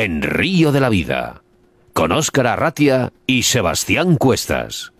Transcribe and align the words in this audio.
en 0.00 0.22
Río 0.22 0.70
de 0.70 0.78
la 0.78 0.90
Vida, 0.90 1.42
con 1.92 2.12
Óscar 2.12 2.46
Arratia 2.46 3.12
y 3.26 3.42
Sebastián 3.42 4.14
Cuestas. 4.14 4.92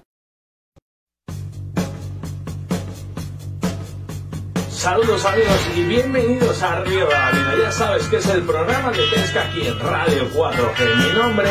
Saludos 4.68 5.24
amigos 5.24 5.70
y 5.76 5.82
bienvenidos 5.84 6.60
a 6.64 6.80
Río 6.80 7.06
de 7.06 7.12
la 7.12 7.30
Vida. 7.30 7.54
Ya 7.62 7.70
sabes 7.70 8.08
que 8.08 8.16
es 8.16 8.26
el 8.26 8.42
programa 8.42 8.90
de 8.90 9.04
pesca 9.14 9.44
aquí 9.44 9.68
en 9.68 9.78
Radio 9.78 10.28
4G. 10.34 10.96
Mi 10.96 11.16
nombre 11.16 11.48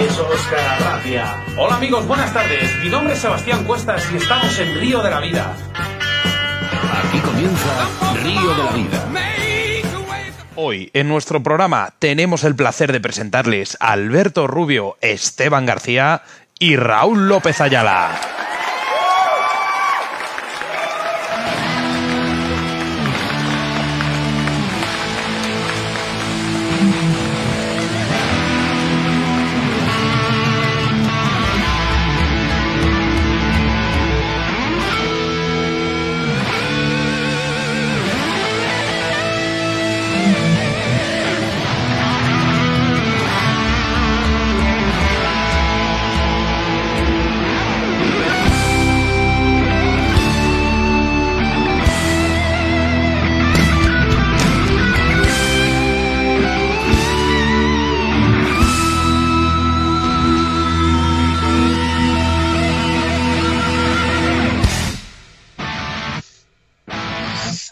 es 0.00 0.18
Óscar 0.18 0.58
Arratia. 0.58 1.44
Hola 1.56 1.76
amigos, 1.76 2.04
buenas 2.04 2.34
tardes. 2.34 2.68
Mi 2.82 2.88
nombre 2.88 3.14
es 3.14 3.20
Sebastián 3.20 3.62
Cuestas 3.62 4.10
y 4.12 4.16
estamos 4.16 4.58
en 4.58 4.74
Río 4.74 5.00
de 5.04 5.10
la 5.10 5.20
Vida. 5.20 5.56
Aquí 7.04 7.20
comienza 7.20 7.88
Río 8.24 8.54
de 8.56 8.64
la 8.64 8.72
Vida. 8.72 9.37
Hoy 10.60 10.90
en 10.92 11.06
nuestro 11.06 11.40
programa 11.40 11.94
tenemos 12.00 12.42
el 12.42 12.56
placer 12.56 12.90
de 12.90 12.98
presentarles 12.98 13.76
a 13.78 13.92
Alberto 13.92 14.48
Rubio, 14.48 14.96
Esteban 15.00 15.66
García 15.66 16.22
y 16.58 16.74
Raúl 16.74 17.28
López 17.28 17.60
Ayala. 17.60 18.47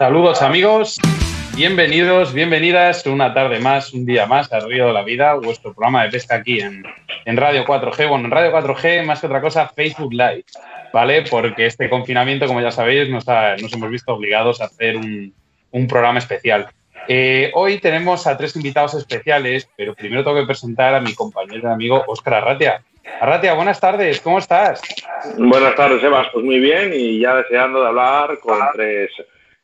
Saludos 0.06 0.40
amigos, 0.40 1.00
bienvenidos, 1.56 2.32
bienvenidas 2.32 3.04
una 3.06 3.34
tarde 3.34 3.58
más, 3.58 3.92
un 3.92 4.06
día 4.06 4.24
más 4.26 4.52
al 4.52 4.70
Río 4.70 4.86
de 4.86 4.92
la 4.92 5.02
Vida, 5.02 5.34
vuestro 5.34 5.74
programa 5.74 6.04
de 6.04 6.10
pesca 6.10 6.36
aquí 6.36 6.60
en, 6.60 6.84
Radio 7.36 7.64
4G. 7.64 8.08
Bueno, 8.08 8.26
en 8.26 8.30
Radio 8.30 8.52
4G, 8.52 9.04
más 9.04 9.20
que 9.20 9.26
otra 9.26 9.40
cosa, 9.40 9.66
Facebook 9.66 10.12
Live, 10.12 10.44
¿vale? 10.92 11.24
Porque 11.28 11.66
este 11.66 11.90
confinamiento, 11.90 12.46
como 12.46 12.60
ya 12.60 12.70
sabéis, 12.70 13.10
nos, 13.10 13.26
hemos 13.26 13.90
visto 13.90 14.14
obligados 14.14 14.60
a 14.60 14.66
hacer 14.66 14.96
un, 14.96 15.34
programa 15.88 16.20
especial. 16.20 16.68
Eh, 17.08 17.50
hoy 17.54 17.78
tenemos 17.78 18.28
a 18.28 18.36
tres 18.36 18.54
invitados 18.54 18.94
especiales, 18.94 19.68
pero 19.76 19.92
primero 19.96 20.22
tengo 20.22 20.38
que 20.38 20.46
presentar 20.46 20.94
a 20.94 21.00
mi 21.00 21.16
compañero 21.16 21.68
y 21.68 21.72
amigo 21.72 22.04
Óscar 22.06 22.34
Arratia. 22.34 22.80
Arratia, 23.20 23.54
buenas 23.54 23.80
tardes, 23.80 24.20
¿cómo 24.20 24.38
estás? 24.38 24.80
Buenas 25.36 25.74
tardes, 25.74 26.00
Sebas, 26.00 26.28
pues 26.32 26.44
muy 26.44 26.60
bien 26.60 26.92
y 26.94 27.18
ya 27.18 27.34
deseando 27.34 27.82
de 27.82 27.88
hablar 27.88 28.38
con 28.38 28.60
tres 28.72 29.10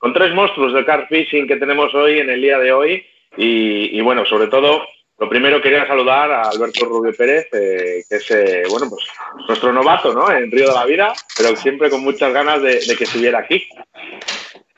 con 0.03 0.13
tres 0.13 0.35
monstruos 0.35 0.75
de 0.75 0.85
car 0.85 1.07
fishing 1.09 1.47
que 1.47 1.59
tenemos 1.59 1.95
hoy 1.95 2.19
en 2.19 2.29
el 2.29 2.43
día 2.43 2.59
de 2.59 2.73
hoy. 2.73 3.07
Y, 3.37 4.01
bueno, 4.01 4.27
sobre 4.27 4.49
todo, 4.49 4.85
lo 5.17 5.29
primero 5.29 5.63
quería 5.63 5.87
saludar 5.87 6.29
a 6.29 6.43
Alberto 6.43 6.87
Rubio 6.87 7.13
Pérez, 7.17 7.47
eh, 7.53 8.03
que 8.09 8.17
es 8.17 8.31
eh, 8.33 8.65
bueno, 8.69 8.89
pues 8.91 9.07
nuestro 9.47 9.73
novato 9.73 10.13
¿no? 10.13 10.29
en 10.33 10.51
Río 10.51 10.67
de 10.67 10.75
la 10.75 10.87
Vida, 10.87 11.13
pero 11.37 11.55
siempre 11.55 11.89
con 11.89 12.03
muchas 12.03 12.33
ganas 12.33 12.61
de, 12.61 12.81
que 12.99 13.05
estuviera 13.05 13.39
aquí. 13.39 13.65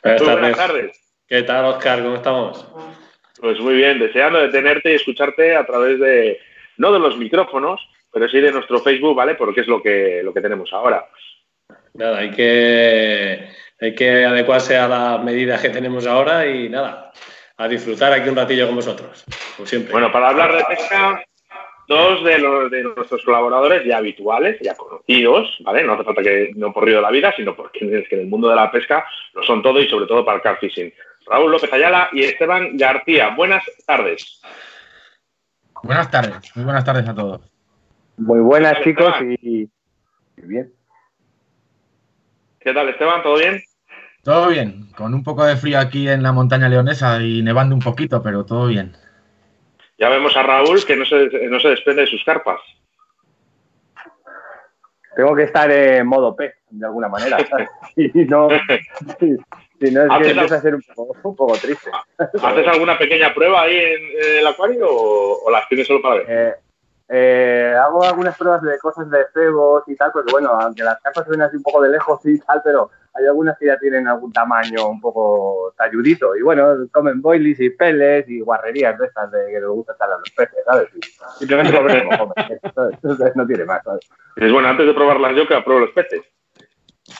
Buenas, 0.02 0.56
tardes. 0.58 1.00
¿Qué 1.26 1.42
tal, 1.42 1.64
Oscar? 1.64 2.02
¿Cómo 2.02 2.16
estamos? 2.16 2.68
Pues 3.40 3.58
muy 3.60 3.76
bien, 3.76 3.98
deseando 3.98 4.40
de 4.40 4.50
tenerte 4.50 4.92
y 4.92 4.96
escucharte 4.96 5.56
a 5.56 5.64
través 5.64 6.00
de, 6.00 6.38
no 6.76 6.92
de 6.92 6.98
los 6.98 7.16
micrófonos, 7.16 7.80
pero 8.12 8.28
sí 8.28 8.40
de 8.40 8.52
nuestro 8.52 8.78
Facebook, 8.80 9.16
¿vale? 9.16 9.36
Porque 9.36 9.62
es 9.62 9.68
lo 9.68 9.82
que, 9.82 10.20
lo 10.22 10.34
que 10.34 10.42
tenemos 10.42 10.70
ahora. 10.74 11.08
Nada, 11.94 12.18
hay 12.18 12.30
que 12.32 13.48
hay 13.80 13.94
que 13.94 14.24
adecuarse 14.24 14.76
a 14.76 14.88
las 14.88 15.22
medidas 15.22 15.60
que 15.60 15.70
tenemos 15.70 16.06
ahora 16.06 16.46
y 16.46 16.68
nada, 16.68 17.12
a 17.56 17.68
disfrutar 17.68 18.12
aquí 18.12 18.28
un 18.28 18.36
ratillo 18.36 18.66
con 18.66 18.76
vosotros, 18.76 19.24
como 19.56 19.66
siempre. 19.66 19.92
Bueno, 19.92 20.10
para 20.10 20.30
hablar 20.30 20.56
de 20.56 20.64
pesca, 20.64 21.22
dos 21.86 22.24
de, 22.24 22.38
los, 22.38 22.70
de 22.70 22.82
nuestros 22.82 23.22
colaboradores 23.24 23.84
ya 23.84 23.98
habituales, 23.98 24.58
ya 24.60 24.74
conocidos, 24.74 25.56
¿vale? 25.60 25.84
No 25.84 25.92
hace 25.92 26.04
falta 26.04 26.22
que 26.22 26.50
no 26.56 26.72
por 26.72 26.84
río 26.84 26.96
de 26.96 27.02
la 27.02 27.10
vida, 27.10 27.32
sino 27.36 27.54
porque 27.54 27.84
es 27.84 28.08
que 28.08 28.16
en 28.16 28.22
el 28.22 28.26
mundo 28.26 28.48
de 28.48 28.56
la 28.56 28.72
pesca 28.72 29.04
lo 29.34 29.42
son 29.42 29.62
todo 29.62 29.80
y 29.80 29.88
sobre 29.88 30.06
todo 30.06 30.24
para 30.24 30.38
el 30.38 30.42
car 30.42 30.58
fishing. 30.58 30.92
Raúl 31.26 31.52
López 31.52 31.72
Ayala 31.72 32.08
y 32.12 32.24
Esteban 32.24 32.76
García. 32.76 33.34
Buenas 33.36 33.64
tardes. 33.86 34.42
Buenas 35.82 36.10
tardes, 36.10 36.56
muy 36.56 36.64
buenas 36.64 36.84
tardes 36.84 37.08
a 37.08 37.14
todos. 37.14 37.40
Muy 38.16 38.40
buenas 38.40 38.80
chicos 38.82 39.14
y 39.22 39.68
bien. 40.36 40.72
¿Qué 42.64 42.72
tal, 42.72 42.88
Esteban? 42.88 43.22
¿Todo 43.22 43.36
bien? 43.36 43.62
Todo 44.22 44.48
bien, 44.48 44.86
con 44.96 45.12
un 45.12 45.22
poco 45.22 45.44
de 45.44 45.54
frío 45.54 45.78
aquí 45.78 46.08
en 46.08 46.22
la 46.22 46.32
montaña 46.32 46.66
leonesa 46.66 47.20
y 47.20 47.42
nevando 47.42 47.74
un 47.74 47.82
poquito, 47.82 48.22
pero 48.22 48.46
todo 48.46 48.68
bien. 48.68 48.96
Ya 49.98 50.08
vemos 50.08 50.34
a 50.34 50.42
Raúl 50.42 50.82
que 50.86 50.96
no 50.96 51.04
se, 51.04 51.28
no 51.50 51.60
se 51.60 51.68
desprende 51.68 52.02
de 52.02 52.08
sus 52.08 52.24
carpas. 52.24 52.58
Tengo 55.14 55.36
que 55.36 55.42
estar 55.42 55.70
en 55.70 56.06
modo 56.06 56.34
P, 56.34 56.54
de 56.70 56.86
alguna 56.86 57.08
manera. 57.08 57.36
si 57.94 58.10
no, 58.24 58.48
si, 59.20 59.90
no 59.90 60.02
es 60.02 60.22
que 60.22 60.30
empieza 60.30 60.54
a 60.56 60.62
ser 60.62 60.74
un 60.74 61.36
poco, 61.36 61.52
triste. 61.58 61.90
¿Haces 62.16 62.66
alguna 62.66 62.96
pequeña 62.96 63.34
prueba 63.34 63.60
ahí 63.60 63.76
en, 63.76 64.38
el 64.38 64.46
acuario 64.46 64.86
o, 64.88 65.50
las 65.50 65.68
tienes 65.68 65.86
solo 65.86 66.00
para 66.00 66.14
ver? 66.14 66.26
Eh, 66.30 66.54
eh, 67.08 67.74
hago 67.78 68.02
algunas 68.02 68.36
pruebas 68.36 68.62
de 68.62 68.78
cosas 68.78 69.10
de 69.10 69.26
cebos 69.32 69.84
y 69.86 69.96
tal, 69.96 70.10
porque 70.12 70.32
bueno, 70.32 70.50
aunque 70.50 70.82
las 70.82 71.00
carpas 71.00 71.28
ven 71.28 71.42
así 71.42 71.56
un 71.56 71.62
poco 71.62 71.82
de 71.82 71.90
lejos 71.90 72.24
y 72.24 72.38
tal, 72.38 72.62
pero 72.64 72.90
hay 73.14 73.26
algunas 73.26 73.56
que 73.58 73.66
ya 73.66 73.78
tienen 73.78 74.08
algún 74.08 74.32
tamaño 74.32 74.88
un 74.88 75.00
poco 75.00 75.74
talludito. 75.76 76.34
Y 76.34 76.42
bueno, 76.42 76.88
comen 76.90 77.20
boilies 77.20 77.60
y 77.60 77.70
peles 77.70 78.28
y 78.28 78.40
guarrerías 78.40 78.98
de 78.98 79.06
estas 79.06 79.30
de 79.30 79.46
que 79.46 79.60
les 79.60 79.68
gusta 79.68 79.92
estar 79.92 80.10
a 80.10 80.18
los 80.18 80.30
peces, 80.30 80.64
¿sabes? 80.64 80.88
simplemente 81.38 81.76
comen 81.76 82.08
como 82.08 82.34
comen. 82.34 83.32
no 83.34 83.46
tiene 83.46 83.64
más, 83.64 83.84
¿sabes? 83.84 84.08
Es 84.36 84.52
bueno, 84.52 84.68
antes 84.68 84.86
de 84.86 84.94
probar 84.94 85.20
las 85.20 85.36
yocas, 85.36 85.62
pruebo 85.62 85.80
los 85.82 85.90
peces. 85.90 86.22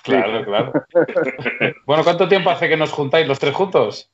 Claro, 0.03 0.45
claro. 0.45 0.73
bueno, 1.87 2.03
¿cuánto 2.03 2.27
tiempo 2.27 2.51
hace 2.51 2.69
que 2.69 2.77
nos 2.77 2.91
juntáis 2.91 3.29
los 3.29 3.39
tres 3.39 3.55
juntos? 3.55 4.11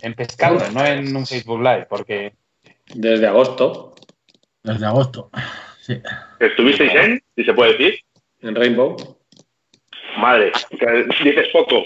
En 0.00 0.14
pescando, 0.14 0.64
no 0.72 0.84
en 0.86 1.14
un 1.16 1.26
Facebook 1.26 1.60
Live, 1.60 1.86
porque... 1.90 2.34
Desde 2.94 3.26
agosto. 3.26 3.94
Desde 4.62 4.86
agosto. 4.86 5.30
Sí. 5.80 6.00
¿Estuvisteis 6.38 6.94
en? 6.94 7.22
Si 7.36 7.44
se 7.44 7.54
puede 7.54 7.72
decir. 7.72 8.00
En 8.40 8.54
Rainbow. 8.54 8.96
Madre, 10.18 10.52
dices 11.22 11.48
poco. 11.52 11.84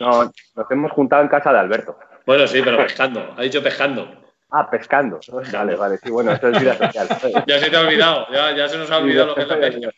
no, 0.00 0.32
nos 0.56 0.70
hemos 0.70 0.92
juntado 0.92 1.22
en 1.22 1.28
casa 1.28 1.52
de 1.52 1.58
Alberto. 1.58 1.98
Bueno, 2.26 2.46
sí, 2.46 2.60
pero 2.64 2.76
pescando. 2.76 3.34
Ha 3.36 3.42
dicho 3.42 3.62
pescando. 3.62 4.08
Ah, 4.50 4.68
pescando. 4.70 5.20
Vale, 5.52 5.76
vale. 5.76 5.98
Sí, 5.98 6.10
bueno, 6.10 6.32
esto 6.32 6.48
es 6.48 6.60
vida 6.60 6.76
social. 6.76 7.08
ya 7.46 7.58
se 7.58 7.70
te 7.70 7.76
ha 7.76 7.80
olvidado. 7.80 8.26
Ya, 8.32 8.56
ya 8.56 8.68
se 8.68 8.78
nos 8.78 8.90
ha 8.90 8.98
olvidado 8.98 9.28
lo 9.28 9.34
que 9.34 9.42
es 9.42 9.48
la 9.48 9.60
pesca. 9.60 9.90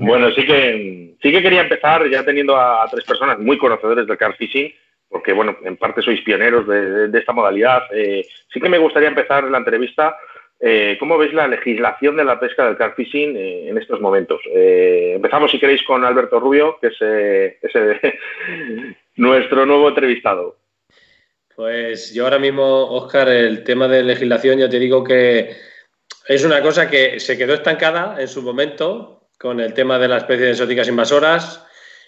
Bueno, 0.00 0.30
sí 0.32 0.44
que, 0.44 1.16
sí 1.22 1.30
que 1.30 1.42
quería 1.42 1.60
empezar 1.60 2.08
ya 2.08 2.24
teniendo 2.24 2.56
a, 2.56 2.86
tres 2.90 3.04
personas 3.04 3.38
muy 3.38 3.56
conocedores 3.56 4.06
del 4.06 4.18
car 4.18 4.34
fishing, 4.36 4.72
porque 5.08 5.32
bueno, 5.32 5.56
en 5.62 5.76
parte 5.76 6.02
sois 6.02 6.20
pioneros 6.22 6.66
de, 6.66 7.16
esta 7.16 7.32
modalidad. 7.32 7.82
Eh, 7.92 8.26
sí 8.52 8.60
que 8.60 8.68
me 8.68 8.78
gustaría 8.78 9.08
empezar 9.08 9.44
la 9.44 9.58
entrevista 9.58 10.16
eh, 10.66 10.96
¿Cómo 10.98 11.18
veis 11.18 11.34
la 11.34 11.46
legislación 11.46 12.16
de 12.16 12.24
la 12.24 12.40
pesca 12.40 12.64
del 12.64 12.78
car 12.78 12.94
fishing 12.94 13.36
eh, 13.36 13.68
en 13.68 13.76
estos 13.76 14.00
momentos? 14.00 14.40
Eh, 14.46 15.12
empezamos, 15.16 15.50
si 15.50 15.60
queréis, 15.60 15.82
con 15.82 16.06
Alberto 16.06 16.40
Rubio, 16.40 16.78
que 16.80 16.86
es, 16.86 16.96
nuestro 19.16 19.66
nuevo 19.66 19.90
entrevistado. 19.90 20.56
Pues 21.54 22.14
yo 22.14 22.24
ahora 22.24 22.38
mismo, 22.38 22.90
Oscar, 22.92 23.28
el 23.28 23.62
tema 23.62 23.88
de 23.88 24.04
legislación, 24.04 24.58
ya 24.58 24.70
te 24.70 24.78
digo 24.78 25.04
que 25.04 25.54
es 26.28 26.44
una 26.46 26.62
cosa 26.62 26.88
que 26.88 27.20
se 27.20 27.36
quedó 27.36 27.52
estancada 27.52 28.16
en 28.18 28.26
su 28.26 28.40
momento 28.40 29.28
con 29.38 29.60
el 29.60 29.74
tema 29.74 29.98
de 29.98 30.08
las 30.08 30.22
especies 30.22 30.52
exóticas 30.52 30.88
invasoras. 30.88 31.62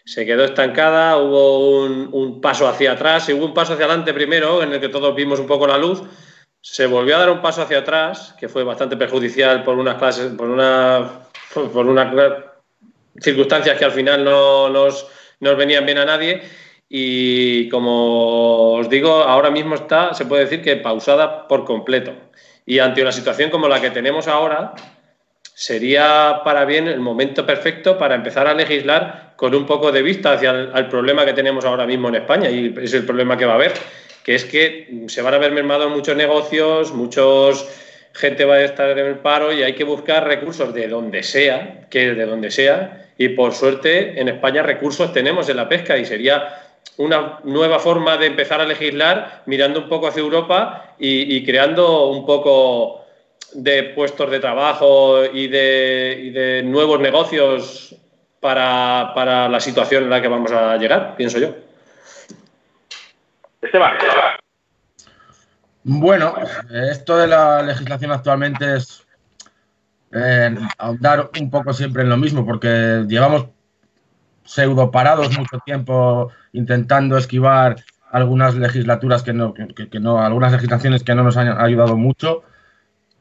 Se 0.06 0.24
quedó 0.24 0.46
estancada, 0.46 1.18
hubo 1.18 1.82
un, 1.82 2.08
un 2.10 2.40
paso 2.40 2.66
hacia 2.66 2.92
atrás 2.92 3.28
y 3.28 3.34
hubo 3.34 3.44
un 3.44 3.52
paso 3.52 3.74
hacia 3.74 3.84
adelante 3.84 4.14
primero, 4.14 4.62
en 4.62 4.72
el 4.72 4.80
que 4.80 4.88
todos 4.88 5.14
vimos 5.14 5.40
un 5.40 5.46
poco 5.46 5.66
la 5.66 5.76
luz 5.76 6.02
se 6.68 6.86
volvió 6.86 7.14
a 7.14 7.20
dar 7.20 7.30
un 7.30 7.40
paso 7.40 7.62
hacia 7.62 7.78
atrás, 7.78 8.34
que 8.38 8.48
fue 8.48 8.64
bastante 8.64 8.96
perjudicial 8.96 9.62
por 9.62 9.78
unas 9.78 9.94
clases, 9.98 10.32
por 10.32 10.48
una, 10.48 11.20
por 11.54 11.86
unas 11.86 12.12
circunstancias 13.20 13.78
que 13.78 13.84
al 13.84 13.92
final 13.92 14.24
no 14.24 14.68
nos, 14.68 15.06
venían 15.40 15.86
bien 15.86 15.98
a 15.98 16.04
nadie. 16.04 16.42
Y 16.88 17.68
como 17.68 18.72
os 18.72 18.90
digo, 18.90 19.12
ahora 19.12 19.48
mismo 19.48 19.76
está, 19.76 20.12
se 20.12 20.26
puede 20.26 20.44
decir 20.44 20.60
que 20.60 20.74
pausada 20.76 21.46
por 21.46 21.64
completo. 21.64 22.12
Y 22.66 22.80
ante 22.80 23.00
una 23.00 23.12
situación 23.12 23.48
como 23.48 23.68
la 23.68 23.80
que 23.80 23.90
tenemos 23.90 24.26
ahora, 24.26 24.74
sería 25.54 26.40
para 26.44 26.64
bien 26.64 26.88
el 26.88 26.98
momento 26.98 27.46
perfecto 27.46 27.96
para 27.96 28.16
empezar 28.16 28.48
a 28.48 28.54
legislar 28.54 29.34
con 29.36 29.54
un 29.54 29.66
poco 29.66 29.92
de 29.92 30.02
vista 30.02 30.32
hacia 30.32 30.50
el 30.50 30.88
problema 30.88 31.24
que 31.24 31.32
tenemos 31.32 31.64
ahora 31.64 31.86
mismo 31.86 32.08
en 32.08 32.16
España 32.16 32.50
y 32.50 32.74
es 32.82 32.92
el 32.92 33.06
problema 33.06 33.36
que 33.36 33.46
va 33.46 33.52
a 33.52 33.56
haber, 33.56 33.72
que 34.26 34.34
es 34.34 34.44
que 34.44 35.04
se 35.06 35.22
van 35.22 35.34
a 35.34 35.38
ver 35.38 35.52
mermados 35.52 35.88
muchos 35.88 36.16
negocios, 36.16 36.92
muchos 36.92 37.64
gente 38.12 38.44
va 38.44 38.54
a 38.54 38.64
estar 38.64 38.90
en 38.90 39.06
el 39.06 39.18
paro 39.18 39.52
y 39.52 39.62
hay 39.62 39.74
que 39.74 39.84
buscar 39.84 40.26
recursos 40.26 40.74
de 40.74 40.88
donde 40.88 41.22
sea, 41.22 41.86
que 41.88 42.12
de 42.12 42.26
donde 42.26 42.50
sea, 42.50 43.06
y 43.16 43.28
por 43.28 43.54
suerte 43.54 44.20
en 44.20 44.26
España 44.26 44.64
recursos 44.64 45.12
tenemos 45.12 45.48
en 45.48 45.58
la 45.58 45.68
pesca 45.68 45.96
y 45.96 46.04
sería 46.04 46.60
una 46.96 47.38
nueva 47.44 47.78
forma 47.78 48.16
de 48.16 48.26
empezar 48.26 48.60
a 48.60 48.66
legislar 48.66 49.44
mirando 49.46 49.78
un 49.78 49.88
poco 49.88 50.08
hacia 50.08 50.22
Europa 50.22 50.96
y, 50.98 51.44
creando 51.44 52.08
un 52.08 52.26
poco 52.26 53.04
de 53.52 53.84
puestos 53.84 54.28
de 54.28 54.40
trabajo 54.40 55.24
y 55.24 55.46
de, 55.46 56.62
nuevos 56.64 56.98
negocios 56.98 57.94
para, 58.40 59.12
para, 59.14 59.48
la 59.48 59.60
situación 59.60 60.02
en 60.02 60.10
la 60.10 60.20
que 60.20 60.26
vamos 60.26 60.50
a 60.50 60.76
llegar, 60.78 61.14
pienso 61.16 61.38
yo. 61.38 61.65
Esteban. 63.66 63.92
Bueno, 65.84 66.34
esto 66.90 67.16
de 67.16 67.28
la 67.28 67.62
legislación 67.62 68.10
actualmente 68.10 68.76
es 68.76 69.06
eh, 70.12 70.56
ahondar 70.78 71.30
un 71.40 71.50
poco 71.50 71.72
siempre 71.72 72.02
en 72.02 72.08
lo 72.08 72.16
mismo, 72.16 72.44
porque 72.44 73.04
llevamos 73.06 73.46
pseudo 74.44 74.90
parados 74.90 75.36
mucho 75.38 75.58
tiempo 75.64 76.30
intentando 76.52 77.16
esquivar 77.18 77.76
algunas 78.10 78.54
legislaturas 78.54 79.22
que 79.22 79.32
no, 79.32 79.52
que, 79.54 80.00
no, 80.00 80.20
algunas 80.20 80.52
legislaciones 80.52 81.04
que 81.04 81.14
no 81.14 81.22
nos 81.22 81.36
han 81.36 81.48
ayudado 81.60 81.96
mucho, 81.96 82.42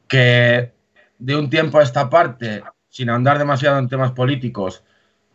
que 0.08 0.72
de 1.18 1.36
un 1.36 1.50
tiempo 1.50 1.78
a 1.78 1.82
esta 1.82 2.08
parte, 2.08 2.62
sin 2.88 3.10
ahondar 3.10 3.38
demasiado 3.38 3.78
en 3.78 3.88
temas 3.88 4.12
políticos, 4.12 4.82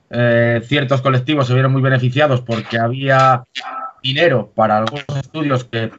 eh, 0.10 0.62
ciertos 0.66 1.02
colectivos 1.02 1.48
se 1.48 1.54
vieron 1.54 1.72
muy 1.72 1.82
beneficiados 1.82 2.42
porque 2.42 2.78
había 2.78 3.46
dinero 4.02 4.52
para 4.56 4.78
algunos 4.78 5.06
estudios 5.18 5.64
que 5.66 5.92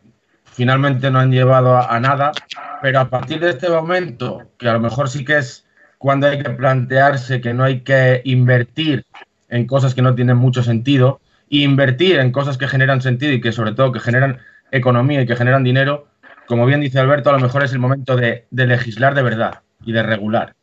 finalmente 0.45 1.11
no 1.11 1.19
han 1.19 1.33
llevado 1.33 1.77
a, 1.77 1.99
nada, 2.01 2.33
pero 2.81 3.01
a 3.01 3.09
partir 3.09 3.41
de 3.41 3.51
este 3.51 3.69
momento, 3.69 4.43
que 4.59 4.69
a 4.69 4.75
lo 4.75 4.81
mejor 4.81 5.09
sí 5.09 5.25
que 5.25 5.39
es 5.39 5.67
cuando 5.99 6.27
hay 6.27 6.43
que 6.43 6.51
plantearse 6.51 7.41
que 7.41 7.55
no 7.55 7.65
hay 7.65 7.81
que 7.81 8.23
invertir 8.25 9.07
en 9.49 9.67
cosas 9.67 9.95
que 9.95 10.03
no 10.03 10.15
tienen 10.15 10.37
mucho 10.37 10.63
sentido, 10.63 11.21
e 11.51 11.59
invertir 11.59 12.19
en 12.19 12.33
cosas 12.33 12.57
que 12.57 12.67
generan 12.67 13.03
sentido 13.03 13.33
y 13.33 13.41
que 13.41 13.53
sobre 13.53 13.73
todo 13.73 13.93
que 13.93 14.01
generan 14.01 14.39
economía 14.71 15.23
y 15.23 15.27
que 15.27 15.37
generan 15.37 15.65
dinero, 15.65 16.09
como 16.47 16.67
bien 16.67 16.81
dice 16.81 16.99
Alberto, 16.99 17.31
a 17.31 17.35
lo 17.35 17.41
mejor 17.41 17.63
es 17.63 17.73
el 17.73 17.79
momento 17.79 18.17
de, 18.17 18.47
legislar 18.51 19.15
de 19.15 19.23
verdad 19.23 19.63
y 19.85 19.93
de 19.93 20.03
regular. 20.03 20.55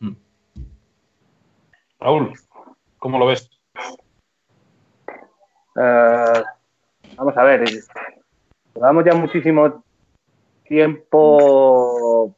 Mm. 0.00 0.12
Raúl, 2.00 2.32
¿cómo 2.98 3.18
lo 3.18 3.26
ves? 3.26 3.50
Eh, 5.80 6.42
vamos 7.18 7.36
a 7.36 7.42
ver, 7.42 7.64
Llevamos 8.74 9.04
ya 9.04 9.14
muchísimo 9.14 9.82
tiempo 10.64 12.34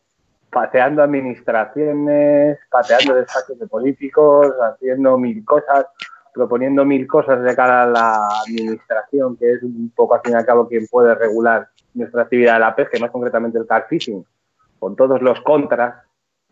pateando 0.51 1.03
administraciones, 1.03 2.59
pateando 2.71 3.15
despachos 3.15 3.59
de 3.59 3.67
políticos, 3.67 4.55
haciendo 4.63 5.19
mil 5.19 5.45
cosas, 5.45 5.87
proponiendo 6.33 6.85
mil 6.87 7.07
cosas 7.07 7.43
de 7.43 7.55
cara 7.55 7.83
a 7.83 7.87
la 7.87 8.29
administración, 8.47 9.37
que 9.37 9.53
es 9.53 9.63
un 9.63 9.93
poco 9.95 10.15
al 10.15 10.23
fin 10.23 10.33
y 10.33 10.37
al 10.37 10.47
cabo 10.47 10.67
quien 10.67 10.87
puede 10.87 11.15
regular 11.15 11.69
nuestra 11.93 12.23
actividad 12.23 12.55
de 12.55 12.61
la 12.61 12.75
pesca, 12.75 12.99
más 12.99 13.11
concretamente 13.11 13.59
el 13.59 13.67
car 13.67 13.87
fishing, 13.87 14.25
con 14.79 14.97
todos 14.97 15.21
los 15.21 15.43
contras 15.43 16.03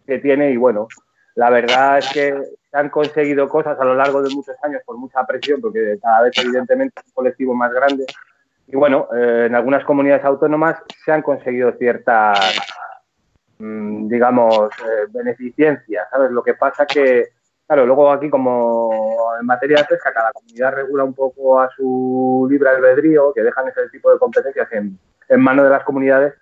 que 0.06 0.18
tiene. 0.18 0.50
Y 0.50 0.58
bueno, 0.58 0.86
la 1.34 1.48
verdad 1.48 1.98
es 1.98 2.12
que 2.12 2.42
se 2.70 2.76
han 2.76 2.90
conseguido 2.90 3.48
cosas 3.48 3.78
a 3.80 3.84
lo 3.84 3.94
largo 3.94 4.22
de 4.22 4.34
muchos 4.34 4.56
años 4.62 4.82
por 4.84 4.96
mucha 4.96 5.24
presión, 5.26 5.60
porque 5.60 5.98
cada 6.02 6.22
vez 6.22 6.36
evidentemente 6.38 7.00
es 7.00 7.06
un 7.06 7.12
colectivo 7.12 7.54
más 7.54 7.72
grande 7.72 8.04
y 8.70 8.76
bueno, 8.76 9.08
eh, 9.16 9.46
en 9.46 9.54
algunas 9.54 9.82
comunidades 9.84 10.24
autónomas 10.24 10.76
se 11.02 11.10
han 11.10 11.22
conseguido 11.22 11.72
ciertas, 11.72 12.38
mm, 13.58 14.08
digamos, 14.08 14.68
eh, 14.82 15.96
¿sabes? 16.10 16.30
Lo 16.30 16.42
que 16.42 16.52
pasa 16.52 16.84
que, 16.84 17.30
claro, 17.66 17.86
luego 17.86 18.10
aquí 18.12 18.28
como 18.28 19.32
en 19.40 19.46
materia 19.46 19.78
de 19.78 19.84
pesca 19.84 20.12
cada 20.12 20.32
comunidad 20.32 20.74
regula 20.74 21.04
un 21.04 21.14
poco 21.14 21.58
a 21.58 21.70
su 21.74 22.46
libre 22.50 22.68
albedrío, 22.68 23.32
que 23.32 23.42
dejan 23.42 23.68
ese 23.68 23.88
tipo 23.88 24.12
de 24.12 24.18
competencias 24.18 24.70
en, 24.72 24.98
en 25.30 25.40
manos 25.40 25.64
de 25.64 25.70
las 25.70 25.84
comunidades, 25.84 26.34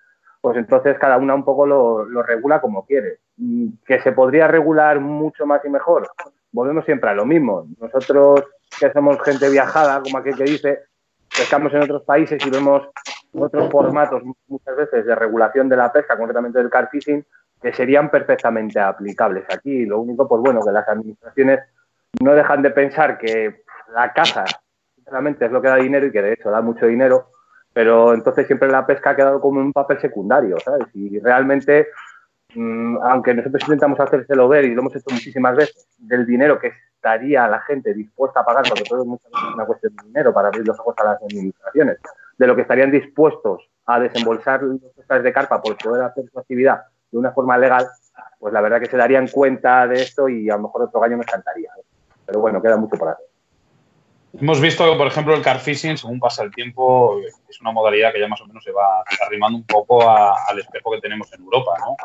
pues 0.47 0.59
entonces 0.59 0.97
cada 0.97 1.17
una 1.17 1.35
un 1.35 1.45
poco 1.45 1.67
lo, 1.67 2.23
regula 2.23 2.61
como 2.61 2.87
quiere. 2.87 3.19
Mm, 3.37 3.67
que 3.85 3.99
se 3.99 4.13
podría 4.13 4.47
regular 4.47 5.01
mucho 5.01 5.45
más 5.45 5.61
y 5.65 5.69
mejor. 5.69 6.09
Volvemos 6.53 6.85
siempre 6.85 7.11
a 7.11 7.15
lo 7.15 7.27
mismo. 7.27 7.67
Nosotros 7.81 8.45
que 8.79 8.93
somos 8.93 9.21
gente 9.23 9.51
viajada, 9.51 10.01
como 10.01 10.19
aquel 10.19 10.37
que 10.37 10.45
dice, 10.45 10.85
pescamos 11.37 11.75
en 11.75 11.83
otros 11.83 12.05
países 12.05 12.47
y 12.47 12.49
vemos 12.49 12.89
otros 13.33 13.69
formatos 13.73 14.23
muchas 14.47 14.77
veces 14.77 15.05
de 15.05 15.17
regulación 15.17 15.69
de 15.69 15.79
la 15.79 15.93
pesca, 15.93 16.17
concretamente 16.17 16.61
del 16.61 16.71
car 16.71 16.91
fishing, 16.93 17.27
que 17.61 17.73
serían 17.73 18.09
perfectamente 18.09 18.79
aplicables 18.79 19.47
aquí. 19.53 19.85
Lo 19.85 19.99
único, 19.99 20.29
pues 20.29 20.41
bueno, 20.43 20.61
que 20.65 20.71
las 20.71 20.89
administraciones 20.89 21.59
no 22.23 22.35
dejan 22.35 22.63
de 22.63 22.71
pensar 22.71 23.19
que 23.19 23.65
la 23.93 24.13
caza, 24.13 24.45
sinceramente, 24.95 25.47
es 25.47 25.51
lo 25.51 25.61
que 25.61 25.71
da 25.71 25.75
dinero 25.75 26.07
y 26.07 26.13
que 26.13 26.23
de 26.23 26.35
hecho 26.35 26.53
da 26.53 26.61
mucho 26.61 26.87
dinero, 26.87 27.33
pero 27.77 28.15
entonces 28.15 28.47
siempre 28.47 28.71
la 28.71 28.87
pesca 28.87 29.11
ha 29.11 29.17
quedado 29.17 29.39
como 29.39 29.61
un 29.61 29.71
papel 29.71 30.01
secundario, 30.01 30.59
¿sabes? 30.61 30.87
Y 30.95 31.19
realmente, 31.19 31.89
mm, 32.55 32.97
aunque 33.03 33.35
nosotros 33.35 33.65
intentamos 33.65 34.01
hacérselo 34.01 34.49
ver 34.49 34.65
y 34.65 34.75
lo 34.75 34.81
hemos 34.81 34.97
hecho 34.97 35.11
muchísimas 35.11 35.55
veces, 35.55 35.87
del 35.99 36.25
dinero 36.25 36.59
que 36.59 36.73
estaría 36.95 37.47
la 37.47 37.61
gente 37.61 37.93
dispuesta 37.93 38.41
a 38.41 38.47
pagar, 38.47 38.65
porque 38.67 38.85
todo 38.85 39.03
es 39.03 39.53
una 39.55 39.67
cuestión 39.67 39.95
de 39.95 40.05
dinero 40.05 40.33
para 40.33 40.49
abrir 40.49 40.67
los 40.67 40.81
ojos 40.81 40.95
a 40.97 41.05
las 41.05 41.23
administraciones, 41.23 41.99
de 42.39 42.47
lo 42.47 42.57
que 42.57 42.63
estarían 42.63 42.91
dispuestos 42.91 43.69
a 43.85 44.01
desembolsar 44.01 44.63
los 44.63 44.81
pescadores 44.97 45.25
de 45.25 45.33
carpa 45.35 45.61
por 45.61 45.77
poder 45.77 46.03
hacer 46.05 46.25
su 46.33 46.39
actividad 46.39 46.81
de 47.13 47.19
una 47.19 47.33
forma 47.33 47.59
legal, 47.59 47.87
pues 48.39 48.55
la 48.55 48.63
verdad 48.63 48.81
que 48.81 48.87
se 48.87 48.97
darían 48.97 49.29
cuenta 49.29 49.87
de 49.87 49.97
esto 49.97 50.31
y 50.31 50.49
a 50.49 50.57
lo 50.57 50.63
mejor 50.63 50.85
otro 50.85 50.99
gallo 50.99 51.19
me 51.19 51.25
encantaría. 51.25 51.73
Pero 52.25 52.41
bueno, 52.41 52.63
queda 52.63 52.79
mucho 52.79 52.97
por 52.97 53.11
hacer. 53.11 53.27
Hemos 54.41 54.61
visto 54.61 54.91
que, 54.91 54.97
por 54.97 55.07
ejemplo, 55.07 55.35
el 55.35 55.43
car 55.43 55.61
fishing, 55.61 55.97
según 55.97 56.21
pasa 56.21 56.43
el 56.43 56.51
tiempo, 56.51 57.19
es 57.49 57.61
una 57.61 57.73
modalidad 57.73 58.13
que 58.13 58.21
ya 58.21 58.29
más 58.29 58.41
o 58.41 58.47
menos 58.47 58.63
se 58.63 58.73
va 58.73 59.03
arrimando 59.27 59.59
un 59.59 59.65
poco 59.65 60.09
al 60.09 60.59
espejo 60.59 60.91
que 60.91 61.01
tenemos 61.01 61.33
en 61.33 61.43
Europa, 61.43 61.73
¿no? 61.81 61.97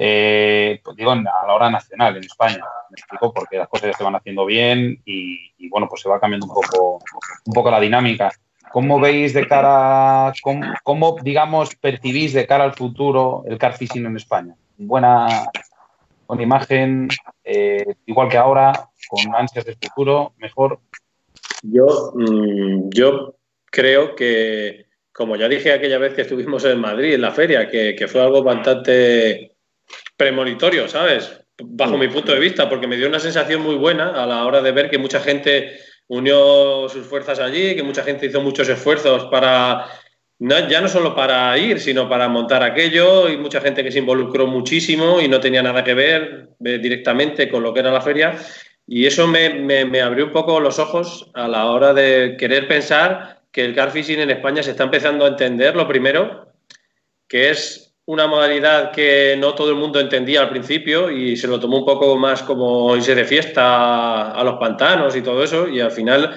eh, 0.00 0.80
pues 0.84 0.96
digo, 0.96 1.10
a 1.10 1.16
la 1.16 1.54
hora 1.54 1.70
nacional 1.70 2.16
en 2.16 2.24
España. 2.24 2.64
Me 2.88 2.94
explico 2.94 3.32
porque 3.34 3.58
las 3.58 3.68
cosas 3.68 3.96
se 3.96 4.04
van 4.04 4.14
haciendo 4.14 4.46
bien 4.46 5.02
y, 5.04 5.68
bueno, 5.68 5.88
pues 5.88 6.02
se 6.02 6.08
va 6.08 6.20
cambiando 6.20 6.46
un 6.46 6.54
poco, 6.54 7.00
un 7.44 7.52
poco 7.52 7.70
la 7.70 7.80
dinámica. 7.80 8.30
¿Cómo 8.70 9.00
veis 9.00 9.34
de 9.34 9.48
cara, 9.48 10.32
cómo, 10.84 11.16
digamos, 11.22 11.74
percibís 11.74 12.32
de 12.32 12.46
cara 12.46 12.64
al 12.64 12.74
futuro 12.74 13.42
el 13.46 13.58
car 13.58 13.76
fishing 13.76 14.06
en 14.06 14.16
España? 14.16 14.54
Buena, 14.76 15.50
con 16.26 16.40
imagen, 16.40 17.08
eh, 17.42 17.96
igual 18.06 18.28
que 18.28 18.36
ahora, 18.36 18.72
con 19.08 19.34
ansias 19.34 19.64
de 19.64 19.74
futuro, 19.74 20.32
mejor. 20.36 20.78
Yo, 21.62 22.12
mm, 22.14 22.90
yo 22.90 23.36
creo 23.70 24.14
que, 24.14 24.86
como 25.12 25.36
ya 25.36 25.48
dije 25.48 25.72
aquella 25.72 25.98
vez 25.98 26.14
que 26.14 26.22
estuvimos 26.22 26.64
en 26.64 26.80
Madrid, 26.80 27.14
en 27.14 27.22
la 27.22 27.32
feria, 27.32 27.68
que, 27.68 27.94
que 27.94 28.08
fue 28.08 28.20
algo 28.20 28.42
bastante 28.42 29.56
premonitorio, 30.16 30.88
¿sabes? 30.88 31.40
Bajo 31.60 31.96
mi 31.96 32.08
punto 32.08 32.32
de 32.32 32.40
vista, 32.40 32.68
porque 32.68 32.86
me 32.86 32.96
dio 32.96 33.08
una 33.08 33.18
sensación 33.18 33.62
muy 33.62 33.74
buena 33.74 34.22
a 34.22 34.26
la 34.26 34.44
hora 34.46 34.62
de 34.62 34.72
ver 34.72 34.90
que 34.90 34.98
mucha 34.98 35.20
gente 35.20 35.78
unió 36.08 36.88
sus 36.88 37.06
fuerzas 37.06 37.38
allí, 37.38 37.74
que 37.74 37.82
mucha 37.82 38.02
gente 38.02 38.26
hizo 38.26 38.40
muchos 38.40 38.68
esfuerzos 38.68 39.24
para, 39.26 39.86
ya 40.38 40.80
no 40.80 40.88
solo 40.88 41.14
para 41.14 41.56
ir, 41.58 41.80
sino 41.80 42.08
para 42.08 42.28
montar 42.28 42.62
aquello, 42.62 43.28
y 43.28 43.36
mucha 43.36 43.60
gente 43.60 43.84
que 43.84 43.92
se 43.92 43.98
involucró 43.98 44.46
muchísimo 44.46 45.20
y 45.20 45.28
no 45.28 45.40
tenía 45.40 45.62
nada 45.62 45.84
que 45.84 45.94
ver 45.94 46.50
eh, 46.64 46.78
directamente 46.78 47.48
con 47.48 47.62
lo 47.62 47.74
que 47.74 47.80
era 47.80 47.90
la 47.90 48.00
feria. 48.00 48.38
Y 48.90 49.04
eso 49.04 49.26
me, 49.26 49.50
me, 49.50 50.00
abrió 50.00 50.24
un 50.24 50.32
poco 50.32 50.60
los 50.60 50.78
ojos 50.78 51.30
a 51.34 51.46
la 51.46 51.66
hora 51.66 51.92
de 51.92 52.36
querer 52.38 52.66
pensar 52.66 53.42
que 53.52 53.62
el 53.66 53.74
car 53.74 53.90
fishing 53.90 54.18
en 54.20 54.30
España 54.30 54.62
se 54.62 54.70
está 54.70 54.84
empezando 54.84 55.26
a 55.26 55.28
entender, 55.28 55.76
lo 55.76 55.86
primero, 55.86 56.54
que 57.28 57.50
es 57.50 57.94
una 58.06 58.26
modalidad 58.26 58.90
que 58.90 59.36
no 59.38 59.54
todo 59.54 59.68
el 59.68 59.76
mundo 59.76 60.00
entendía 60.00 60.40
al 60.40 60.48
principio 60.48 61.10
y 61.10 61.36
se 61.36 61.46
lo 61.46 61.60
tomó 61.60 61.80
un 61.80 61.84
poco 61.84 62.16
más 62.16 62.42
como 62.42 62.96
irse 62.96 63.14
de 63.14 63.26
fiesta 63.26 64.32
a 64.32 64.42
los 64.42 64.54
pantanos 64.54 65.14
y 65.14 65.20
todo 65.20 65.44
eso. 65.44 65.68
Y 65.68 65.80
al 65.80 65.90
final 65.90 66.34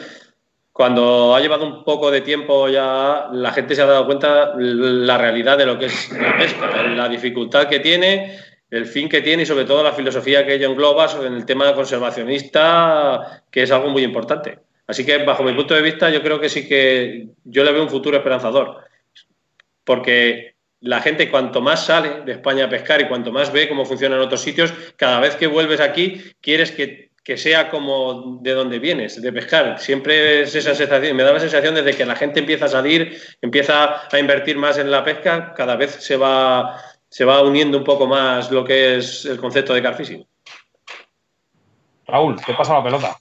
cuando 0.74 1.34
ha 1.34 1.40
llevado 1.40 1.66
un 1.66 1.86
poco 1.86 2.12
de 2.12 2.20
tiempo 2.20 2.68
ya 2.68 3.30
la 3.32 3.52
gente 3.54 3.76
se 3.76 3.82
ha 3.82 3.86
dado 3.86 4.06
cuenta 4.06 4.54
la 4.58 5.18
realidad 5.18 5.58
de 5.58 5.66
lo 5.66 5.80
que 5.80 5.86
es 5.86 6.12
la 6.12 6.38
pesca, 6.38 6.84
la 6.84 7.08
dificultad 7.08 7.70
que 7.70 7.80
tiene, 7.80 8.38
el 8.72 8.86
fin 8.86 9.10
que 9.10 9.22
tiene 9.22 9.44
y 9.44 9.46
sobre 9.46 9.66
todo 9.66 9.84
la 9.84 9.92
filosofía 9.92 10.46
que 10.46 10.56
ello 10.56 10.72
engloba 10.72 11.08
en 11.26 11.34
el 11.34 11.46
tema 11.46 11.76
conservacionista, 11.76 13.44
que 13.52 13.64
es 13.64 13.72
algo 13.72 13.90
muy 13.90 14.04
importante. 14.04 14.60
Así 14.88 15.06
que 15.06 15.20
bajo 15.20 15.44
mi 15.44 15.54
punto 15.54 15.76
de 15.76 15.82
vista 15.82 16.10
yo 16.10 16.22
creo 16.24 16.40
que 16.40 16.50
sí 16.50 16.68
que 16.68 17.28
yo 17.44 17.64
le 17.64 17.72
veo 17.74 17.84
un 17.84 17.90
futuro 17.90 18.18
esperanzador, 18.18 18.78
porque 19.84 20.56
la 20.80 21.02
gente 21.02 21.30
cuanto 21.30 21.62
más 21.62 21.86
sale 21.86 22.22
de 22.26 22.32
España 22.32 22.66
a 22.66 22.70
pescar 22.70 23.02
y 23.02 23.08
cuanto 23.08 23.32
más 23.32 23.52
ve 23.52 23.70
cómo 23.70 23.86
funciona 23.86 24.16
en 24.16 24.22
otros 24.22 24.42
sitios, 24.42 24.74
cada 24.96 25.20
vez 25.20 25.36
que 25.36 25.48
vuelves 25.48 25.80
aquí 25.80 26.22
quieres 26.42 26.72
que, 26.72 27.10
sea 27.38 27.70
como 27.70 28.40
de 28.42 28.52
donde 28.52 28.80
vienes, 28.80 29.22
de 29.22 29.32
pescar. 29.32 29.80
Siempre 29.80 30.42
es 30.42 30.54
esa 30.54 30.76
sensación, 30.76 31.16
me 31.16 31.24
da 31.24 31.32
la 31.32 31.40
sensación 31.40 31.76
desde 31.76 31.94
que 31.94 32.06
la 32.06 32.18
gente 32.18 32.42
empieza 32.42 32.66
a 32.66 32.68
salir, 32.68 33.18
empieza 33.42 34.02
a 34.12 34.20
invertir 34.20 34.58
más 34.58 34.78
en 34.78 34.92
la 34.92 35.06
pesca, 35.06 35.54
cada 35.56 35.78
vez 35.78 35.92
se 35.92 36.18
va, 36.18 36.76
se 37.12 37.26
va 37.26 37.44
uniendo 37.44 37.78
un 37.78 37.84
poco 37.84 38.08
más 38.08 38.50
lo 38.52 38.64
que 38.64 38.98
es 38.98 39.26
el 39.26 39.38
concepto 39.38 39.74
de 39.74 39.84
carfishing. 39.84 40.26
Raúl, 42.08 42.38
¿qué 42.46 42.54
pasa 42.54 42.76
la 42.76 42.84
pelota? 42.84 43.18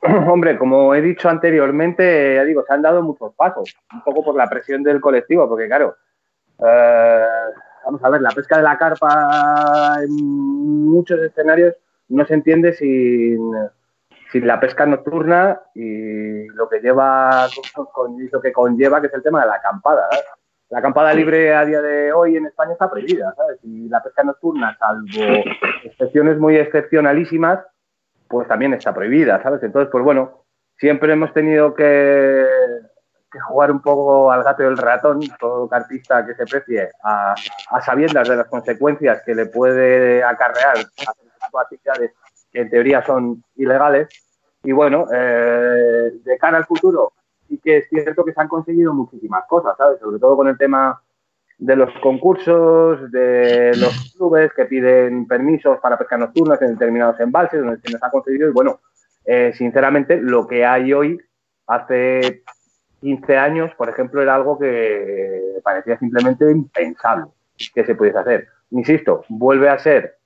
Hombre, 0.30 0.56
como 0.56 0.94
he 0.94 1.02
dicho 1.02 1.28
anteriormente, 1.28 2.36
ya 2.36 2.44
digo, 2.44 2.62
se 2.64 2.72
han 2.72 2.82
dado 2.82 3.02
muchos 3.02 3.34
pasos, 3.34 3.74
un 3.92 4.02
poco 4.02 4.24
por 4.24 4.36
la 4.36 4.48
presión 4.48 4.84
del 4.84 5.00
colectivo, 5.00 5.48
porque 5.48 5.66
claro, 5.66 5.96
eh, 6.64 7.26
vamos 7.84 8.04
a 8.04 8.10
ver, 8.10 8.20
la 8.20 8.30
pesca 8.30 8.58
de 8.58 8.62
la 8.62 8.78
carpa 8.78 9.96
en 10.04 10.14
muchos 10.14 11.18
escenarios 11.20 11.74
no 12.10 12.24
se 12.26 12.34
entiende 12.34 12.74
sin, 12.74 13.40
la 14.34 14.60
pesca 14.60 14.86
nocturna 14.86 15.60
y 15.74 16.46
lo 16.46 16.68
que 16.68 16.78
lleva 16.78 17.48
con, 17.92 18.16
lo 18.30 18.40
que 18.40 18.52
conlleva, 18.52 19.00
que 19.00 19.08
es 19.08 19.14
el 19.14 19.22
tema 19.22 19.40
de 19.40 19.48
la 19.48 19.54
acampada. 19.54 20.08
La 20.74 20.80
acampada 20.80 21.14
libre 21.14 21.54
a 21.54 21.64
día 21.64 21.80
de 21.80 22.12
hoy 22.12 22.36
en 22.36 22.46
España 22.46 22.72
está 22.72 22.90
prohibida, 22.90 23.32
¿sabes? 23.36 23.60
Y 23.62 23.88
la 23.88 24.02
pesca 24.02 24.24
nocturna, 24.24 24.76
salvo 24.76 25.06
excepciones 25.84 26.36
muy 26.36 26.56
excepcionalísimas, 26.56 27.60
pues 28.26 28.48
también 28.48 28.74
está 28.74 28.92
prohibida, 28.92 29.40
¿sabes? 29.40 29.62
Entonces, 29.62 29.88
pues 29.92 30.02
bueno, 30.02 30.42
siempre 30.76 31.12
hemos 31.12 31.32
tenido 31.32 31.76
que, 31.76 32.44
jugar 33.46 33.70
un 33.70 33.82
poco 33.82 34.32
al 34.32 34.42
gato 34.42 34.64
y 34.64 34.66
el 34.66 34.76
ratón, 34.76 35.20
todo 35.38 35.68
cartista 35.68 36.26
que 36.26 36.34
se 36.34 36.44
precie, 36.44 36.90
a, 37.04 37.36
sabiendas 37.80 38.28
de 38.28 38.34
las 38.34 38.48
consecuencias 38.48 39.22
que 39.24 39.36
le 39.36 39.46
puede 39.46 40.24
acarrear 40.24 40.78
a 40.78 41.60
actividades 41.60 42.14
que 42.50 42.62
en 42.62 42.70
teoría 42.70 43.00
son 43.06 43.44
ilegales. 43.54 44.08
Y 44.64 44.72
bueno, 44.72 45.06
eh, 45.14 46.10
de 46.24 46.38
cara 46.38 46.56
al 46.56 46.66
futuro, 46.66 47.12
sí 47.54 47.60
que 47.62 47.78
es 47.78 47.88
cierto 47.88 48.24
que 48.24 48.32
se 48.32 48.40
han 48.40 48.48
conseguido 48.48 48.92
muchísimas 48.92 49.44
cosas, 49.46 49.76
¿sabes? 49.76 50.00
Sobre 50.00 50.18
todo 50.18 50.36
con 50.36 50.48
el 50.48 50.58
tema 50.58 51.00
de 51.58 51.76
los 51.76 51.90
concursos, 52.02 53.10
de 53.10 53.72
los 53.76 54.12
clubes 54.16 54.52
que 54.54 54.64
piden 54.64 55.26
permisos 55.26 55.78
para 55.80 55.98
pesca 55.98 56.18
nocturna 56.18 56.58
en 56.60 56.72
determinados 56.72 57.20
embalses 57.20 57.60
donde 57.60 57.80
se 57.80 57.92
nos 57.92 58.02
ha 58.02 58.10
concedido. 58.10 58.48
Y 58.48 58.52
bueno, 58.52 58.80
eh, 59.24 59.52
sinceramente, 59.54 60.20
lo 60.20 60.46
que 60.46 60.64
hay 60.64 60.92
hoy, 60.92 61.18
hace 61.66 62.42
15 63.00 63.36
años, 63.36 63.70
por 63.76 63.88
ejemplo, 63.88 64.20
era 64.20 64.34
algo 64.34 64.58
que 64.58 65.60
parecía 65.62 65.98
simplemente 65.98 66.50
impensable 66.50 67.26
que 67.74 67.84
se 67.84 67.94
pudiese 67.94 68.18
hacer. 68.18 68.48
Insisto, 68.70 69.24
vuelve 69.28 69.68
a 69.68 69.78
ser 69.78 70.18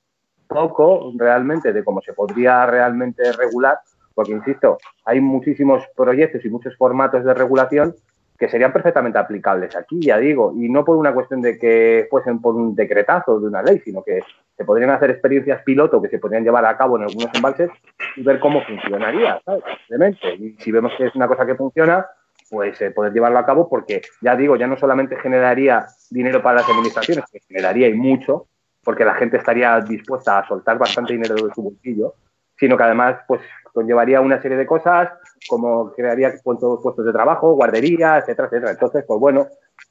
poco 0.49 1.13
realmente 1.17 1.73
de 1.73 1.85
cómo 1.85 2.01
se 2.01 2.15
podría 2.15 2.65
realmente 2.67 3.33
regular, 3.33 3.79
porque, 4.19 4.33
insisto, 4.33 4.79
hay 5.05 5.21
muchísimos 5.21 5.85
proyectos 5.95 6.45
y 6.45 6.51
muchos 6.51 6.77
formatos 6.77 7.23
de 7.23 7.33
regulación 7.35 7.95
que 8.37 8.49
serían 8.49 8.73
perfectamente 8.73 9.17
aplicables 9.17 9.77
aquí, 9.77 10.01
ya 10.01 10.19
digo, 10.19 10.53
y 10.57 10.69
no 10.69 10.85
por 10.85 10.97
una 10.97 11.15
cuestión 11.15 11.41
de 11.41 11.57
que 11.57 12.09
fuesen 12.11 12.41
por 12.41 12.57
un 12.57 12.75
decretazo 12.75 13.39
de 13.39 13.47
una 13.47 13.63
ley, 13.63 13.79
sino 13.79 14.03
que 14.03 14.23
se 14.57 14.65
podrían 14.65 14.91
hacer 14.91 15.11
experiencias 15.11 15.63
piloto 15.63 16.03
que 16.03 16.09
se 16.09 16.19
podrían 16.19 16.43
llevar 16.43 16.65
a 16.67 16.77
cabo 16.77 16.97
en 16.97 17.05
algunos 17.05 17.33
embalses 17.33 17.71
y 18.17 18.25
ver 18.25 18.41
cómo 18.41 18.61
funcionaría, 18.65 19.41
¿sabes? 19.45 19.63
Simplemente. 19.87 20.35
Y 20.35 20.57
si 20.59 20.73
vemos 20.73 20.91
que 20.99 21.07
es 21.07 21.15
una 21.15 21.29
cosa 21.29 21.47
que 21.47 21.55
funciona, 21.55 22.05
pues 22.51 22.81
eh, 22.81 22.91
poder 22.91 23.13
llevarlo 23.13 23.39
a 23.39 23.47
cabo 23.47 23.69
porque, 23.69 24.03
ya 24.21 24.35
digo, 24.35 24.57
ya 24.57 24.67
no 24.67 24.77
solamente 24.77 25.15
generaría 25.15 25.87
dinero 26.11 26.43
para 26.43 26.63
las 26.63 26.69
administraciones, 26.69 27.25
que 27.33 27.39
generaría 27.47 27.87
y 27.87 27.95
mucho, 27.95 28.49
porque 28.83 29.05
la 29.05 29.15
gente 29.15 29.37
estaría 29.37 29.81
dispuesta 29.81 30.41
a 30.41 30.49
soltar 30.49 30.77
bastante 30.77 31.13
dinero 31.13 31.37
de 31.37 31.55
su 31.55 31.63
bolsillo, 31.63 32.15
sino 32.59 32.77
que 32.77 32.83
además 32.83 33.17
pues 33.27 33.41
conllevaría 33.79 34.21
una 34.21 34.43
serie 34.43 34.57
de 34.57 34.67
cosas 34.67 35.11
como 35.49 35.93
crearía 35.93 36.35
puestos 36.43 36.97
de 36.97 37.13
trabajo, 37.13 37.53
guardería, 37.53 38.19
etcétera, 38.19 38.49
etcétera. 38.49 38.73
Entonces, 38.73 39.05
pues 39.07 39.21
bueno, 39.21 39.47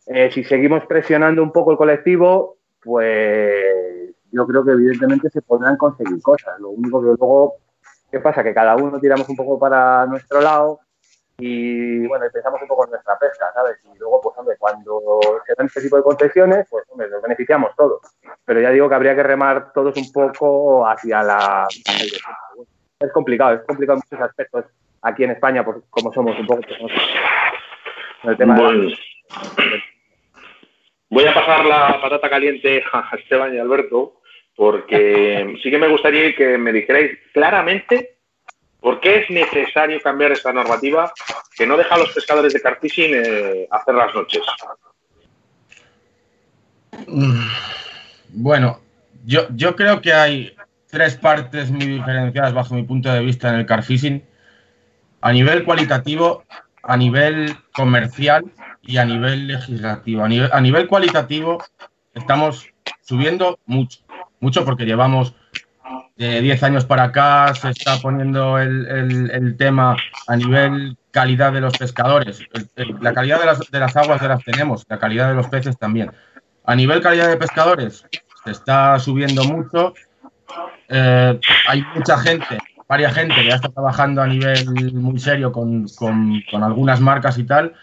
eh, 0.07 0.29
si 0.33 0.43
seguimos 0.43 0.85
presionando 0.85 1.41
un 1.41 1.53
poco 1.53 1.71
el 1.71 1.77
colectivo, 1.77 2.57
pues 2.83 4.13
yo 4.29 4.45
creo 4.45 4.65
que 4.65 4.71
evidentemente 4.71 5.29
se 5.29 5.41
podrán 5.41 5.77
conseguir 5.77 6.21
cosas. 6.21 6.59
Lo 6.59 6.69
único 6.71 6.99
que 6.99 7.07
luego, 7.07 7.55
¿qué 8.11 8.19
pasa? 8.19 8.43
Que 8.43 8.53
cada 8.53 8.75
uno 8.75 8.99
tiramos 8.99 9.27
un 9.29 9.37
poco 9.37 9.57
para 9.57 10.05
nuestro 10.05 10.41
lado 10.41 10.81
y 11.37 12.05
bueno, 12.07 12.25
pensamos 12.33 12.61
un 12.61 12.67
poco 12.67 12.85
en 12.85 12.91
nuestra 12.91 13.17
pesca, 13.17 13.45
¿sabes? 13.53 13.77
Y 13.85 13.97
luego, 13.99 14.19
pues 14.21 14.37
hombre, 14.37 14.57
cuando 14.59 14.99
se 15.45 15.53
dan 15.55 15.67
este 15.67 15.81
tipo 15.81 15.95
de 15.95 16.03
concesiones, 16.03 16.67
pues 16.69 16.83
hombre, 16.89 17.09
nos 17.09 17.21
beneficiamos 17.21 17.71
todos. 17.77 18.01
Pero 18.43 18.59
ya 18.59 18.71
digo 18.71 18.89
que 18.89 18.95
habría 18.95 19.15
que 19.15 19.23
remar 19.23 19.71
todos 19.71 19.95
un 19.95 20.11
poco 20.11 20.85
hacia 20.85 21.23
la 21.23 21.67
es 22.99 23.11
complicado, 23.11 23.55
es 23.55 23.61
complicado 23.61 23.99
en 23.99 24.03
muchos 24.09 24.27
aspectos 24.27 24.65
aquí 25.01 25.23
en 25.23 25.31
España, 25.31 25.63
por 25.63 25.83
como 25.89 26.11
somos 26.13 26.37
un 26.39 26.47
poco. 26.47 26.61
el 28.23 28.37
tema 28.37 28.57
Voy 31.09 31.25
a 31.25 31.33
pasar 31.33 31.65
la 31.65 32.01
patata 32.01 32.29
caliente 32.29 32.83
a 32.91 33.15
Esteban 33.15 33.55
y 33.55 33.59
Alberto, 33.59 34.21
porque 34.55 35.57
sí 35.63 35.69
que 35.71 35.77
me 35.77 35.87
gustaría 35.87 36.35
que 36.35 36.57
me 36.57 36.73
dijerais 36.73 37.17
claramente 37.33 38.17
por 38.81 38.99
qué 38.99 39.19
es 39.19 39.29
necesario 39.29 40.01
cambiar 40.01 40.33
esta 40.33 40.51
normativa 40.51 41.11
que 41.55 41.65
no 41.65 41.77
deja 41.77 41.95
a 41.95 41.99
los 41.99 42.11
pescadores 42.11 42.53
de 42.53 42.61
carfishing 42.61 43.11
eh, 43.13 43.67
hacer 43.71 43.95
las 43.95 44.13
noches. 44.13 44.41
Mm, 47.07 47.47
bueno, 48.29 48.81
yo, 49.25 49.47
yo 49.55 49.75
creo 49.75 50.01
que 50.01 50.11
hay 50.11 50.57
tres 50.97 51.15
partes 51.15 51.69
muy 51.69 51.85
diferenciadas 51.85 52.55
bajo 52.55 52.73
mi 52.73 52.81
punto 52.81 53.13
de 53.13 53.19
vista 53.19 53.49
en 53.49 53.55
el 53.59 53.67
car 53.67 53.83
fishing. 53.83 54.23
A 55.21 55.31
nivel 55.31 55.63
cualitativo, 55.63 56.43
a 56.81 56.97
nivel 56.97 57.55
comercial 57.71 58.45
y 58.81 58.97
a 58.97 59.05
nivel 59.05 59.45
legislativo. 59.45 60.23
A 60.23 60.59
nivel, 60.59 60.87
cualitativo 60.87 61.63
estamos 62.15 62.65
subiendo 63.03 63.59
mucho, 63.67 63.99
mucho 64.39 64.65
porque 64.65 64.85
llevamos 64.85 65.35
de 66.15 66.41
10 66.41 66.63
años 66.63 66.85
para 66.85 67.03
acá, 67.03 67.53
se 67.53 67.69
está 67.69 67.97
poniendo 68.01 68.57
el, 68.57 69.55
tema 69.55 69.97
a 70.27 70.35
nivel 70.35 70.97
calidad 71.11 71.53
de 71.53 71.61
los 71.61 71.77
pescadores. 71.77 72.39
la 73.01 73.13
calidad 73.13 73.39
de 73.39 73.45
las, 73.45 73.59
de 73.69 73.79
las 73.79 73.95
aguas 73.95 74.19
de 74.19 74.29
las 74.29 74.43
tenemos, 74.43 74.83
la 74.89 74.97
calidad 74.97 75.29
de 75.29 75.35
los 75.35 75.47
peces 75.47 75.77
también. 75.77 76.09
A 76.65 76.75
nivel 76.75 77.01
calidad 77.01 77.27
de 77.27 77.37
pescadores, 77.37 78.03
se 78.43 78.51
está 78.51 78.97
subiendo 78.97 79.43
mucho 79.43 79.93
eh, 80.89 81.39
hay 81.67 81.83
mucha 81.95 82.17
gente, 82.17 82.57
varias 82.87 83.13
gente 83.13 83.35
que 83.35 83.47
ya 83.47 83.55
está 83.55 83.69
trabajando 83.69 84.21
a 84.21 84.27
nivel 84.27 84.93
muy 84.93 85.19
serio 85.19 85.51
con, 85.51 85.85
algunas 86.53 86.99
marcas 86.99 87.37
y 87.37 87.43
tal. 87.43 87.73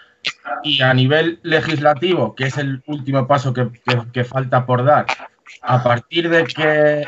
Y 0.62 0.80
a 0.80 0.94
nivel 0.94 1.38
legislativo, 1.42 2.34
que 2.34 2.44
es 2.44 2.56
el 2.56 2.82
último 2.86 3.26
paso 3.26 3.52
que, 3.52 4.24
falta 4.24 4.64
por 4.64 4.84
dar, 4.84 5.06
a 5.62 5.82
partir 5.82 6.30
de 6.30 6.44
que, 6.44 7.04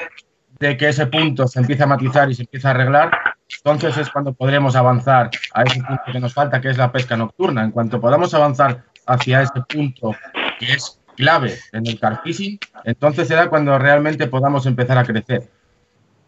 de 0.59 0.77
que 0.77 0.89
ese 0.89 1.07
punto 1.07 1.47
se 1.47 1.61
empiece 1.61 1.83
a 1.83 1.87
matizar 1.87 2.31
y 2.31 2.35
se 2.35 2.43
empiece 2.43 2.69
a 2.69 2.73
arreglar, 2.73 3.11
entonces 3.49 3.97
es 3.97 4.11
cuando 4.11 4.35
podremos 4.35 4.77
avanzar 4.77 5.31
a 5.55 5.63
ese 5.63 5.83
punto 5.83 6.03
que 6.13 6.21
nos 6.21 6.35
falta, 6.35 6.61
que 6.61 6.69
es 6.69 6.77
la 6.77 6.93
pesca 6.93 7.17
nocturna. 7.17 7.65
En 7.65 7.71
cuanto 7.71 8.01
podamos 8.01 8.35
avanzar 8.35 8.85
hacia 9.07 9.43
ese 9.43 9.63
punto 9.67 10.15
que 10.59 10.73
es 10.73 11.01
clave 11.17 11.59
en 11.73 11.87
el 11.87 11.99
carfishing, 11.99 12.59
entonces 12.85 13.29
será 13.29 13.49
cuando 13.49 13.79
realmente 13.79 14.27
podamos 14.27 14.67
empezar 14.67 14.99
a 14.99 15.05
crecer. 15.05 15.49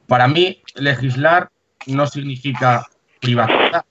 Para 0.09 0.27
mí, 0.27 0.63
legislar 0.75 1.51
no 1.87 2.07
significa 2.07 2.87
privatizar. 3.21 3.85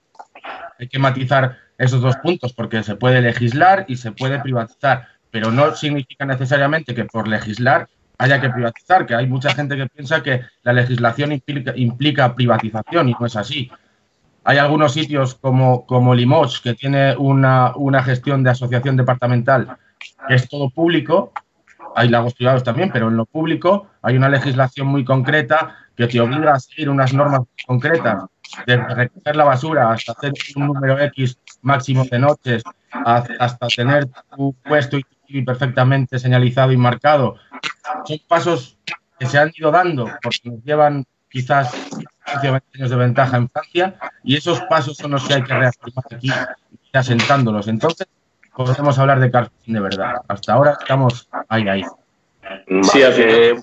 Hay 0.79 0.87
que 0.87 0.97
matizar 0.97 1.57
esos 1.77 2.01
dos 2.01 2.15
puntos 2.17 2.53
porque 2.53 2.81
se 2.81 2.95
puede 2.95 3.21
legislar 3.21 3.85
y 3.87 3.97
se 3.97 4.11
puede 4.11 4.39
privatizar, 4.39 5.07
pero 5.29 5.51
no 5.51 5.75
significa 5.75 6.25
necesariamente 6.25 6.95
que 6.95 7.05
por 7.05 7.27
legislar 7.27 7.87
haya 8.17 8.41
que 8.41 8.49
privatizar, 8.49 9.05
que 9.05 9.13
hay 9.13 9.27
mucha 9.27 9.53
gente 9.53 9.77
que 9.77 9.85
piensa 9.85 10.23
que 10.23 10.41
la 10.63 10.73
legislación 10.73 11.39
implica, 11.75 12.33
privatización 12.33 13.09
y 13.09 13.15
no 13.19 13.27
es 13.27 13.35
así. 13.35 13.69
Hay 14.43 14.57
algunos 14.57 14.93
sitios 14.93 15.35
como, 15.35 15.85
como 15.85 16.15
Limoges 16.15 16.59
que 16.61 16.73
tiene 16.73 17.15
una, 17.15 17.73
una 17.75 18.01
gestión 18.01 18.43
de 18.43 18.49
asociación 18.49 18.97
departamental 18.97 19.77
que 20.27 20.33
es 20.33 20.49
todo 20.49 20.71
público, 20.71 21.31
hay 21.95 22.09
lagos 22.09 22.33
privados 22.33 22.63
también, 22.63 22.89
pero 22.91 23.07
en 23.07 23.17
lo 23.17 23.25
público 23.25 23.87
hay 24.01 24.17
una 24.17 24.29
legislación 24.29 24.87
muy 24.87 25.05
concreta 25.05 25.86
que 25.97 26.07
te 26.07 26.21
obliga 26.21 26.53
a 26.53 26.59
seguir 26.59 26.89
unas 26.89 27.11
normas 27.11 27.41
concretas, 27.65 28.25
de 28.65 28.77
recoger 28.77 29.35
la 29.35 29.43
basura 29.43 29.91
hasta 29.91 30.11
hacer 30.13 30.31
un 30.55 30.67
número 30.67 30.99
X 30.99 31.39
máximo 31.61 32.05
de 32.05 32.19
noches, 32.19 32.63
hasta 32.91 33.67
tener 33.67 34.07
tu 34.35 34.53
puesto 34.63 34.97
y 35.27 35.41
perfectamente 35.41 36.19
señalizado 36.19 36.71
y 36.71 36.77
marcado. 36.77 37.35
Son 38.05 38.19
pasos 38.27 38.77
que 39.19 39.25
se 39.25 39.39
han 39.39 39.51
ido 39.55 39.71
dando 39.71 40.05
porque 40.21 40.49
nos 40.49 40.63
llevan 40.63 41.05
quizás 41.29 41.71
15 42.41 42.61
años 42.75 42.89
de 42.89 42.95
ventaja 42.95 43.37
en 43.37 43.49
Francia 43.49 43.95
y 44.23 44.37
esos 44.37 44.61
pasos 44.61 44.97
son 44.97 45.11
los 45.11 45.27
que 45.27 45.33
hay 45.33 45.43
que 45.43 45.53
reafirmar 45.53 46.05
aquí, 46.11 46.29
asentándolos. 46.93 47.67
Entonces, 47.67 48.07
podemos 48.55 48.97
hablar 48.99 49.19
de 49.19 49.31
carfishing 49.31 49.73
de 49.73 49.79
verdad. 49.79 50.21
Hasta 50.27 50.53
ahora 50.53 50.77
estamos 50.79 51.27
ahí, 51.49 51.67
ahí. 51.67 51.83
Sí, 52.83 53.01
eh, 53.01 53.55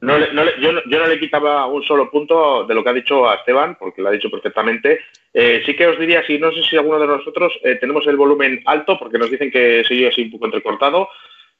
no 0.00 0.18
yo, 0.18 0.32
no, 0.32 0.44
yo, 0.60 0.98
no, 0.98 1.06
le 1.06 1.18
quitaba 1.18 1.66
un 1.66 1.82
solo 1.82 2.10
punto 2.10 2.64
de 2.64 2.74
lo 2.74 2.84
que 2.84 2.90
ha 2.90 2.94
dicho 2.94 3.28
a 3.28 3.36
Esteban, 3.36 3.76
porque 3.78 4.02
lo 4.02 4.08
ha 4.08 4.12
dicho 4.12 4.30
perfectamente. 4.30 5.00
Eh, 5.34 5.62
sí 5.66 5.74
que 5.74 5.86
os 5.86 5.98
diría, 5.98 6.24
si 6.26 6.38
no 6.38 6.52
sé 6.52 6.62
si 6.62 6.76
alguno 6.76 7.00
de 7.00 7.06
nosotros 7.06 7.52
eh, 7.64 7.76
tenemos 7.76 8.06
el 8.06 8.16
volumen 8.16 8.62
alto, 8.66 8.98
porque 8.98 9.18
nos 9.18 9.30
dicen 9.30 9.50
que 9.50 9.84
se 9.86 9.94
oye 9.94 10.08
así 10.08 10.22
un 10.22 10.30
poco 10.30 10.46
entrecortado, 10.46 11.08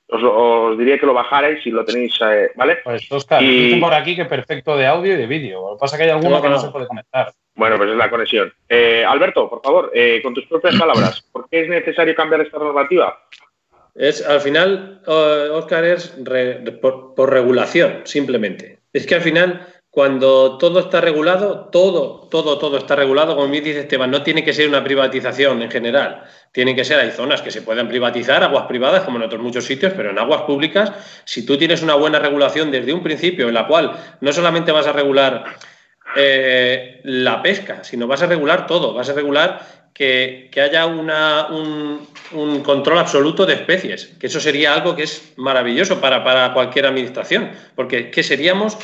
os, 0.07 0.79
diría 0.79 0.99
que 0.99 1.07
lo 1.07 1.15
bajarais 1.15 1.63
si 1.63 1.71
lo 1.71 1.85
tenéis, 1.85 2.19
eh, 2.23 2.51
¿vale? 2.55 2.79
Pues 2.85 3.11
Oscar, 3.11 3.43
y... 3.43 3.81
por 3.81 3.93
aquí 3.93 4.17
que 4.17 4.25
perfecto 4.25 4.77
de 4.77 4.87
audio 4.87 5.15
y 5.15 5.17
de 5.17 5.27
vídeo. 5.27 5.71
Lo 5.71 5.77
que 5.77 5.81
pasa 5.81 5.97
es 5.97 5.99
que 5.99 6.05
hay 6.05 6.11
alguno 6.11 6.41
que 6.41 6.49
no 6.49 6.59
se 6.59 6.71
puede 6.71 6.87
conectar. 6.87 7.33
Bueno, 7.57 7.77
pues 7.77 7.91
es 7.91 7.97
la 7.97 8.09
conexión. 8.09 8.53
Alberto, 9.07 9.51
por 9.51 9.61
favor, 9.63 9.93
con 10.23 10.33
tus 10.33 10.47
propias 10.47 10.77
palabras, 10.77 11.23
¿por 11.33 11.49
qué 11.49 11.63
es 11.63 11.69
necesario 11.69 12.15
cambiar 12.15 12.43
esta 12.43 12.59
normativa? 12.59 13.19
Es, 13.99 14.25
al 14.25 14.41
final, 14.41 15.03
Oscar, 15.07 15.85
es 15.85 16.15
por, 16.81 17.31
regulación, 17.31 18.03
simplemente. 18.05 18.79
Es 18.93 19.07
que 19.07 19.17
al 19.17 19.23
final, 19.23 19.67
cuando 19.91 20.57
todo 20.57 20.79
está 20.79 21.01
regulado, 21.01 21.69
todo, 21.73 22.29
todo, 22.31 22.59
todo 22.59 22.79
está 22.79 22.95
regulado, 22.95 23.35
como 23.35 23.49
bien 23.49 23.65
dice 23.65 23.81
Esteban, 23.81 24.13
no 24.13 24.23
tiene 24.23 24.45
que 24.45 24.53
ser 24.53 24.69
una 24.69 24.85
privatización 24.85 25.63
en 25.63 25.71
general. 25.73 26.23
Tienen 26.53 26.77
que 26.77 26.85
ser, 26.85 27.01
hay 27.01 27.11
zonas 27.11 27.43
que 27.43 27.51
se 27.51 27.63
puedan 27.63 27.89
privatizar, 27.89 28.45
aguas 28.45 28.67
privadas, 28.67 29.03
como 29.03 29.17
en 29.17 29.25
otros 29.25 29.43
muchos 29.43 29.65
sitios, 29.65 29.93
pero 29.97 30.11
en 30.11 30.19
aguas 30.21 30.43
públicas, 30.43 30.93
si 31.25 31.45
tú 31.45 31.59
tienes 31.59 31.83
una 31.83 31.97
buena 31.97 32.21
regulación 32.21 32.71
desde 32.71 32.93
un 32.93 33.03
principio, 33.03 33.49
en 33.49 33.55
la 33.55 33.67
cual 33.67 33.97
no 34.21 34.33
solamente 34.33 34.71
vas 34.71 34.87
a 34.87 34.93
regular 34.93 35.45
eh, 36.15 37.01
la 37.03 37.43
pesca, 37.43 37.83
sino 37.83 38.07
vas 38.07 38.23
a 38.23 38.27
regular 38.27 38.67
todo, 38.67 38.95
vas 38.95 39.11
a 39.11 39.13
regular 39.13 39.61
que, 39.99 40.61
haya 40.63 40.87
un, 40.87 42.63
control 42.63 42.99
absoluto 42.99 43.45
de 43.45 43.55
especies, 43.55 44.15
que 44.21 44.29
eso 44.29 44.39
sería 44.39 44.73
algo 44.73 44.95
que 44.95 45.03
es 45.03 45.33
maravilloso 45.37 46.01
para, 46.01 46.53
cualquier 46.55 46.87
administración, 46.87 47.51
porque 47.75 48.11
¿qué 48.11 48.23
seríamos? 48.23 48.79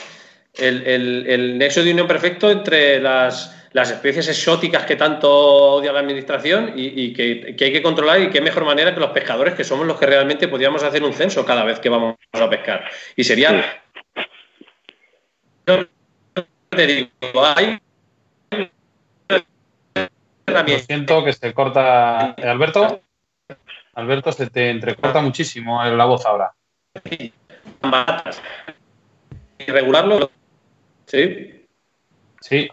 El, 0.54 1.56
nexo 1.56 1.84
de 1.84 1.92
unión 1.92 2.08
perfecto 2.08 2.50
entre 2.50 3.00
las, 3.00 3.54
especies 3.72 4.28
exóticas 4.28 4.84
que 4.86 4.96
tanto 4.96 5.30
odia 5.30 5.92
la 5.92 6.00
administración 6.00 6.72
y, 6.74 7.12
que, 7.12 7.54
hay 7.60 7.72
que 7.72 7.82
controlar 7.82 8.20
y 8.20 8.30
qué 8.30 8.40
mejor 8.40 8.64
manera 8.64 8.92
que 8.92 9.00
los 9.00 9.10
pescadores, 9.10 9.54
que 9.54 9.62
somos 9.62 9.86
los 9.86 9.98
que 9.98 10.06
realmente 10.06 10.48
podríamos 10.48 10.82
hacer 10.82 11.04
un 11.04 11.12
censo 11.12 11.46
cada 11.46 11.62
vez 11.62 11.78
que 11.78 11.88
vamos 11.88 12.16
a 12.32 12.50
pescar. 12.50 12.90
Y 13.14 13.22
sería... 13.22 13.82
Te 16.70 16.86
digo, 16.86 17.10
hay 17.56 17.78
lo 20.46 20.78
siento 20.78 21.24
que 21.24 21.32
se 21.32 21.52
corta. 21.54 22.32
Alberto, 22.32 23.00
Alberto, 23.94 24.32
se 24.32 24.50
te 24.50 24.70
entrecorta 24.70 25.20
muchísimo 25.20 25.82
la 25.84 26.04
voz 26.04 26.26
ahora. 26.26 26.52
¿Y 29.58 29.64
regularlo? 29.66 30.30
¿Sí? 31.06 31.66
Sí. 32.40 32.68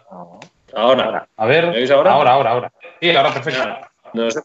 Ahora. 0.74 1.28
A 1.36 1.46
ver. 1.46 1.68
¿Me 1.68 1.92
ahora? 1.92 2.12
Ahora, 2.12 2.32
ahora, 2.32 2.50
ahora. 2.50 2.72
Sí, 3.00 3.10
ahora 3.14 3.32
perfecto. 3.32 3.62
No 4.14 4.30
sé. 4.30 4.40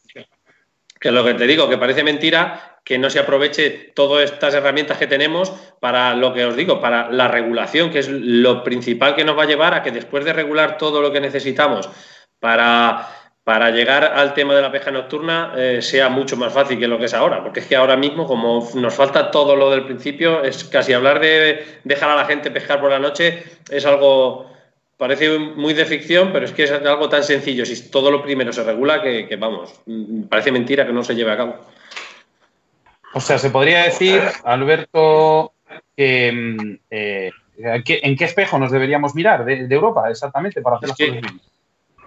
Que 0.99 1.11
lo 1.11 1.23
que 1.23 1.35
te 1.35 1.45
digo, 1.45 1.69
que 1.69 1.77
parece 1.77 2.03
mentira 2.03 2.79
que 2.83 2.97
no 2.97 3.09
se 3.09 3.19
aproveche 3.19 3.91
todas 3.93 4.31
estas 4.31 4.53
herramientas 4.53 4.97
que 4.97 5.07
tenemos 5.07 5.51
para 5.81 6.15
lo 6.15 6.33
que 6.33 6.45
os 6.45 6.55
digo, 6.55 6.79
para 6.79 7.11
la 7.11 7.27
regulación, 7.27 7.91
que 7.91 7.99
es 7.99 8.07
lo 8.09 8.63
principal 8.63 9.13
que 9.13 9.25
nos 9.25 9.37
va 9.37 9.43
a 9.43 9.47
llevar 9.47 9.73
a 9.73 9.83
que 9.83 9.91
después 9.91 10.23
de 10.23 10.31
regular 10.31 10.77
todo 10.77 11.01
lo 11.01 11.11
que 11.11 11.19
necesitamos 11.19 11.89
para 12.39 13.09
para 13.47 13.71
llegar 13.71 14.03
al 14.03 14.33
tema 14.33 14.53
de 14.53 14.61
la 14.61 14.69
pesca 14.69 14.91
nocturna 14.91 15.53
eh, 15.55 15.81
sea 15.81 16.09
mucho 16.09 16.35
más 16.35 16.51
fácil 16.51 16.77
que 16.77 16.85
lo 16.85 16.99
que 16.99 17.05
es 17.05 17.13
ahora, 17.13 17.41
porque 17.41 17.61
es 17.61 17.65
que 17.65 17.77
ahora 17.77 17.95
mismo, 17.95 18.27
como 18.27 18.69
nos 18.75 18.93
falta 18.93 19.31
todo 19.31 19.55
lo 19.55 19.71
del 19.71 19.85
principio, 19.85 20.43
es 20.43 20.65
casi 20.65 20.91
hablar 20.91 21.21
de 21.21 21.79
dejar 21.85 22.09
a 22.09 22.17
la 22.17 22.25
gente 22.25 22.51
pescar 22.51 22.81
por 22.81 22.91
la 22.91 22.99
noche 22.99 23.45
es 23.69 23.85
algo, 23.85 24.51
parece 24.97 25.39
muy 25.39 25.73
de 25.73 25.85
ficción, 25.85 26.33
pero 26.33 26.43
es 26.43 26.51
que 26.51 26.63
es 26.63 26.71
algo 26.73 27.07
tan 27.07 27.23
sencillo, 27.23 27.65
si 27.65 27.89
todo 27.89 28.11
lo 28.11 28.21
primero 28.21 28.51
se 28.51 28.65
regula, 28.65 29.01
que, 29.01 29.33
vamos, 29.39 29.79
mm, 29.85 30.23
parece 30.23 30.51
mentira 30.51 30.85
que 30.85 30.91
no 30.91 31.05
se 31.05 31.15
lleve 31.15 31.31
a 31.31 31.37
cabo. 31.37 31.55
O 33.13 33.21
sea, 33.21 33.37
se 33.37 33.49
podría 33.49 33.83
decir, 33.83 34.21
Alberto, 34.43 35.53
que, 35.95 36.33
mm, 36.33 36.79
eh, 36.91 37.31
¿en 37.59 38.17
qué 38.17 38.25
espejo 38.25 38.59
nos 38.59 38.73
deberíamos 38.73 39.15
mirar 39.15 39.45
de, 39.45 39.73
Europa 39.73 40.09
exactamente 40.09 40.61
para 40.61 40.75
hacer 40.75 40.89
las 40.89 40.97
cosas 40.97 41.13
bien? 41.13 41.39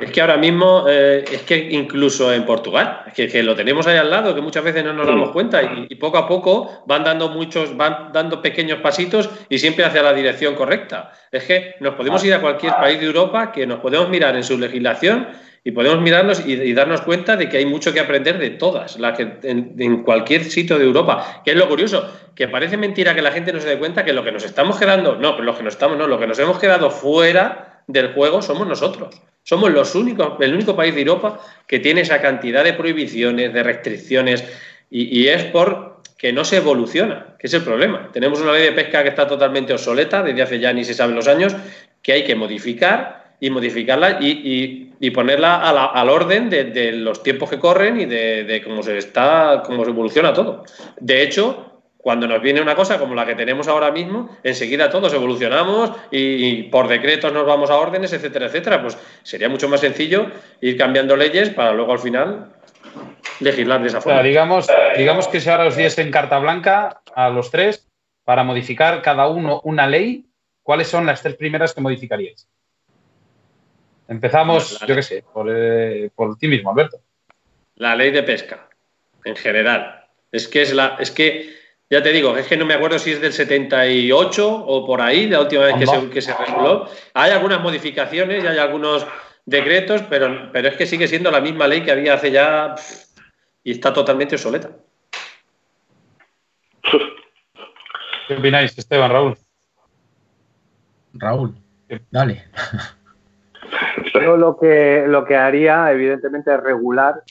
Es 0.01 0.11
que 0.11 0.21
ahora 0.21 0.37
mismo, 0.37 0.87
eh, 0.89 1.25
es 1.31 1.43
que 1.43 1.57
incluso 1.57 2.33
en 2.33 2.45
Portugal, 2.47 3.03
es 3.15 3.31
que, 3.31 3.43
lo 3.43 3.55
tenemos 3.55 3.87
ahí 3.87 3.99
al 3.99 4.11
lado, 4.11 4.35
que 4.35 4.41
muchas 4.41 4.65
veces 4.65 4.85
no 4.85 4.93
nos 4.93 5.07
damos 5.07 5.31
cuenta 5.31 5.63
y, 5.89 5.95
poco 5.97 6.19
a 6.19 6.27
poco 6.27 6.85
van 6.87 7.05
dando 7.05 7.29
muchos, 7.29 7.77
van 7.77 8.11
dando 8.13 8.41
pequeños 8.41 8.81
pasitos 8.81 9.29
y 9.49 9.59
siempre 9.59 9.85
hacia 9.85 10.03
la 10.03 10.15
dirección 10.15 10.55
correcta. 10.55 11.13
Es 11.31 11.45
que 11.45 11.75
nos 11.81 11.95
podemos 11.95 12.25
ir 12.25 12.33
a 12.33 12.41
cualquier 12.41 12.73
país 12.75 12.99
de 12.99 13.07
Europa 13.07 13.53
que 13.53 13.67
nos 13.67 13.81
podemos 13.81 14.09
mirar 14.09 14.37
en 14.37 14.43
su 14.43 14.59
legislación 14.59 15.29
y 15.63 15.73
podemos 15.73 16.01
mirarnos 16.01 16.47
y, 16.47 16.73
darnos 16.73 17.03
cuenta 17.03 17.37
de 17.37 17.51
que 17.51 17.59
hay 17.59 17.67
mucho 17.67 17.93
que 17.93 18.01
aprender 18.01 18.39
de 18.39 18.51
todas, 18.51 18.99
las 18.99 19.17
que 19.17 19.39
en, 19.43 19.75
en, 19.79 20.03
cualquier 20.03 20.45
sitio 20.45 20.79
de 20.79 20.87
Europa. 20.87 21.43
Que 21.45 21.51
es 21.51 21.57
lo 21.57 21.69
curioso, 21.69 22.11
que 22.35 22.49
parece 22.49 22.79
mentira 22.79 23.15
que 23.15 23.21
la 23.21 23.33
gente 23.33 23.53
no 23.53 23.61
se 23.61 23.69
dé 23.69 23.79
cuenta 23.79 24.05
que 24.05 24.15
lo 24.15 24.25
que 24.25 24.33
nos 24.33 24.45
estamos 24.45 24.79
quedando, 24.79 25.17
no, 25.17 25.33
pero 25.33 25.45
lo 25.45 25.57
que 25.57 25.63
nos 25.63 25.75
estamos, 25.75 25.99
no, 25.99 26.07
lo 26.07 26.19
que 26.19 26.27
nos 26.27 26.39
hemos 26.39 26.59
quedado 26.59 26.91
fuera 26.91 27.70
del 27.93 28.13
juego 28.13 28.43
somos 28.43 28.67
nosotros. 28.67 29.21
Somos 29.43 29.71
los 29.71 29.95
únicos, 29.95 30.35
el 30.41 30.55
único 30.55 30.77
país 30.77 30.95
de 30.95 31.01
Europa 31.01 31.41
que 31.67 31.79
tiene 31.79 32.03
esa 32.03 32.21
cantidad 32.21 32.63
de 32.63 32.75
prohibiciones, 32.75 33.53
de 33.53 33.63
restricciones, 33.63 34.45
y, 34.93 35.29
es 35.29 35.45
por 35.45 36.03
que 36.19 36.33
no 36.33 36.45
se 36.45 36.57
evoluciona, 36.57 37.37
que 37.39 37.47
es 37.47 37.55
el 37.55 37.63
problema. 37.63 38.11
Tenemos 38.13 38.41
una 38.41 38.53
ley 38.53 38.65
de 38.65 38.73
pesca 38.73 39.03
que 39.03 39.09
está 39.09 39.27
totalmente 39.27 39.73
obsoleta 39.73 40.23
desde 40.23 40.43
hace 40.43 40.59
ya 40.59 40.73
ni 40.73 40.85
se 40.85 40.95
saben 40.95 41.15
los 41.15 41.29
años, 41.29 41.55
que 42.03 42.13
hay 42.13 42.25
que 42.25 42.35
modificar 42.35 43.37
y 43.39 43.51
modificarla 43.51 44.19
y, 44.21 45.11
ponerla 45.15 45.57
al 45.61 46.09
orden 46.11 46.51
de, 46.51 46.93
los 46.93 47.23
tiempos 47.23 47.49
que 47.49 47.59
corren 47.59 48.01
y 48.01 48.05
de, 48.05 48.45
de, 48.45 48.63
cómo 48.63 48.83
se 48.83 48.99
está, 48.99 49.63
cómo 49.65 49.85
se 49.85 49.91
evoluciona 49.91 50.35
todo. 50.35 50.65
De 51.01 51.23
hecho, 51.23 51.70
cuando 52.03 52.27
nos 52.27 52.41
viene 52.41 52.63
una 52.63 52.75
cosa 52.75 52.99
como 52.99 53.15
la 53.15 53.27
que 53.27 53.35
tenemos 53.35 53.69
ahora 53.69 53.91
mismo, 53.91 54.37
enseguida 54.43 54.89
todos 54.89 55.13
evolucionamos 55.13 55.93
y, 56.11 56.65
por 56.65 56.89
decretos 56.89 57.33
nos 57.33 57.47
vamos 57.47 57.71
a 57.71 57.77
órdenes, 57.77 58.13
etcétera, 58.13 58.47
etcétera. 58.47 58.81
Pues 58.81 58.97
sería 59.23 59.49
mucho 59.49 59.69
más 59.69 59.81
sencillo 59.81 60.27
ir 60.61 60.79
cambiando 60.79 61.17
leyes 61.17 61.51
para 61.51 61.73
luego 61.73 61.93
al 61.93 61.99
final 61.99 62.53
legislar 63.41 63.83
de 63.83 63.89
esa 63.89 64.01
forma. 64.01 64.23
digamos, 64.23 64.67
digamos 64.97 65.29
que 65.29 65.41
si 65.41 65.51
ahora 65.51 65.67
os 65.67 65.99
en 65.99 66.11
carta 66.11 66.39
blanca 66.39 67.03
a 67.15 67.29
los 67.29 67.51
tres 67.51 67.87
para 68.25 68.45
modificar 68.45 69.03
cada 69.03 69.29
uno 69.29 69.61
una 69.65 69.87
ley, 69.87 70.27
¿cuáles 70.63 70.89
son 70.89 71.05
las 71.05 71.23
tres 71.23 71.37
primeras 71.37 71.75
que 71.75 71.81
modificaríais? 71.81 72.49
Empezamos, 74.09 74.81
yo 74.87 74.95
qué 74.95 75.03
sé, 75.03 75.25
por, 75.33 75.49
eh, 75.51 76.11
por 76.15 76.37
ti 76.37 76.49
mismo, 76.49 76.71
Alberto. 76.71 76.99
La 77.77 77.95
ley 77.95 78.11
de 78.11 78.23
pesca, 78.23 78.69
en 79.25 79.37
general. 79.37 80.07
Es 80.33 80.49
que 80.49 80.63
es 80.63 80.73
la, 80.73 80.97
es 80.99 81.11
que 81.11 81.60
ya 81.91 82.03
te 82.03 82.13
digo, 82.13 82.37
es 82.37 82.47
que 82.47 82.57
no 82.57 82.65
me 82.65 82.75
acuerdo 82.75 83.01
si 83.01 83.11
es 83.11 83.21
del 83.21 83.33
78 83.33 84.49
o 84.49 84.87
por 84.87 85.01
ahí, 85.01 85.29
la 85.29 85.41
última 85.41 85.65
vez 85.65 85.75
que 85.75 85.87
se, 85.87 86.11
que 86.11 86.23
se, 86.23 86.35
reguló. 86.35 86.87
Hay 87.15 87.33
algunas 87.33 87.61
modificaciones 87.61 88.45
y 88.45 88.47
hay 88.47 88.59
algunos 88.59 89.05
decretos, 89.45 90.03
pero, 90.09 90.51
pero 90.53 90.69
es 90.69 90.77
que 90.77 90.87
sigue 90.87 91.09
siendo 91.09 91.33
la 91.33 91.41
misma 91.41 91.67
ley 91.67 91.83
que 91.83 91.91
había 91.91 92.15
hace 92.15 92.31
ya 92.31 92.77
y 93.65 93.73
está 93.73 93.93
totalmente 93.93 94.37
obsoleta. 94.37 94.71
¿Qué 98.29 98.35
opináis, 98.37 98.79
Esteban, 98.79 99.11
Raúl? 99.11 99.37
Raúl, 101.15 101.57
dale. 102.11 102.45
Yo 104.15 104.37
lo 104.37 104.57
que, 104.57 105.05
lo 105.09 105.25
que 105.25 105.35
haría, 105.35 105.91
evidentemente, 105.91 106.55
es 106.55 106.61
regular 106.61 107.23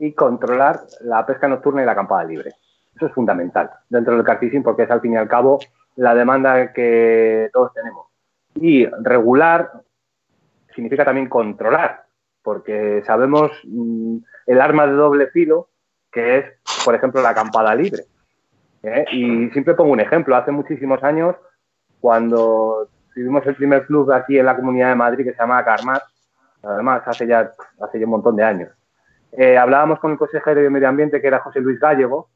y 0.00 0.12
controlar 0.14 0.80
la 1.02 1.24
pesca 1.24 1.46
nocturna 1.46 1.82
y 1.82 1.86
la 1.86 1.92
acampada 1.92 2.24
libre. 2.24 2.54
Eso 2.98 3.06
es 3.06 3.12
fundamental 3.12 3.70
dentro 3.88 4.16
del 4.16 4.24
carfishing 4.24 4.64
porque 4.64 4.82
es 4.82 4.90
al 4.90 5.00
fin 5.00 5.12
y 5.12 5.16
al 5.16 5.28
cabo 5.28 5.60
la 5.94 6.16
demanda 6.16 6.72
que 6.72 7.48
todos 7.52 7.72
tenemos. 7.72 8.08
Y 8.56 8.86
regular 8.86 9.70
significa 10.74 11.04
también 11.04 11.28
controlar, 11.28 12.06
porque 12.42 13.00
sabemos 13.06 13.52
mm, 13.62 14.16
el 14.46 14.60
arma 14.60 14.88
de 14.88 14.94
doble 14.94 15.28
filo 15.28 15.68
que 16.10 16.38
es, 16.38 16.44
por 16.84 16.96
ejemplo, 16.96 17.22
la 17.22 17.28
acampada 17.28 17.72
libre. 17.76 18.02
¿eh? 18.82 19.04
Y 19.12 19.50
siempre 19.50 19.74
pongo 19.74 19.92
un 19.92 20.00
ejemplo. 20.00 20.34
Hace 20.34 20.50
muchísimos 20.50 21.00
años, 21.04 21.36
cuando 22.00 22.88
tuvimos 23.14 23.46
el 23.46 23.54
primer 23.54 23.86
club 23.86 24.10
aquí 24.10 24.40
en 24.40 24.46
la 24.46 24.56
Comunidad 24.56 24.88
de 24.88 24.96
Madrid 24.96 25.24
que 25.24 25.34
se 25.34 25.38
llama 25.38 25.64
Carmat, 25.64 26.02
además 26.64 27.02
hace 27.06 27.28
ya, 27.28 27.52
hace 27.80 28.00
ya 28.00 28.06
un 28.06 28.10
montón 28.10 28.34
de 28.34 28.42
años, 28.42 28.70
eh, 29.30 29.56
hablábamos 29.56 30.00
con 30.00 30.10
el 30.10 30.18
consejero 30.18 30.60
de 30.60 30.70
Medio 30.70 30.88
Ambiente, 30.88 31.20
que 31.20 31.28
era 31.28 31.38
José 31.38 31.60
Luis 31.60 31.78
Gallego, 31.78 32.30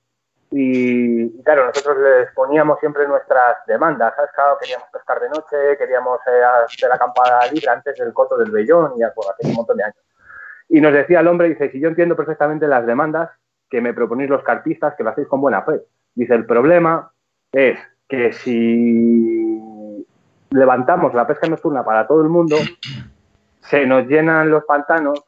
y, 0.54 1.42
claro, 1.42 1.66
nosotros 1.66 1.96
les 1.98 2.30
poníamos 2.32 2.78
siempre 2.78 3.08
nuestras 3.08 3.56
demandas, 3.66 4.14
¿sabes? 4.14 4.30
Claro, 4.34 4.58
queríamos 4.60 4.86
pescar 4.92 5.18
de 5.18 5.30
noche, 5.30 5.78
queríamos 5.78 6.20
eh, 6.26 6.42
hacer 6.64 6.92
acampada 6.92 7.46
libre 7.50 7.70
antes 7.70 7.96
del 7.96 8.12
coto 8.12 8.36
del 8.36 8.50
Bellón 8.50 8.92
y 8.98 9.02
hace 9.02 9.14
un 9.44 9.54
montón 9.54 9.78
de 9.78 9.84
años. 9.84 9.96
Y 10.68 10.80
nos 10.82 10.92
decía 10.92 11.20
el 11.20 11.28
hombre, 11.28 11.48
dice, 11.48 11.70
si 11.70 11.80
yo 11.80 11.88
entiendo 11.88 12.16
perfectamente 12.16 12.68
las 12.68 12.84
demandas 12.84 13.30
que 13.70 13.80
me 13.80 13.94
proponéis 13.94 14.28
los 14.28 14.42
carpistas, 14.42 14.94
que 14.94 15.02
lo 15.02 15.10
hacéis 15.10 15.26
con 15.26 15.40
buena 15.40 15.62
fe. 15.62 15.80
Dice, 16.14 16.34
el 16.34 16.44
problema 16.44 17.10
es 17.50 17.78
que 18.06 18.34
si 18.34 20.06
levantamos 20.50 21.14
la 21.14 21.26
pesca 21.26 21.48
nocturna 21.48 21.82
para 21.82 22.06
todo 22.06 22.20
el 22.20 22.28
mundo, 22.28 22.56
se 23.60 23.86
nos 23.86 24.06
llenan 24.06 24.50
los 24.50 24.64
pantanos, 24.64 25.24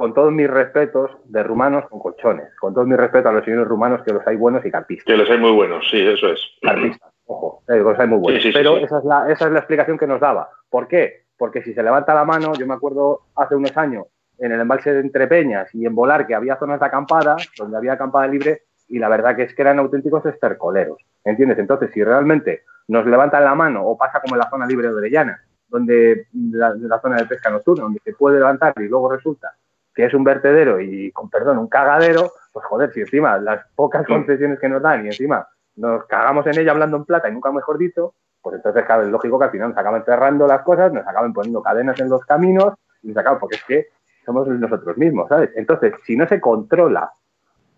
con 0.00 0.14
todos 0.14 0.32
mis 0.32 0.48
respetos, 0.48 1.10
de 1.26 1.42
rumanos 1.42 1.84
con 1.90 2.00
colchones. 2.00 2.48
Con 2.58 2.72
todos 2.72 2.86
mis 2.86 2.96
respetos 2.96 3.26
a 3.26 3.32
los 3.32 3.44
señores 3.44 3.68
rumanos, 3.68 4.02
que 4.02 4.14
los 4.14 4.26
hay 4.26 4.34
buenos 4.34 4.64
y 4.64 4.70
carpistas. 4.70 5.04
Que 5.04 5.14
los 5.14 5.28
hay 5.28 5.36
muy 5.36 5.52
buenos, 5.52 5.86
sí, 5.90 6.00
eso 6.00 6.28
es. 6.28 6.40
Carpistas, 6.62 7.12
ojo, 7.26 7.62
eh, 7.68 7.76
los 7.76 7.98
hay 7.98 8.06
muy 8.06 8.18
buenos. 8.18 8.42
Sí, 8.42 8.48
sí, 8.48 8.52
sí, 8.52 8.58
Pero 8.58 8.78
sí. 8.78 8.84
Esa, 8.84 8.98
es 8.98 9.04
la, 9.04 9.30
esa 9.30 9.44
es 9.44 9.52
la 9.52 9.58
explicación 9.58 9.98
que 9.98 10.06
nos 10.06 10.18
daba. 10.18 10.48
¿Por 10.70 10.88
qué? 10.88 11.24
Porque 11.36 11.62
si 11.62 11.74
se 11.74 11.82
levanta 11.82 12.14
la 12.14 12.24
mano, 12.24 12.54
yo 12.54 12.66
me 12.66 12.72
acuerdo 12.72 13.26
hace 13.36 13.54
unos 13.54 13.76
años 13.76 14.06
en 14.38 14.52
el 14.52 14.60
embalse 14.60 14.90
de 14.90 15.00
Entrepeñas 15.00 15.68
y 15.74 15.84
en 15.84 15.94
Volar 15.94 16.26
que 16.26 16.34
había 16.34 16.56
zonas 16.56 16.80
de 16.80 16.86
acampada, 16.86 17.36
donde 17.58 17.76
había 17.76 17.92
acampada 17.92 18.26
libre, 18.26 18.62
y 18.88 18.98
la 18.98 19.10
verdad 19.10 19.36
que 19.36 19.42
es 19.42 19.54
que 19.54 19.60
eran 19.60 19.80
auténticos 19.80 20.24
estercoleros. 20.24 20.96
¿Entiendes? 21.24 21.58
Entonces, 21.58 21.90
si 21.92 22.02
realmente 22.02 22.62
nos 22.88 23.04
levantan 23.04 23.44
la 23.44 23.54
mano 23.54 23.84
o 23.84 23.98
pasa 23.98 24.22
como 24.22 24.36
en 24.36 24.38
la 24.38 24.48
zona 24.48 24.66
libre 24.66 24.88
de 24.88 24.94
Orellana, 24.94 25.44
donde 25.68 26.26
la, 26.32 26.74
la 26.74 26.98
zona 27.02 27.18
de 27.18 27.26
pesca 27.26 27.50
nocturna, 27.50 27.84
donde 27.84 28.00
se 28.02 28.14
puede 28.14 28.38
levantar 28.38 28.72
y 28.78 28.88
luego 28.88 29.12
resulta 29.12 29.52
que 29.94 30.04
es 30.04 30.14
un 30.14 30.24
vertedero 30.24 30.80
y, 30.80 31.10
con 31.12 31.28
perdón, 31.28 31.58
un 31.58 31.68
cagadero, 31.68 32.32
pues 32.52 32.64
joder, 32.66 32.92
si 32.92 33.00
encima 33.00 33.38
las 33.38 33.66
pocas 33.74 34.06
concesiones 34.06 34.58
que 34.58 34.68
nos 34.68 34.82
dan 34.82 35.04
y 35.04 35.08
encima 35.08 35.46
nos 35.76 36.04
cagamos 36.06 36.46
en 36.46 36.58
ella 36.58 36.72
hablando 36.72 36.96
en 36.96 37.04
plata 37.04 37.28
y 37.28 37.32
nunca 37.32 37.50
mejor 37.52 37.78
dicho, 37.78 38.14
pues 38.42 38.56
entonces 38.56 38.84
claro, 38.84 39.02
es 39.02 39.08
lógico 39.08 39.38
que 39.38 39.46
al 39.46 39.50
final 39.50 39.70
nos 39.70 39.78
acaban 39.78 40.04
cerrando 40.04 40.46
las 40.46 40.62
cosas, 40.62 40.92
nos 40.92 41.06
acaban 41.06 41.32
poniendo 41.32 41.62
cadenas 41.62 41.98
en 42.00 42.08
los 42.08 42.24
caminos 42.24 42.74
y 43.02 43.08
nos 43.08 43.16
acaban, 43.16 43.38
porque 43.38 43.56
es 43.56 43.64
que 43.64 43.86
somos 44.24 44.46
nosotros 44.48 44.96
mismos, 44.96 45.28
¿sabes? 45.28 45.50
Entonces, 45.56 45.94
si 46.04 46.16
no 46.16 46.26
se 46.28 46.40
controla, 46.40 47.12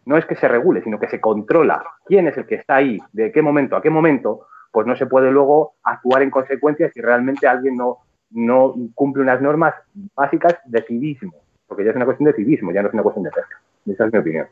no 0.05 0.17
es 0.17 0.27
que 0.27 0.35
se 0.35 0.49
regule, 0.49 0.83
sino 0.83 0.99
que 0.99 1.09
se 1.09 1.21
controla 1.21 1.85
quién 2.05 2.27
es 2.27 2.37
el 2.37 2.47
que 2.47 2.57
está 2.57 2.77
ahí, 2.77 2.99
de 3.13 3.31
qué 3.31 3.41
momento 3.43 3.77
a 3.77 3.83
qué 3.83 3.91
momento, 3.91 4.47
pues 4.71 4.87
no 4.87 4.97
se 4.97 5.07
puede 5.07 5.31
luego 5.31 5.75
actuar 5.85 6.23
en 6.23 6.31
consecuencia 6.31 6.91
si 6.91 7.01
realmente 7.01 7.47
alguien 7.47 7.77
no, 7.77 7.99
no 8.31 8.75
cumple 8.95 9.23
unas 9.23 9.41
normas 9.41 9.75
básicas 10.15 10.59
de 10.65 10.83
civismo, 10.83 11.35
porque 11.73 11.85
ya 11.85 11.91
es 11.91 11.97
una 11.97 12.05
cuestión 12.05 12.27
de 12.27 12.37
civismo, 12.37 12.71
ya 12.71 12.83
no 12.83 12.89
es 12.89 12.95
una 12.95 13.03
cuestión 13.03 13.25
de 13.25 13.31
pesca. 13.31 13.59
Esa 13.87 14.05
es 14.05 14.13
mi 14.13 14.19
opinión. 14.19 14.47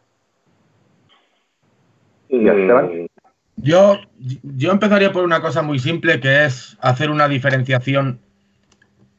Mm, 2.31 3.07
Yo, 3.57 4.01
yo 4.43 4.73
empezaría 4.73 5.13
por 5.13 5.23
una 5.23 5.43
cosa 5.43 5.61
muy 5.61 5.79
simple 5.79 6.19
que 6.19 6.47
es 6.47 6.79
hacer 6.81 7.11
una 7.11 7.29
diferenciación 7.29 8.21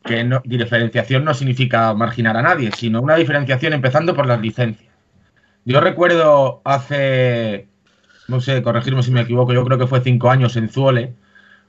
que 0.04 0.24
no, 0.24 0.42
diferenciación 0.44 1.24
no 1.24 1.36
significa 1.36 1.94
marginar 1.94 2.36
a 2.38 2.42
nadie, 2.42 2.72
sino 2.72 3.04
una 3.04 3.18
diferenciación 3.18 3.74
empezando 3.74 4.16
por 4.16 4.26
las 4.26 4.42
licencias. 4.42 4.92
Yo 5.64 5.80
recuerdo 5.80 6.62
hace, 6.64 7.68
no 8.28 8.42
sé, 8.42 8.64
corregirme 8.64 9.04
si 9.04 9.12
me 9.12 9.22
equivoco, 9.22 9.54
yo 9.54 9.64
creo 9.64 9.78
que 9.78 9.86
fue 9.86 10.02
cinco 10.02 10.32
años 10.32 10.56
en 10.56 10.70
Zuole, 10.70 11.14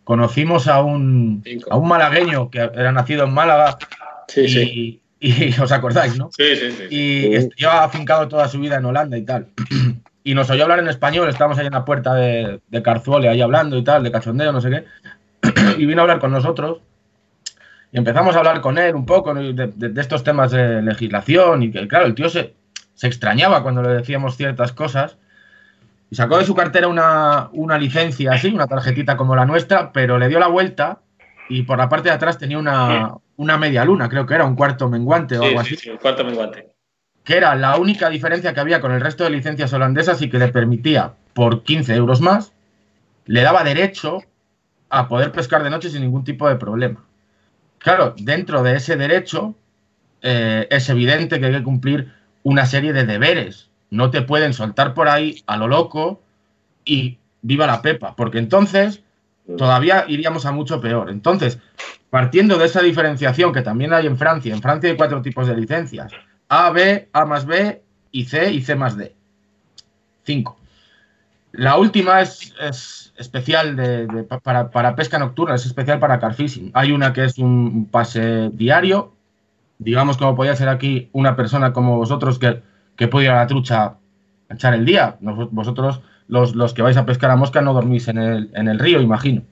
conocimos 0.04 0.66
a 0.66 0.82
un, 0.82 1.44
a 1.70 1.76
un 1.76 1.88
malagueño 1.88 2.50
que 2.50 2.60
era 2.60 2.90
nacido 2.90 3.24
en 3.24 3.34
Málaga 3.34 3.76
Sí, 4.28 4.40
y, 4.40 4.48
sí. 4.48 5.01
Y 5.22 5.54
os 5.60 5.70
acordáis, 5.72 6.18
¿no? 6.18 6.30
Sí, 6.36 6.56
sí, 6.56 6.70
sí. 6.72 6.84
y 6.90 7.48
lleva 7.56 7.84
afincado 7.84 8.28
toda 8.28 8.48
su 8.48 8.58
vida 8.58 8.76
en 8.76 8.84
Holanda 8.84 9.16
y 9.16 9.22
tal. 9.24 9.46
Y 10.24 10.34
nos 10.34 10.48
oyó 10.50 10.62
hablar 10.62 10.78
en 10.78 10.86
español, 10.86 11.28
estábamos 11.28 11.58
ahí 11.58 11.66
en 11.66 11.72
la 11.72 11.84
puerta 11.84 12.14
de, 12.14 12.60
de 12.68 12.80
Carzuole, 12.82 13.28
ahí 13.28 13.40
hablando 13.40 13.76
y 13.76 13.82
tal, 13.82 14.04
de 14.04 14.12
cachondeo, 14.12 14.52
no 14.52 14.60
sé 14.60 14.70
qué. 14.70 14.84
Y 15.78 15.84
vino 15.86 16.00
a 16.00 16.02
hablar 16.02 16.20
con 16.20 16.30
nosotros. 16.30 16.78
Y 17.90 17.98
empezamos 17.98 18.36
a 18.36 18.38
hablar 18.38 18.60
con 18.60 18.78
él 18.78 18.94
un 18.94 19.04
poco 19.04 19.34
de, 19.34 19.52
de- 19.52 19.88
de 19.88 20.00
estos 20.00 20.22
temas 20.22 20.52
de 20.52 20.80
legislación. 20.80 21.64
Y 21.64 21.72
que, 21.72 21.88
claro, 21.88 22.06
el 22.06 22.14
tío 22.14 22.28
se, 22.28 22.54
se 22.94 23.08
extrañaba 23.08 23.64
cuando 23.64 23.82
le 23.82 23.88
decíamos 23.94 24.36
ciertas 24.36 24.72
cosas. 24.72 25.16
Y 26.08 26.14
sacó 26.14 26.38
de 26.38 26.44
su 26.44 26.54
cartera 26.54 26.86
una, 26.86 27.48
una 27.52 27.76
licencia 27.76 28.30
así, 28.32 28.46
una 28.54 28.68
tarjetita 28.68 29.16
como 29.16 29.34
la 29.34 29.44
nuestra, 29.44 29.90
pero 29.92 30.18
le 30.18 30.28
dio 30.28 30.38
la 30.38 30.46
vuelta 30.46 31.00
y 31.48 31.62
por 31.62 31.78
la 31.78 31.88
parte 31.88 32.10
de 32.10 32.14
atrás 32.14 32.38
tenía 32.38 32.58
una, 32.58 33.14
una 33.36 33.58
media 33.58 33.84
luna, 33.84 34.08
creo 34.08 34.26
que 34.26 34.34
era 34.34 34.44
un 34.44 34.56
cuarto 34.56 34.88
menguante 34.88 35.38
o 35.38 35.42
Sí, 35.42 35.48
algo 35.48 35.60
sí, 35.64 35.74
así 35.74 35.84
sí, 35.84 35.90
un 35.90 35.98
cuarto 35.98 36.24
menguante. 36.24 36.74
que 37.24 37.36
era 37.36 37.54
la 37.54 37.76
única 37.76 38.10
diferencia 38.10 38.52
que 38.54 38.60
había 38.60 38.80
con 38.80 38.92
el 38.92 39.00
resto 39.00 39.24
de 39.24 39.30
licencias 39.30 39.72
holandesas 39.72 40.20
y 40.22 40.28
que 40.30 40.38
le 40.38 40.48
permitía, 40.48 41.14
por 41.34 41.62
15 41.62 41.94
euros 41.94 42.20
más, 42.20 42.52
le 43.26 43.42
daba 43.42 43.64
derecho 43.64 44.22
a 44.90 45.08
poder 45.08 45.32
pescar 45.32 45.62
de 45.62 45.70
noche 45.70 45.90
sin 45.90 46.02
ningún 46.02 46.24
tipo 46.24 46.48
de 46.48 46.56
problema. 46.56 47.04
Claro, 47.78 48.14
dentro 48.18 48.62
de 48.62 48.76
ese 48.76 48.96
derecho 48.96 49.54
eh, 50.20 50.66
es 50.70 50.88
evidente 50.88 51.40
que 51.40 51.46
hay 51.46 51.52
que 51.52 51.62
cumplir 51.62 52.12
una 52.42 52.66
serie 52.66 52.92
de 52.92 53.04
deberes. 53.06 53.70
No 53.90 54.10
te 54.10 54.22
pueden 54.22 54.52
soltar 54.52 54.94
por 54.94 55.08
ahí 55.08 55.42
a 55.46 55.56
lo 55.56 55.68
loco 55.68 56.20
y 56.84 57.18
viva 57.42 57.66
la 57.66 57.82
pepa, 57.82 58.14
porque 58.16 58.38
entonces 58.38 59.02
todavía 59.58 60.04
iríamos 60.08 60.46
a 60.46 60.52
mucho 60.52 60.80
peor. 60.80 61.10
Entonces, 61.10 61.58
partiendo 62.10 62.58
de 62.58 62.66
esa 62.66 62.80
diferenciación 62.82 63.52
que 63.52 63.62
también 63.62 63.92
hay 63.92 64.06
en 64.06 64.16
Francia, 64.16 64.54
en 64.54 64.62
Francia 64.62 64.90
hay 64.90 64.96
cuatro 64.96 65.22
tipos 65.22 65.46
de 65.46 65.56
licencias. 65.56 66.12
A, 66.48 66.70
B, 66.70 67.08
A 67.12 67.24
más 67.24 67.46
B 67.46 67.82
y 68.10 68.24
C 68.24 68.52
y 68.52 68.60
C 68.62 68.74
más 68.76 68.96
D. 68.96 69.14
Cinco. 70.24 70.58
La 71.52 71.76
última 71.76 72.20
es, 72.22 72.54
es 72.60 73.12
especial 73.16 73.76
de- 73.76 74.26
para, 74.42 74.70
para 74.70 74.94
pesca 74.94 75.18
nocturna, 75.18 75.54
es 75.54 75.66
especial 75.66 75.98
para 75.98 76.18
carfishing. 76.18 76.70
Hay 76.74 76.92
una 76.92 77.12
que 77.12 77.24
es 77.24 77.38
un 77.38 77.88
pase 77.90 78.50
diario, 78.52 79.12
digamos 79.78 80.16
como 80.16 80.34
podía 80.34 80.56
ser 80.56 80.68
aquí 80.68 81.08
una 81.12 81.36
persona 81.36 81.72
como 81.72 81.96
vosotros 81.96 82.38
que, 82.38 82.62
que 82.96 83.08
puede 83.08 83.26
ir 83.26 83.32
a 83.32 83.36
la 83.36 83.46
trucha 83.46 83.84
a 83.84 84.54
echar 84.54 84.72
el 84.74 84.84
día. 84.84 85.16
Vosotros, 85.20 86.00
los, 86.28 86.54
los 86.54 86.74
que 86.74 86.82
vais 86.82 86.96
a 86.96 87.06
pescar 87.06 87.30
a 87.30 87.36
mosca, 87.36 87.60
no 87.60 87.72
dormís 87.74 88.08
en 88.08 88.18
el, 88.18 88.50
en 88.54 88.68
el 88.68 88.78
río, 88.78 89.00
imagino. 89.00 89.42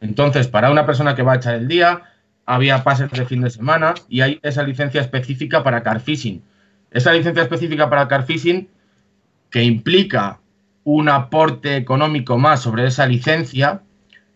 Entonces, 0.00 0.48
para 0.48 0.70
una 0.70 0.86
persona 0.86 1.14
que 1.14 1.22
va 1.22 1.32
a 1.32 1.36
echar 1.36 1.54
el 1.56 1.68
día, 1.68 2.02
había 2.46 2.84
pases 2.84 3.10
de 3.10 3.26
fin 3.26 3.42
de 3.42 3.50
semana 3.50 3.94
y 4.08 4.20
hay 4.20 4.38
esa 4.42 4.62
licencia 4.62 5.00
específica 5.00 5.62
para 5.62 5.82
carfishing. 5.82 6.42
Esa 6.90 7.12
licencia 7.12 7.42
específica 7.42 7.90
para 7.90 8.08
carfishing 8.08 8.68
que 9.50 9.62
implica 9.64 10.38
un 10.84 11.08
aporte 11.08 11.76
económico 11.76 12.38
más 12.38 12.60
sobre 12.60 12.86
esa 12.86 13.06
licencia, 13.06 13.82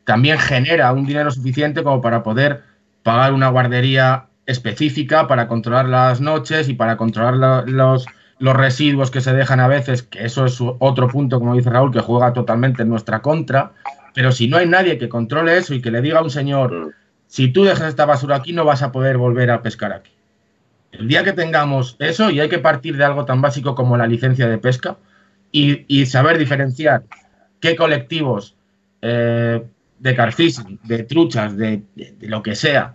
también 0.04 0.38
genera 0.38 0.92
un 0.92 1.06
dinero 1.06 1.30
suficiente 1.30 1.82
como 1.82 2.00
para 2.00 2.22
poder 2.22 2.62
pagar 3.02 3.32
una 3.32 3.48
guardería 3.48 4.26
específica 4.46 5.28
para 5.28 5.48
controlar 5.48 5.88
las 5.88 6.20
noches 6.20 6.68
y 6.68 6.74
para 6.74 6.96
controlar 6.96 7.36
la- 7.36 7.62
los, 7.66 8.06
los 8.42 8.56
residuos 8.56 9.12
que 9.12 9.20
se 9.20 9.32
dejan 9.32 9.60
a 9.60 9.68
veces, 9.68 10.02
que 10.02 10.24
eso 10.24 10.46
es 10.46 10.58
otro 10.60 11.06
punto, 11.06 11.38
como 11.38 11.54
dice 11.54 11.70
Raúl, 11.70 11.92
que 11.92 12.00
juega 12.00 12.32
totalmente 12.32 12.82
en 12.82 12.88
nuestra 12.88 13.22
contra. 13.22 13.70
Pero 14.14 14.32
si 14.32 14.48
no 14.48 14.56
hay 14.56 14.66
nadie 14.66 14.98
que 14.98 15.08
controle 15.08 15.56
eso 15.56 15.74
y 15.74 15.80
que 15.80 15.92
le 15.92 16.02
diga 16.02 16.18
a 16.18 16.22
un 16.22 16.30
señor, 16.30 16.92
si 17.28 17.48
tú 17.48 17.62
dejas 17.62 17.88
esta 17.88 18.04
basura 18.04 18.34
aquí, 18.36 18.52
no 18.52 18.64
vas 18.64 18.82
a 18.82 18.90
poder 18.90 19.16
volver 19.16 19.52
a 19.52 19.62
pescar 19.62 19.92
aquí. 19.92 20.10
El 20.90 21.06
día 21.06 21.22
que 21.22 21.32
tengamos 21.32 21.94
eso, 22.00 22.30
y 22.30 22.40
hay 22.40 22.48
que 22.48 22.58
partir 22.58 22.96
de 22.96 23.04
algo 23.04 23.24
tan 23.24 23.40
básico 23.40 23.76
como 23.76 23.96
la 23.96 24.08
licencia 24.08 24.48
de 24.48 24.58
pesca, 24.58 24.96
y, 25.52 25.84
y 25.86 26.06
saber 26.06 26.36
diferenciar 26.36 27.04
qué 27.60 27.76
colectivos 27.76 28.56
eh, 29.02 29.62
de 30.00 30.14
carfishing, 30.16 30.80
de 30.82 31.04
truchas, 31.04 31.56
de, 31.56 31.82
de- 31.94 32.16
de 32.18 32.28
lo 32.28 32.42
que 32.42 32.56
sea, 32.56 32.94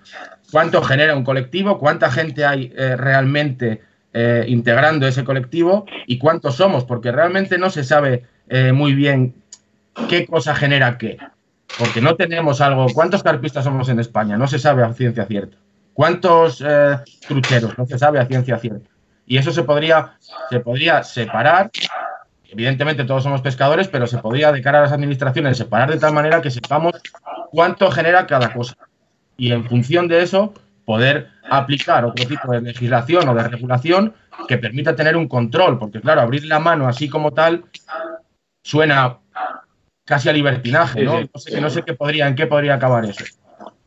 cuánto 0.52 0.82
genera 0.82 1.16
un 1.16 1.24
colectivo, 1.24 1.80
cuánta 1.80 2.12
gente 2.12 2.46
hay 2.46 2.74
eh, 2.76 2.98
realmente 2.98 3.87
eh, 4.20 4.46
integrando 4.48 5.06
ese 5.06 5.24
colectivo 5.24 5.86
y 6.08 6.18
cuántos 6.18 6.56
somos, 6.56 6.86
porque 6.86 7.12
realmente 7.12 7.60
no 7.60 7.70
se 7.70 7.84
sabe 7.84 8.24
eh, 8.50 8.72
muy 8.72 8.96
bien 8.96 9.36
qué 10.10 10.26
cosa 10.26 10.56
genera 10.56 10.98
qué. 10.98 11.20
Porque 11.78 12.02
no 12.02 12.16
tenemos 12.16 12.60
algo. 12.60 12.88
¿Cuántos 12.96 13.22
carpistas 13.22 13.66
somos 13.66 13.90
en 13.90 14.00
España? 14.00 14.36
No 14.36 14.48
se 14.48 14.58
sabe 14.58 14.84
a 14.84 14.92
ciencia 14.92 15.26
cierta. 15.26 15.58
¿Cuántos 15.94 16.64
eh, 16.66 16.98
trucheros? 17.28 17.78
No 17.78 17.86
se 17.86 18.00
sabe 18.00 18.20
a 18.20 18.26
ciencia 18.26 18.58
cierta. 18.58 18.90
Y 19.28 19.38
eso 19.38 19.52
se 19.52 19.62
podría, 19.62 20.18
se 20.50 20.62
podría 20.62 21.04
separar. 21.04 21.70
Evidentemente 22.50 23.04
todos 23.04 23.22
somos 23.22 23.42
pescadores, 23.42 23.88
pero 23.88 24.08
se 24.08 24.18
podría 24.18 24.52
de 24.52 24.64
cara 24.64 24.80
a 24.80 24.82
las 24.82 24.94
administraciones 24.94 25.60
separar 25.60 25.92
de 25.92 26.00
tal 26.00 26.14
manera 26.14 26.42
que 26.42 26.50
sepamos 26.50 26.94
cuánto 27.52 27.92
genera 27.92 28.26
cada 28.26 28.52
cosa. 28.52 28.76
Y 29.38 29.52
en 29.52 29.64
función 29.64 30.08
de 30.08 30.24
eso, 30.24 30.56
poder 30.88 31.28
aplicar 31.50 32.06
otro 32.06 32.26
tipo 32.26 32.50
de 32.50 32.62
legislación 32.62 33.28
o 33.28 33.36
de 33.36 33.46
regulación 33.46 34.14
que 34.48 34.58
permita 34.58 34.96
tener 34.96 35.18
un 35.18 35.28
control. 35.28 35.78
Porque 35.78 36.00
claro, 36.00 36.22
abrir 36.22 36.46
la 36.46 36.60
mano 36.60 36.88
así 36.88 37.10
como 37.10 37.34
tal 37.34 37.66
suena 38.64 39.18
casi 40.06 40.30
a 40.30 40.34
libertinaje, 40.34 41.04
¿no? 41.04 41.20
No 41.20 41.40
sé, 41.40 41.60
no 41.60 41.70
sé 41.70 41.84
qué 41.84 41.94
podría, 41.94 42.30
en 42.30 42.36
qué 42.36 42.48
podría 42.48 42.76
acabar 42.76 43.04
eso. 43.04 43.26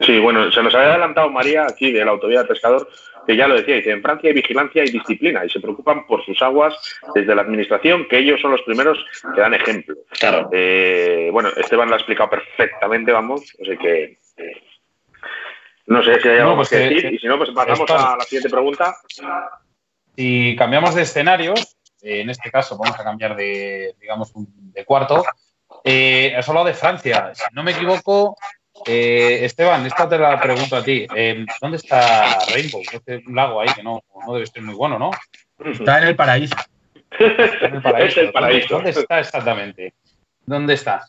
Sí, 0.01 0.19
bueno, 0.19 0.53
se 0.53 0.63
nos 0.63 0.75
había 0.75 0.91
adelantado 0.91 1.31
María 1.31 1.65
aquí 1.67 1.91
de 1.91 2.05
la 2.05 2.11
autovía 2.11 2.41
del 2.41 2.49
pescador, 2.49 2.87
que 3.27 3.35
ya 3.35 3.49
lo 3.49 3.55
decía, 3.55 3.77
dice, 3.77 3.93
en 3.93 4.03
Francia 4.03 4.29
hay 4.29 4.35
vigilancia 4.35 4.85
y 4.85 4.91
disciplina 4.91 5.43
y 5.43 5.49
se 5.49 5.61
preocupan 5.61 6.07
por 6.07 6.23
sus 6.27 6.43
aguas 6.43 6.75
desde 7.15 7.35
la 7.35 7.43
administración, 7.43 8.07
que 8.11 8.19
ellos 8.19 8.43
son 8.43 8.51
los 8.51 8.63
primeros 8.63 8.99
que 9.35 9.41
dan 9.41 9.55
ejemplo. 9.55 9.95
Claro. 10.19 10.51
Eh, 10.53 11.31
bueno, 11.33 11.49
Esteban 11.57 11.89
lo 11.89 11.95
ha 11.95 11.99
explicado 11.99 12.29
perfectamente, 12.29 13.11
vamos, 13.11 13.41
así 13.63 13.79
que 13.79 14.19
eh, 14.37 14.63
no 15.91 16.03
sé 16.03 16.21
si 16.21 16.29
hay 16.29 16.37
No, 16.39 16.43
algo 16.51 16.57
pues 16.57 16.71
más 16.73 16.81
que 16.81 16.89
que- 16.89 16.95
decir 16.95 17.15
y 17.15 17.19
si 17.19 17.27
no, 17.27 17.37
pues 17.39 17.51
pasamos 17.51 17.81
esto- 17.81 17.99
a 17.99 18.17
la 18.17 18.25
siguiente 18.25 18.49
pregunta. 18.51 18.97
Si 20.17 20.57
cambiamos 20.57 20.95
de 20.95 21.03
escenario, 21.03 21.55
en 22.03 22.31
este 22.31 22.51
caso 22.51 22.77
vamos 22.79 22.99
a 22.99 23.05
cambiar 23.05 23.37
de, 23.37 23.95
digamos, 24.01 24.33
de 24.35 24.85
cuarto. 24.85 25.25
Eh, 25.85 26.35
has 26.37 26.49
hablado 26.49 26.67
de 26.67 26.75
Francia. 26.75 27.33
Si 27.35 27.45
no 27.53 27.63
me 27.63 27.73
equivoco, 27.73 28.37
eh, 28.87 29.41
Esteban, 29.45 29.85
esta 29.87 30.09
te 30.09 30.19
la 30.19 30.41
pregunto 30.41 30.77
a 30.77 30.83
ti. 30.83 31.07
Eh, 31.15 31.45
¿Dónde 31.61 31.77
está 31.79 32.39
Rainbow? 32.53 32.83
Es 33.07 33.27
un 33.27 33.35
lago 33.35 33.61
ahí 33.61 33.69
que 33.75 33.83
no, 33.83 34.03
no 34.27 34.35
debe 34.35 34.47
ser 34.47 34.63
muy 34.63 34.75
bueno, 34.75 34.99
¿no? 34.99 35.11
Está 35.65 35.99
en 36.03 36.09
el 36.09 36.17
paraíso. 36.17 36.57
Está 37.19 37.67
en 37.67 37.75
el 37.77 37.83
paraíso. 37.83 38.21
Es 38.21 38.27
el 38.27 38.33
paraíso. 38.33 38.69
¿Dónde, 38.75 38.93
dónde 38.93 39.01
está 39.03 39.21
exactamente? 39.21 39.95
¿Dónde 40.47 40.75
está? 40.75 41.07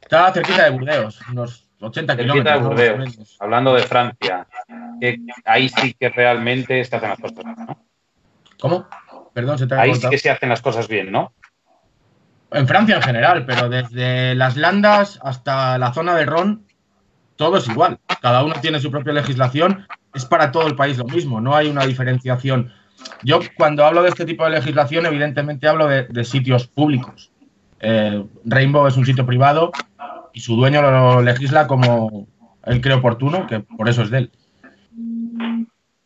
Está 0.00 0.32
cerquita 0.32 0.64
de 0.64 0.70
Burdeos, 0.70 1.20
unos 1.30 1.61
80 1.82 2.16
Cerquita 2.16 2.54
kilómetros. 2.54 3.36
Hablando 3.40 3.74
de 3.74 3.82
Francia. 3.82 4.46
que 5.00 5.18
ahí 5.44 5.68
sí 5.68 5.94
que 5.98 6.08
realmente 6.08 6.84
se 6.84 6.96
hacen 6.96 7.10
las 7.10 7.18
cosas, 7.18 7.44
¿no? 7.44 7.84
¿Cómo? 8.60 8.86
Perdón, 9.32 9.58
se 9.58 9.66
te 9.66 9.74
ha 9.74 9.80
Ahí 9.80 9.94
sí 9.94 10.08
que 10.08 10.18
se 10.18 10.30
hacen 10.30 10.48
las 10.48 10.62
cosas 10.62 10.88
bien, 10.88 11.10
¿no? 11.10 11.32
En 12.52 12.68
Francia 12.68 12.96
en 12.96 13.02
general, 13.02 13.46
pero 13.46 13.68
desde 13.68 14.34
las 14.34 14.56
Landas 14.56 15.18
hasta 15.22 15.78
la 15.78 15.92
zona 15.92 16.14
de 16.14 16.26
Ron, 16.26 16.66
todo 17.36 17.56
es 17.56 17.68
igual. 17.68 17.98
Cada 18.20 18.44
uno 18.44 18.54
tiene 18.60 18.78
su 18.78 18.90
propia 18.90 19.14
legislación. 19.14 19.86
Es 20.14 20.26
para 20.26 20.52
todo 20.52 20.66
el 20.66 20.76
país 20.76 20.98
lo 20.98 21.06
mismo, 21.06 21.40
no 21.40 21.56
hay 21.56 21.68
una 21.68 21.86
diferenciación. 21.86 22.72
Yo 23.22 23.40
cuando 23.56 23.84
hablo 23.84 24.02
de 24.02 24.10
este 24.10 24.26
tipo 24.26 24.44
de 24.44 24.50
legislación, 24.50 25.06
evidentemente 25.06 25.66
hablo 25.66 25.88
de, 25.88 26.04
de 26.04 26.24
sitios 26.24 26.66
públicos. 26.68 27.32
Eh, 27.80 28.24
Rainbow 28.44 28.86
es 28.86 28.96
un 28.96 29.04
sitio 29.04 29.26
privado 29.26 29.72
y 30.32 30.40
su 30.40 30.56
dueño 30.56 30.82
lo 30.82 31.22
legisla 31.22 31.66
como 31.66 32.26
él 32.64 32.80
cree 32.80 32.96
oportuno, 32.96 33.46
que 33.46 33.60
por 33.60 33.88
eso 33.88 34.02
es 34.02 34.10
de 34.10 34.18
él. 34.18 34.32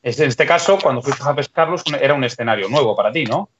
En 0.02 0.28
este 0.28 0.46
caso, 0.46 0.78
cuando 0.80 1.02
fuiste 1.02 1.22
a 1.26 1.34
pescarlos, 1.34 1.82
era 2.00 2.14
un 2.14 2.24
escenario 2.24 2.68
nuevo 2.68 2.94
para 2.94 3.10
ti, 3.10 3.24
¿no? 3.24 3.50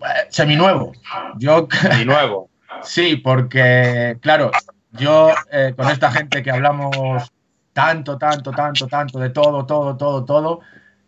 Eh, 0.00 0.26
seminuevo. 0.30 0.92
Yo 1.38 1.68
Y 2.00 2.04
nuevo. 2.04 2.50
Sí, 2.82 3.16
porque, 3.16 4.18
claro, 4.20 4.50
yo 4.92 5.30
eh, 5.50 5.74
con 5.76 5.88
esta 5.90 6.10
gente 6.10 6.42
que 6.42 6.50
hablamos 6.50 7.30
tanto, 7.72 8.18
tanto, 8.18 8.50
tanto, 8.50 8.86
tanto 8.86 9.18
de 9.18 9.30
todo, 9.30 9.64
todo, 9.64 9.96
todo, 9.96 10.24
todo, 10.24 10.60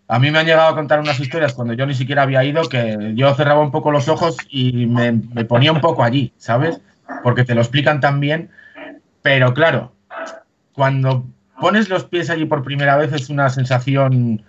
a 0.06 0.18
mí 0.18 0.30
me 0.30 0.38
han 0.38 0.46
llegado 0.46 0.68
a 0.68 0.74
contar 0.74 1.00
unas 1.00 1.20
historias 1.20 1.52
cuando 1.52 1.74
yo 1.74 1.86
ni 1.86 1.94
siquiera 1.94 2.22
había 2.22 2.44
ido 2.44 2.62
que 2.68 3.12
yo 3.14 3.34
cerraba 3.34 3.60
un 3.60 3.70
poco 3.70 3.90
los 3.90 4.08
ojos 4.08 4.36
y 4.48 4.86
me, 4.86 5.12
me 5.12 5.44
ponía 5.44 5.72
un 5.72 5.80
poco 5.80 6.02
allí, 6.02 6.32
¿sabes? 6.38 6.80
Porque 7.22 7.44
te 7.44 7.54
lo 7.54 7.60
explican 7.60 8.00
tan 8.00 8.20
bien, 8.20 8.50
pero 9.22 9.54
claro, 9.54 9.92
cuando 10.72 11.26
pones 11.60 11.88
los 11.88 12.04
pies 12.04 12.30
allí 12.30 12.44
por 12.44 12.62
primera 12.62 12.96
vez 12.96 13.12
es 13.12 13.30
una 13.30 13.50
sensación, 13.50 14.44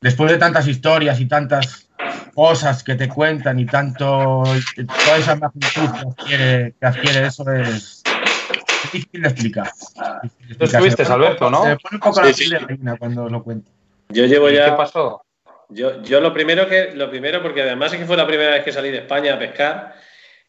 después 0.00 0.30
de 0.30 0.38
tantas 0.38 0.68
historias 0.68 1.20
y 1.20 1.26
tantas 1.26 1.88
cosas 2.34 2.82
que 2.82 2.94
te 2.94 3.08
cuentan 3.08 3.58
y 3.58 3.66
tanto 3.66 4.42
toda 4.44 5.18
esa 5.18 5.36
magnitud 5.36 5.90
que 5.92 6.08
adquiere, 6.08 6.74
que 6.78 6.86
adquiere 6.86 7.26
eso 7.26 7.50
es, 7.52 8.02
es 8.04 8.92
difícil 8.92 9.22
de 9.22 9.28
explicar. 9.28 9.66
Es 9.66 10.22
difícil 10.22 10.48
de 10.48 10.54
Tú 10.56 10.64
estuviste, 10.64 11.04
pone 11.04 11.14
Alberto, 11.14 11.50
¿no? 11.50 11.64
Se 11.64 11.76
pone 11.76 11.94
un 11.96 12.00
poco 12.00 12.14
Sí, 12.14 12.22
la 12.22 12.32
sí. 12.32 12.50
de 12.50 12.58
gallina 12.58 12.96
cuando 12.96 13.28
lo 13.28 13.42
cuento. 13.42 13.70
Yo 14.08 14.26
llevo 14.26 14.50
¿Y 14.50 14.54
ya. 14.54 14.66
¿Qué 14.66 14.72
pasó? 14.72 15.22
Yo, 15.68 16.02
yo 16.02 16.20
lo 16.20 16.32
primero 16.32 16.68
que, 16.68 16.92
lo 16.94 17.08
primero, 17.10 17.42
porque 17.42 17.62
además 17.62 17.92
es 17.92 17.98
que 17.98 18.04
fue 18.04 18.16
la 18.16 18.26
primera 18.26 18.50
vez 18.50 18.64
que 18.64 18.72
salí 18.72 18.90
de 18.90 18.98
España 18.98 19.34
a 19.34 19.38
pescar, 19.38 19.94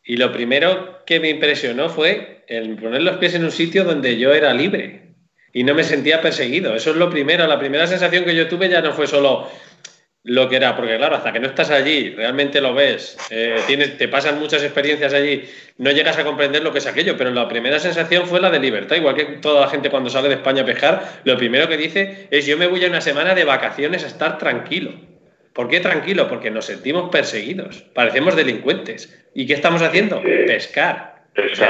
y 0.03 0.17
lo 0.17 0.31
primero 0.31 1.03
que 1.05 1.19
me 1.19 1.29
impresionó 1.29 1.89
fue 1.89 2.43
el 2.47 2.75
poner 2.75 3.01
los 3.01 3.17
pies 3.17 3.35
en 3.35 3.45
un 3.45 3.51
sitio 3.51 3.83
donde 3.83 4.17
yo 4.17 4.33
era 4.33 4.53
libre 4.53 5.13
y 5.53 5.63
no 5.63 5.75
me 5.75 5.83
sentía 5.83 6.21
perseguido. 6.21 6.75
Eso 6.75 6.91
es 6.91 6.97
lo 6.97 7.09
primero. 7.09 7.47
La 7.47 7.59
primera 7.59 7.87
sensación 7.87 8.25
que 8.25 8.35
yo 8.35 8.47
tuve 8.47 8.69
ya 8.69 8.81
no 8.81 8.91
fue 8.91 9.07
solo 9.07 9.49
lo 10.25 10.47
que 10.47 10.55
era, 10.55 10.75
porque 10.75 10.95
claro, 10.97 11.17
hasta 11.17 11.33
que 11.33 11.39
no 11.41 11.47
estás 11.47 11.69
allí, 11.69 12.11
realmente 12.11 12.61
lo 12.61 12.73
ves, 12.73 13.17
eh, 13.29 13.57
tienes, 13.67 13.97
te 13.97 14.07
pasan 14.07 14.39
muchas 14.39 14.63
experiencias 14.63 15.13
allí, 15.13 15.43
no 15.77 15.91
llegas 15.91 16.17
a 16.17 16.23
comprender 16.23 16.63
lo 16.63 16.71
que 16.71 16.77
es 16.77 16.87
aquello, 16.87 17.17
pero 17.17 17.29
la 17.31 17.49
primera 17.49 17.77
sensación 17.77 18.25
fue 18.25 18.39
la 18.39 18.49
de 18.49 18.59
libertad, 18.59 18.95
igual 18.95 19.15
que 19.15 19.25
toda 19.25 19.59
la 19.59 19.67
gente 19.67 19.89
cuando 19.89 20.09
sale 20.09 20.29
de 20.29 20.35
España 20.35 20.61
a 20.61 20.65
pescar, 20.65 21.21
lo 21.25 21.35
primero 21.35 21.67
que 21.67 21.75
dice 21.75 22.29
es 22.31 22.45
yo 22.45 22.57
me 22.57 22.67
voy 22.67 22.85
a 22.85 22.87
una 22.87 23.01
semana 23.01 23.35
de 23.35 23.43
vacaciones 23.43 24.05
a 24.05 24.07
estar 24.07 24.37
tranquilo. 24.37 24.93
¿Por 25.53 25.69
qué 25.69 25.79
tranquilo? 25.79 26.27
Porque 26.27 26.49
nos 26.51 26.65
sentimos 26.65 27.09
perseguidos, 27.09 27.83
parecemos 27.93 28.35
delincuentes. 28.35 29.13
¿Y 29.35 29.45
qué 29.45 29.53
estamos 29.53 29.81
haciendo? 29.81 30.21
Pescar. 30.47 31.13
O 31.35 31.55
sea, 31.55 31.69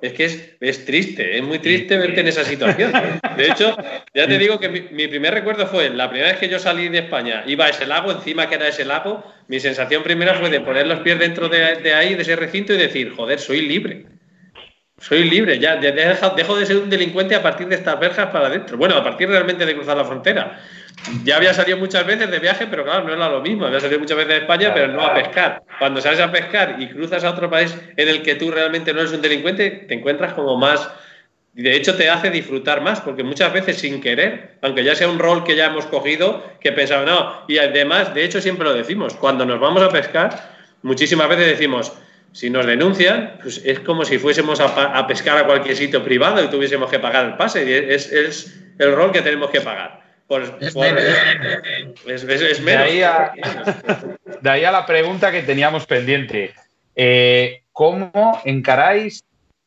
es, 0.00 0.12
que 0.14 0.24
es, 0.24 0.56
es 0.58 0.84
triste, 0.86 1.36
es 1.36 1.42
muy 1.42 1.58
triste 1.58 1.98
verte 1.98 2.20
en 2.20 2.28
esa 2.28 2.44
situación. 2.44 2.92
De 3.36 3.46
hecho, 3.48 3.76
ya 4.14 4.26
te 4.26 4.38
digo 4.38 4.58
que 4.58 4.70
mi, 4.70 4.80
mi 4.90 5.06
primer 5.06 5.34
recuerdo 5.34 5.66
fue 5.66 5.90
la 5.90 6.08
primera 6.08 6.30
vez 6.30 6.38
que 6.40 6.48
yo 6.48 6.58
salí 6.58 6.88
de 6.88 7.00
España, 7.00 7.44
iba 7.46 7.66
a 7.66 7.68
ese 7.68 7.84
lago, 7.84 8.10
encima 8.10 8.48
que 8.48 8.54
era 8.54 8.68
ese 8.68 8.86
lago, 8.86 9.22
mi 9.48 9.60
sensación 9.60 10.02
primera 10.02 10.32
fue 10.34 10.48
de 10.48 10.60
poner 10.62 10.86
los 10.86 11.00
pies 11.00 11.18
dentro 11.18 11.50
de, 11.50 11.74
de 11.76 11.92
ahí, 11.92 12.14
de 12.14 12.22
ese 12.22 12.36
recinto 12.36 12.72
y 12.72 12.78
decir, 12.78 13.12
joder, 13.14 13.38
soy 13.38 13.60
libre. 13.68 14.06
Soy 14.98 15.24
libre, 15.28 15.58
ya, 15.58 15.78
ya 15.78 15.92
deja- 15.92 16.30
dejo 16.30 16.56
de 16.58 16.64
ser 16.64 16.76
un 16.78 16.88
delincuente 16.88 17.34
a 17.34 17.42
partir 17.42 17.68
de 17.68 17.74
estas 17.74 18.00
verjas 18.00 18.28
para 18.30 18.46
adentro. 18.46 18.78
Bueno, 18.78 18.96
a 18.96 19.04
partir 19.04 19.28
realmente 19.28 19.66
de 19.66 19.74
cruzar 19.74 19.94
la 19.98 20.06
frontera. 20.06 20.58
Ya 21.24 21.36
había 21.36 21.54
salido 21.54 21.78
muchas 21.78 22.06
veces 22.06 22.30
de 22.30 22.38
viaje, 22.38 22.66
pero 22.66 22.84
claro, 22.84 23.04
no 23.04 23.12
era 23.12 23.28
lo 23.28 23.40
mismo. 23.40 23.66
Había 23.66 23.80
salido 23.80 24.00
muchas 24.00 24.16
veces 24.16 24.32
de 24.32 24.38
España, 24.38 24.72
pero 24.74 24.88
no 24.88 25.02
a 25.02 25.14
pescar. 25.14 25.62
Cuando 25.78 26.00
sales 26.00 26.20
a 26.20 26.32
pescar 26.32 26.76
y 26.78 26.88
cruzas 26.88 27.24
a 27.24 27.30
otro 27.30 27.50
país 27.50 27.76
en 27.96 28.08
el 28.08 28.22
que 28.22 28.34
tú 28.34 28.50
realmente 28.50 28.92
no 28.92 29.00
eres 29.00 29.12
un 29.12 29.22
delincuente, 29.22 29.70
te 29.70 29.94
encuentras 29.94 30.32
como 30.34 30.56
más. 30.56 30.88
y 31.54 31.62
De 31.62 31.76
hecho, 31.76 31.96
te 31.96 32.08
hace 32.08 32.30
disfrutar 32.30 32.80
más, 32.80 33.00
porque 33.00 33.22
muchas 33.22 33.52
veces 33.52 33.78
sin 33.78 34.00
querer, 34.00 34.58
aunque 34.62 34.84
ya 34.84 34.94
sea 34.94 35.08
un 35.08 35.18
rol 35.18 35.44
que 35.44 35.54
ya 35.54 35.66
hemos 35.66 35.86
cogido, 35.86 36.44
que 36.60 36.72
pensaba, 36.72 37.04
no. 37.04 37.44
Y 37.46 37.58
además, 37.58 38.14
de 38.14 38.24
hecho, 38.24 38.40
siempre 38.40 38.64
lo 38.64 38.74
decimos, 38.74 39.14
cuando 39.14 39.46
nos 39.46 39.60
vamos 39.60 39.82
a 39.82 39.90
pescar, 39.90 40.54
muchísimas 40.82 41.28
veces 41.28 41.46
decimos, 41.46 41.92
si 42.32 42.50
nos 42.50 42.66
denuncian, 42.66 43.38
pues 43.42 43.62
es 43.64 43.80
como 43.80 44.04
si 44.04 44.18
fuésemos 44.18 44.60
a, 44.60 44.66
a 44.98 45.06
pescar 45.06 45.38
a 45.38 45.46
cualquier 45.46 45.76
sitio 45.76 46.02
privado 46.04 46.42
y 46.42 46.48
tuviésemos 46.48 46.90
que 46.90 46.98
pagar 46.98 47.24
el 47.26 47.36
pase. 47.36 47.64
Y 47.64 47.72
es, 47.72 48.12
es 48.12 48.60
el 48.78 48.94
rol 48.94 49.12
que 49.12 49.22
tenemos 49.22 49.50
que 49.50 49.60
pagar. 49.60 50.05
Por, 50.26 50.42
Es 50.60 50.74
por- 50.74 50.84
menos. 50.86 51.04
es- 52.06 52.24
es- 52.24 52.42
es 52.42 52.64
De 52.64 52.76
ahí, 52.76 53.02
a, 53.02 53.32
de 54.40 54.50
ahí 54.50 54.64
a 54.64 54.72
la 54.72 54.84
pregunta 54.84 55.30
que 55.30 55.42
teníamos 55.42 55.86
pendiente. 55.86 56.52
Eh, 56.96 57.62
¿Cómo 57.72 58.40
encaráis 58.44 59.22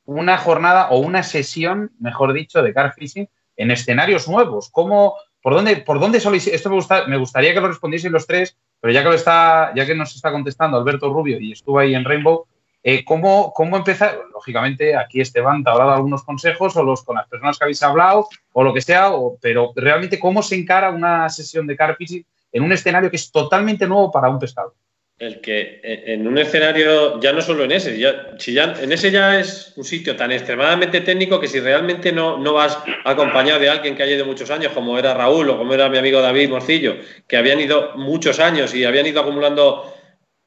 una 0.05 0.37
jornada 0.37 0.89
o 0.89 0.97
una 0.99 1.23
sesión, 1.23 1.91
mejor 1.99 2.33
dicho, 2.33 2.61
de 2.61 2.73
car 2.73 2.93
fishing 2.93 3.29
en 3.55 3.71
escenarios 3.71 4.27
nuevos? 4.27 4.69
¿Cómo, 4.71 5.15
por, 5.41 5.53
dónde, 5.53 5.77
¿Por 5.77 5.99
dónde 5.99 6.19
soléis? 6.19 6.47
Esto 6.47 6.69
me, 6.69 6.75
gusta, 6.75 7.05
me 7.07 7.17
gustaría 7.17 7.53
que 7.53 7.61
lo 7.61 7.67
respondieseis 7.67 8.11
los 8.11 8.27
tres, 8.27 8.57
pero 8.81 8.91
ya 8.91 9.01
que, 9.03 9.09
lo 9.09 9.15
está, 9.15 9.71
ya 9.75 9.85
que 9.85 9.95
nos 9.95 10.15
está 10.15 10.31
contestando 10.31 10.77
Alberto 10.77 11.13
Rubio 11.13 11.39
y 11.39 11.51
estuvo 11.53 11.79
ahí 11.79 11.93
en 11.95 12.03
Rainbow, 12.03 12.47
eh, 12.81 13.03
¿cómo, 13.03 13.51
¿cómo 13.53 13.75
empezar? 13.77 14.19
Lógicamente, 14.33 14.95
aquí 14.95 15.19
Esteban 15.19 15.63
te 15.63 15.69
habrá 15.69 15.85
dado 15.85 15.97
algunos 15.97 16.23
consejos 16.23 16.75
o 16.77 16.83
los 16.83 17.03
con 17.03 17.17
las 17.17 17.27
personas 17.27 17.57
que 17.57 17.65
habéis 17.65 17.83
hablado 17.83 18.27
o 18.53 18.63
lo 18.63 18.73
que 18.73 18.81
sea, 18.81 19.11
pero 19.41 19.73
realmente, 19.75 20.19
¿cómo 20.19 20.41
se 20.41 20.55
encara 20.55 20.89
una 20.89 21.29
sesión 21.29 21.67
de 21.67 21.75
car 21.75 21.95
fishing 21.97 22.25
en 22.51 22.63
un 22.63 22.71
escenario 22.71 23.09
que 23.09 23.17
es 23.17 23.31
totalmente 23.31 23.85
nuevo 23.85 24.11
para 24.11 24.29
un 24.29 24.39
pescado? 24.39 24.73
El 25.17 25.41
que 25.41 25.81
eh, 25.83 26.13
en 26.13 26.25
un 26.25 26.37
escenario, 26.37 27.19
ya 27.19 27.33
no 27.33 27.41
solo 27.41 27.65
en 27.65 27.73
ese, 27.73 27.97
si 28.37 28.53
ya, 28.53 28.73
en 28.79 28.91
ese 28.93 29.11
ya 29.11 29.37
es 29.37 29.73
un 29.75 29.83
sitio 29.83 30.15
tan 30.15 30.31
extremadamente 30.31 31.01
técnico 31.01 31.41
que 31.41 31.49
si 31.49 31.59
realmente 31.59 32.13
no, 32.13 32.37
no 32.37 32.53
vas 32.53 32.79
acompañado 33.03 33.59
de 33.59 33.69
alguien 33.69 33.97
que 33.97 34.03
haya 34.03 34.15
ido 34.15 34.25
muchos 34.25 34.49
años, 34.49 34.71
como 34.71 34.97
era 34.97 35.13
Raúl 35.13 35.49
o 35.49 35.57
como 35.57 35.73
era 35.73 35.89
mi 35.89 35.97
amigo 35.97 36.21
David 36.21 36.49
Morcillo, 36.49 36.95
que 37.27 37.35
habían 37.35 37.59
ido 37.59 37.91
muchos 37.97 38.39
años 38.39 38.73
y 38.73 38.85
habían 38.85 39.07
ido 39.07 39.19
acumulando 39.19 39.93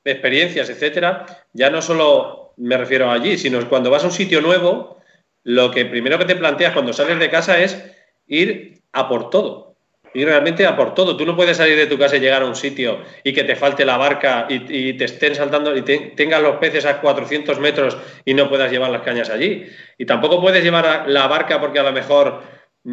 experiencias, 0.05 0.69
etcétera, 0.69 1.27
ya 1.53 1.71
no 1.71 1.83
solo 1.83 2.55
me 2.57 2.77
refiero 2.77 3.11
allí, 3.11 3.39
sino 3.39 3.67
cuando 3.69 3.91
vas 3.91 4.05
a 4.05 4.07
un 4.07 4.13
sitio 4.13 4.41
nuevo, 4.41 4.99
lo 5.45 5.71
que 5.71 5.87
primero 5.87 6.19
que 6.19 6.25
te 6.25 6.37
planteas 6.37 6.73
cuando 6.73 6.93
sales 6.93 7.19
de 7.19 7.31
casa 7.31 7.59
es 7.61 7.83
ir 8.27 8.83
a 8.93 9.09
por 9.09 9.31
todo. 9.31 9.77
Ir 10.15 10.27
realmente 10.27 10.67
a 10.67 10.77
por 10.77 10.95
todo. 10.95 11.17
Tú 11.17 11.25
no 11.25 11.35
puedes 11.35 11.57
salir 11.57 11.77
de 11.77 11.87
tu 11.87 11.99
casa 11.99 12.17
y 12.17 12.21
llegar 12.21 12.43
a 12.43 12.47
un 12.47 12.55
sitio 12.55 13.01
y 13.25 13.33
que 13.33 13.45
te 13.45 13.57
falte 13.57 13.85
la 13.85 13.97
barca 13.97 14.47
y, 14.49 14.93
te 14.93 15.05
estén 15.05 15.35
saltando 15.35 15.75
y 15.75 15.83
te- 15.83 16.13
tengas 16.15 16.43
los 16.43 16.57
peces 16.57 16.85
a 16.85 17.01
400 17.01 17.59
metros 17.59 17.97
y 18.25 18.35
no 18.35 18.49
puedas 18.49 18.71
llevar 18.71 18.91
las 18.91 19.03
cañas 19.03 19.31
allí. 19.31 19.67
Y 19.97 20.05
tampoco 20.05 20.41
puedes 20.41 20.63
llevar 20.63 21.09
la 21.09 21.27
barca 21.29 21.59
porque 21.61 21.79
a 21.79 21.83
lo 21.83 21.93
mejor 21.93 22.43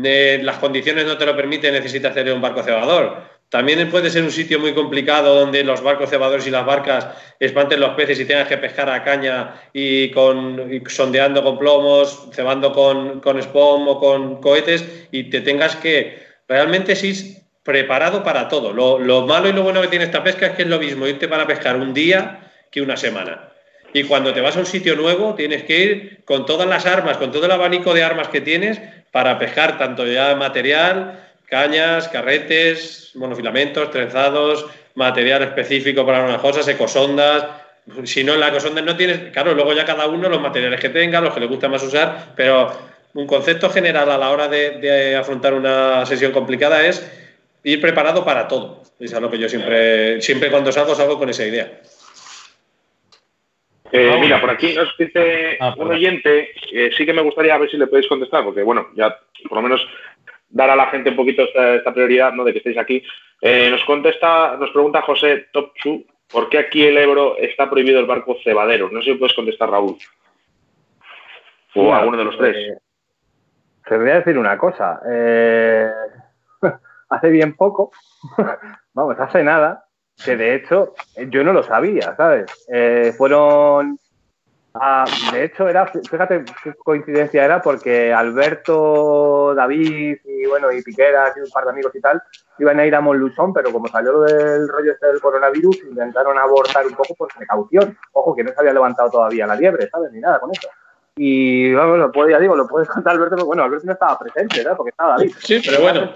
eh, 0.04 0.40
las 0.42 0.60
condiciones 0.60 1.06
no 1.06 1.18
te 1.18 1.26
lo 1.26 1.36
permiten, 1.36 1.74
necesitas 1.74 2.12
hacer 2.12 2.32
un 2.32 2.42
barco 2.42 2.64
cebador. 2.64 3.39
También 3.50 3.90
puede 3.90 4.12
ser 4.12 4.24
un 4.24 4.32
sitio 4.32 4.60
muy 4.60 4.74
complicado 4.74 5.34
donde 5.40 5.64
los 5.64 5.82
barcos 5.82 6.12
cebadores 6.12 6.46
y 6.46 6.52
las 6.52 6.66
barcas 6.66 7.08
espanten 7.40 7.80
los 7.80 7.96
peces 7.96 8.20
y 8.20 8.26
tengas 8.26 8.48
que 8.48 8.58
pescar 8.58 8.90
a 8.90 9.04
caña 9.04 9.56
y, 9.74 10.12
con, 10.12 10.82
sondeando 10.88 11.44
con 11.44 11.58
plomos, 11.58 12.28
cebando 12.32 12.72
con, 12.72 13.20
con 13.22 13.40
o 13.40 14.00
con 14.00 14.40
cohetes 14.40 15.08
y 15.12 15.32
te 15.32 15.42
tengas 15.42 15.76
que 15.78 16.24
realmente 16.48 16.96
sí 16.96 17.38
preparado 17.64 18.24
para 18.24 18.48
todo. 18.48 18.72
Lo, 18.72 19.00
lo 19.00 19.26
malo 19.26 19.50
y 19.50 19.54
lo 19.54 19.64
bueno 19.64 19.82
que 19.82 19.88
tiene 19.88 20.06
esta 20.06 20.24
pesca 20.24 20.48
es 20.48 20.52
que 20.54 20.62
es 20.62 20.68
lo 20.68 20.80
mismo 20.80 21.08
irte 21.08 21.28
para 21.28 21.48
pescar 21.48 21.76
un 21.76 21.94
día 21.94 22.52
que 22.72 22.84
una 22.84 22.98
semana. 22.98 23.50
Y 23.94 24.04
cuando 24.04 24.32
te 24.32 24.42
vas 24.42 24.58
a 24.58 24.60
un 24.60 24.68
sitio 24.68 24.96
nuevo, 24.96 25.34
tienes 25.34 25.64
que 25.64 25.80
ir 25.80 26.24
con 26.24 26.46
todas 26.46 26.68
las 26.68 26.86
armas, 26.86 27.18
con 27.18 27.32
todo 27.32 27.46
el 27.46 27.52
abanico 27.52 27.96
de 27.96 28.04
armas 28.04 28.28
que 28.28 28.42
tienes 28.42 28.80
para 29.12 29.40
pescar 29.40 29.80
tanto 29.80 30.06
ya 30.06 30.36
material, 30.36 31.29
cañas, 31.50 32.08
carretes, 32.10 33.12
monofilamentos, 33.16 33.92
trenzados, 33.92 34.66
material 34.96 35.44
específico 35.44 36.06
para 36.06 36.24
unas 36.24 36.42
cosas, 36.42 36.68
ecosondas. 36.68 37.46
Si 38.04 38.24
no, 38.24 38.34
en 38.34 38.40
la 38.40 38.50
ecosonda 38.50 38.82
no 38.82 38.96
tienes. 38.96 39.32
Claro, 39.32 39.54
luego 39.54 39.74
ya 39.74 39.86
cada 39.86 40.08
uno 40.08 40.30
los 40.30 40.42
materiales 40.42 40.80
que 40.80 40.90
tenga, 40.90 41.22
los 41.22 41.34
que 41.34 41.40
le 41.40 41.48
gusta 41.48 41.68
más 41.68 41.84
usar, 41.84 42.34
pero 42.36 42.72
un 43.14 43.26
concepto 43.26 43.70
general 43.70 44.12
a 44.12 44.18
la 44.18 44.30
hora 44.30 44.48
de, 44.48 44.78
de 44.80 45.16
afrontar 45.16 45.54
una 45.54 46.06
sesión 46.06 46.32
complicada 46.32 46.86
es 46.86 47.06
ir 47.64 47.82
preparado 47.82 48.24
para 48.24 48.48
todo. 48.48 48.84
Es 49.00 49.14
a 49.14 49.20
lo 49.20 49.32
que 49.32 49.40
yo 49.40 49.50
siempre, 49.50 50.22
siempre 50.22 50.52
cuando 50.52 50.72
salgo, 50.72 50.94
salgo 50.94 51.18
con 51.18 51.30
esa 51.30 51.46
idea. 51.46 51.72
Eh, 53.92 54.18
mira, 54.20 54.40
por 54.40 54.52
aquí 54.52 54.74
nos 54.74 54.96
dice 54.98 55.58
Ah, 55.60 55.74
un 55.78 55.90
oyente, 55.90 56.52
eh, 56.72 56.92
sí 56.96 57.06
que 57.06 57.14
me 57.14 57.24
gustaría 57.24 57.58
ver 57.58 57.70
si 57.72 57.78
le 57.78 57.88
podéis 57.88 58.08
contestar, 58.08 58.44
porque 58.44 58.62
bueno, 58.62 58.90
ya 58.96 59.18
por 59.48 59.58
lo 59.58 59.62
menos 59.64 59.82
dar 60.50 60.70
a 60.70 60.76
la 60.76 60.88
gente 60.88 61.10
un 61.12 61.16
poquito 61.16 61.44
esta, 61.44 61.76
esta 61.76 61.94
prioridad, 61.94 62.34
¿no? 62.34 62.44
De 62.44 62.52
que 62.52 62.58
estéis 62.60 62.78
aquí. 62.78 63.04
Eh, 63.42 63.70
nos 63.70 63.84
contesta, 63.86 64.58
nos 64.58 64.72
pregunta 64.72 65.02
José 65.02 65.48
Topchu, 65.54 66.06
¿por 66.32 66.50
qué 66.50 66.58
aquí 66.60 66.86
el 66.86 66.98
Ebro 66.98 67.38
está 67.38 67.70
prohibido 67.70 68.00
el 68.00 68.06
barco 68.06 68.36
cebadero? 68.44 68.90
No 68.92 69.02
sé 69.02 69.12
si 69.12 69.18
puedes 69.18 69.36
contestar, 69.36 69.70
Raúl. 69.70 69.98
O 71.76 71.84
Mira, 71.84 71.98
alguno 72.00 72.18
de 72.18 72.24
los 72.26 72.38
tres. 72.38 72.56
eh, 72.58 72.78
te 73.88 73.98
voy 73.98 74.10
a 74.10 74.16
decir 74.16 74.38
una 74.38 74.58
cosa. 74.58 75.00
eh, 75.10 75.90
hace 77.10 77.30
bien 77.30 77.56
poco, 77.56 77.92
vamos, 78.94 79.20
hace 79.20 79.44
nada, 79.44 79.86
que 80.24 80.36
de 80.36 80.56
hecho 80.56 80.94
eh, 81.16 81.28
yo 81.30 81.44
no 81.44 81.54
lo 81.54 81.64
sabía, 81.64 82.16
¿sabes? 82.16 82.46
Eh, 82.72 83.14
fueron. 83.18 83.98
A- 84.74 85.06
de 85.32 85.44
hecho, 85.46 85.68
era, 85.68 85.86
fíjate 85.88 86.46
qué 86.64 86.74
coincidencia 86.74 87.44
era, 87.46 87.62
porque 87.62 88.14
Alberto, 88.14 89.54
David 89.56 90.18
y 90.24 90.46
bueno, 90.46 90.72
y 90.72 90.82
Piqueras 90.82 91.36
y 91.38 91.42
un 91.42 91.50
par 91.50 91.66
de 91.66 91.72
amigos 91.72 91.94
y 91.96 92.02
tal, 92.02 92.22
iban 92.60 92.80
a 92.80 92.86
ir 92.86 92.96
a 92.96 93.02
Monlusón, 93.02 93.54
pero 93.54 93.72
como 93.72 93.88
salió 93.88 94.12
lo 94.12 94.22
del 94.22 94.68
rollo 94.68 94.92
este 94.92 95.08
del 95.08 95.22
coronavirus, 95.22 95.84
intentaron 95.90 96.38
abortar 96.38 96.86
un 96.86 96.94
poco 96.94 97.16
por 97.16 97.28
precaución. 97.36 97.98
Ojo, 98.14 98.36
que 98.36 98.44
no 98.44 98.52
se 98.52 98.60
había 98.60 98.74
levantado 98.74 99.10
todavía 99.10 99.48
la 99.48 99.56
liebre, 99.56 99.90
¿sabes? 99.90 100.12
Ni 100.12 100.20
nada 100.20 100.40
con 100.40 100.52
eso. 100.52 100.68
Y 101.22 101.74
vamos, 101.74 101.98
lo 101.98 102.12
puedo, 102.14 102.30
ya 102.30 102.40
digo, 102.40 102.56
lo 102.56 102.66
puedes 102.66 102.88
contar 102.88 103.14
Alberto, 103.16 103.36
pero 103.36 103.46
bueno, 103.48 103.64
Alberto 103.64 103.86
no 103.88 103.92
estaba 103.94 104.18
presente, 104.18 104.60
¿verdad? 104.60 104.78
Porque 104.78 104.92
estaba 104.92 105.18
David. 105.18 105.34
Sí, 105.40 105.62
pero 105.66 105.82
bueno. 105.82 106.14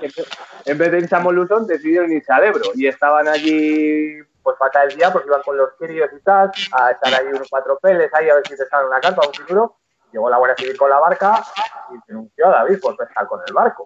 En 0.65 0.77
vez 0.77 0.91
de 0.91 0.99
irse 0.99 1.15
a 1.15 1.19
Molusón, 1.19 1.67
decidieron 1.67 2.09
irse 2.11 2.31
al 2.31 2.45
Ebro 2.45 2.61
y 2.75 2.87
estaban 2.87 3.27
allí, 3.27 4.19
pues 4.43 4.57
el 4.89 4.97
día, 4.97 5.11
porque 5.11 5.27
iban 5.27 5.41
con 5.41 5.57
los 5.57 5.69
críos 5.79 6.09
y 6.15 6.21
tal, 6.21 6.51
a 6.73 6.91
estar 6.91 7.13
ahí 7.13 7.27
unos 7.27 7.47
cuatro 7.49 7.79
peles, 7.81 8.13
ahí 8.13 8.29
a 8.29 8.35
ver 8.35 8.47
si 8.47 8.55
te 8.55 8.65
sale 8.67 8.87
una 8.87 8.99
carpa, 8.99 9.25
un 9.25 9.33
figuro. 9.33 9.77
Llegó 10.11 10.29
la 10.29 10.37
Guardia 10.37 10.57
Civil 10.57 10.77
con 10.77 10.89
la 10.89 10.99
barca 10.99 11.43
y 11.91 11.97
denunció 12.07 12.47
a 12.47 12.51
David 12.51 12.79
por 12.81 12.95
pescar 12.95 13.25
con 13.25 13.39
el 13.47 13.53
barco. 13.53 13.83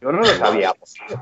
Yo 0.00 0.12
no 0.12 0.18
lo 0.18 0.24
sabía, 0.24 0.72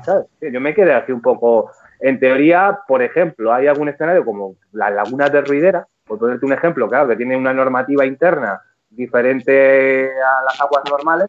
¿sabes? 0.03 0.27
Sí, 0.39 0.51
Yo 0.51 0.61
me 0.61 0.73
quedé 0.73 0.93
así 0.93 1.11
un 1.11 1.21
poco. 1.21 1.71
En 1.99 2.19
teoría, 2.19 2.79
por 2.87 3.01
ejemplo, 3.01 3.51
hay 3.51 3.67
algún 3.67 3.89
escenario 3.89 4.23
como 4.23 4.55
la 4.71 4.91
laguna 4.91 5.29
de 5.29 5.41
Ruidera, 5.41 5.87
por 6.05 6.19
ponerte 6.19 6.45
un 6.45 6.53
ejemplo, 6.53 6.87
claro, 6.87 7.07
que 7.09 7.15
tiene 7.15 7.35
una 7.35 7.53
normativa 7.53 8.05
interna 8.05 8.61
diferente 8.89 10.11
a 10.21 10.43
las 10.43 10.61
aguas 10.61 10.83
normales. 10.89 11.27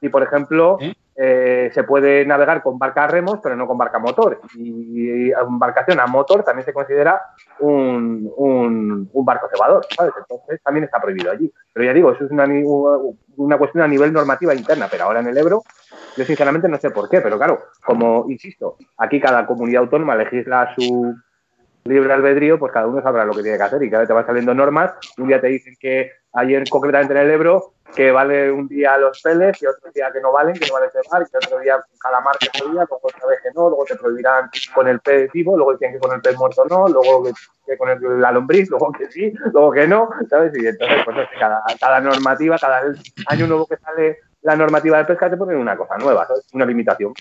Y, 0.00 0.08
por 0.08 0.22
ejemplo, 0.22 0.76
¿Eh? 0.80 0.94
Eh, 1.20 1.72
se 1.74 1.82
puede 1.82 2.24
navegar 2.24 2.62
con 2.62 2.78
barca 2.78 3.02
a 3.02 3.06
remos, 3.08 3.40
pero 3.42 3.56
no 3.56 3.66
con 3.66 3.76
barca 3.76 3.96
a 3.96 4.00
motor. 4.00 4.40
Y 4.54 5.32
embarcación 5.32 5.98
a 5.98 6.06
motor 6.06 6.44
también 6.44 6.64
se 6.64 6.72
considera 6.72 7.20
un, 7.58 8.32
un, 8.36 9.24
barco 9.24 9.48
cebador, 9.52 9.84
¿sabes? 9.96 10.12
Entonces 10.16 10.62
también 10.62 10.84
está 10.84 11.00
prohibido 11.00 11.32
allí. 11.32 11.52
Pero 11.72 11.86
ya 11.86 11.92
digo, 11.92 12.12
eso 12.12 12.24
es 12.24 12.30
una, 12.30 12.46
una 13.36 13.58
cuestión 13.58 13.82
a 13.82 13.88
nivel 13.88 14.12
normativa 14.12 14.54
interna, 14.54 14.86
pero 14.88 15.04
ahora 15.04 15.18
en 15.18 15.26
el 15.26 15.36
Ebro, 15.36 15.64
yo 16.16 16.24
sinceramente 16.24 16.68
no 16.68 16.78
sé 16.78 16.92
por 16.92 17.08
qué, 17.08 17.20
pero 17.20 17.36
claro, 17.36 17.64
como 17.84 18.26
insisto, 18.28 18.76
aquí 18.96 19.20
cada 19.20 19.44
comunidad 19.44 19.82
autónoma 19.82 20.14
legisla 20.14 20.72
su 20.76 21.16
libre 21.84 22.12
albedrío, 22.12 22.60
pues 22.60 22.72
cada 22.72 22.86
uno 22.86 23.02
sabrá 23.02 23.24
lo 23.24 23.32
que 23.32 23.42
tiene 23.42 23.58
que 23.58 23.64
hacer 23.64 23.82
y 23.82 23.90
cada 23.90 24.02
vez 24.02 24.08
te 24.08 24.14
van 24.14 24.26
saliendo 24.26 24.54
normas. 24.54 24.92
Un 25.16 25.26
día 25.26 25.40
te 25.40 25.48
dicen 25.48 25.74
que 25.80 26.12
ayer 26.34 26.64
concretamente 26.68 27.14
en 27.14 27.20
el 27.20 27.30
Ebro 27.30 27.74
que 27.94 28.10
vale 28.10 28.50
un 28.50 28.68
día 28.68 28.98
los 28.98 29.20
peles 29.22 29.60
y 29.62 29.66
otro 29.66 29.90
día 29.92 30.10
que 30.12 30.20
no 30.20 30.32
valen, 30.32 30.54
que 30.54 30.66
no 30.66 30.74
vale 30.74 30.90
cebar, 30.90 31.26
que 31.28 31.36
otro 31.38 31.58
día 31.58 31.82
calamar 31.98 32.36
que 32.38 32.48
podía, 32.58 32.84
luego 32.84 33.00
otra 33.02 33.26
vez 33.26 33.40
que 33.42 33.48
no, 33.54 33.68
luego 33.68 33.84
te 33.84 33.96
prohibirán 33.96 34.50
con 34.74 34.88
el 34.88 35.00
pez 35.00 35.32
vivo, 35.32 35.56
luego 35.56 35.72
dicen 35.72 35.92
que 35.92 35.98
con 35.98 36.12
el 36.12 36.20
pez 36.20 36.36
muerto 36.36 36.64
no, 36.68 36.88
luego 36.88 37.24
que, 37.66 37.78
con 37.78 37.88
el, 37.88 38.20
la 38.20 38.32
lombriz, 38.32 38.68
luego 38.68 38.92
que 38.92 39.10
sí, 39.10 39.32
luego 39.52 39.72
que 39.72 39.86
no, 39.86 40.10
¿sabes? 40.28 40.52
Y 40.54 40.66
entonces, 40.66 40.98
pues 41.04 41.16
cada, 41.38 41.62
cada 41.80 42.00
normativa, 42.00 42.58
cada 42.58 42.82
año 43.26 43.46
nuevo 43.46 43.66
que 43.66 43.76
sale 43.78 44.18
la 44.42 44.56
normativa 44.56 44.98
de 44.98 45.04
pesca 45.04 45.30
te 45.30 45.36
ponen 45.36 45.56
una 45.56 45.76
cosa 45.76 45.96
nueva, 45.96 46.26
¿sabes? 46.26 46.46
Una 46.52 46.66
limitación. 46.66 47.14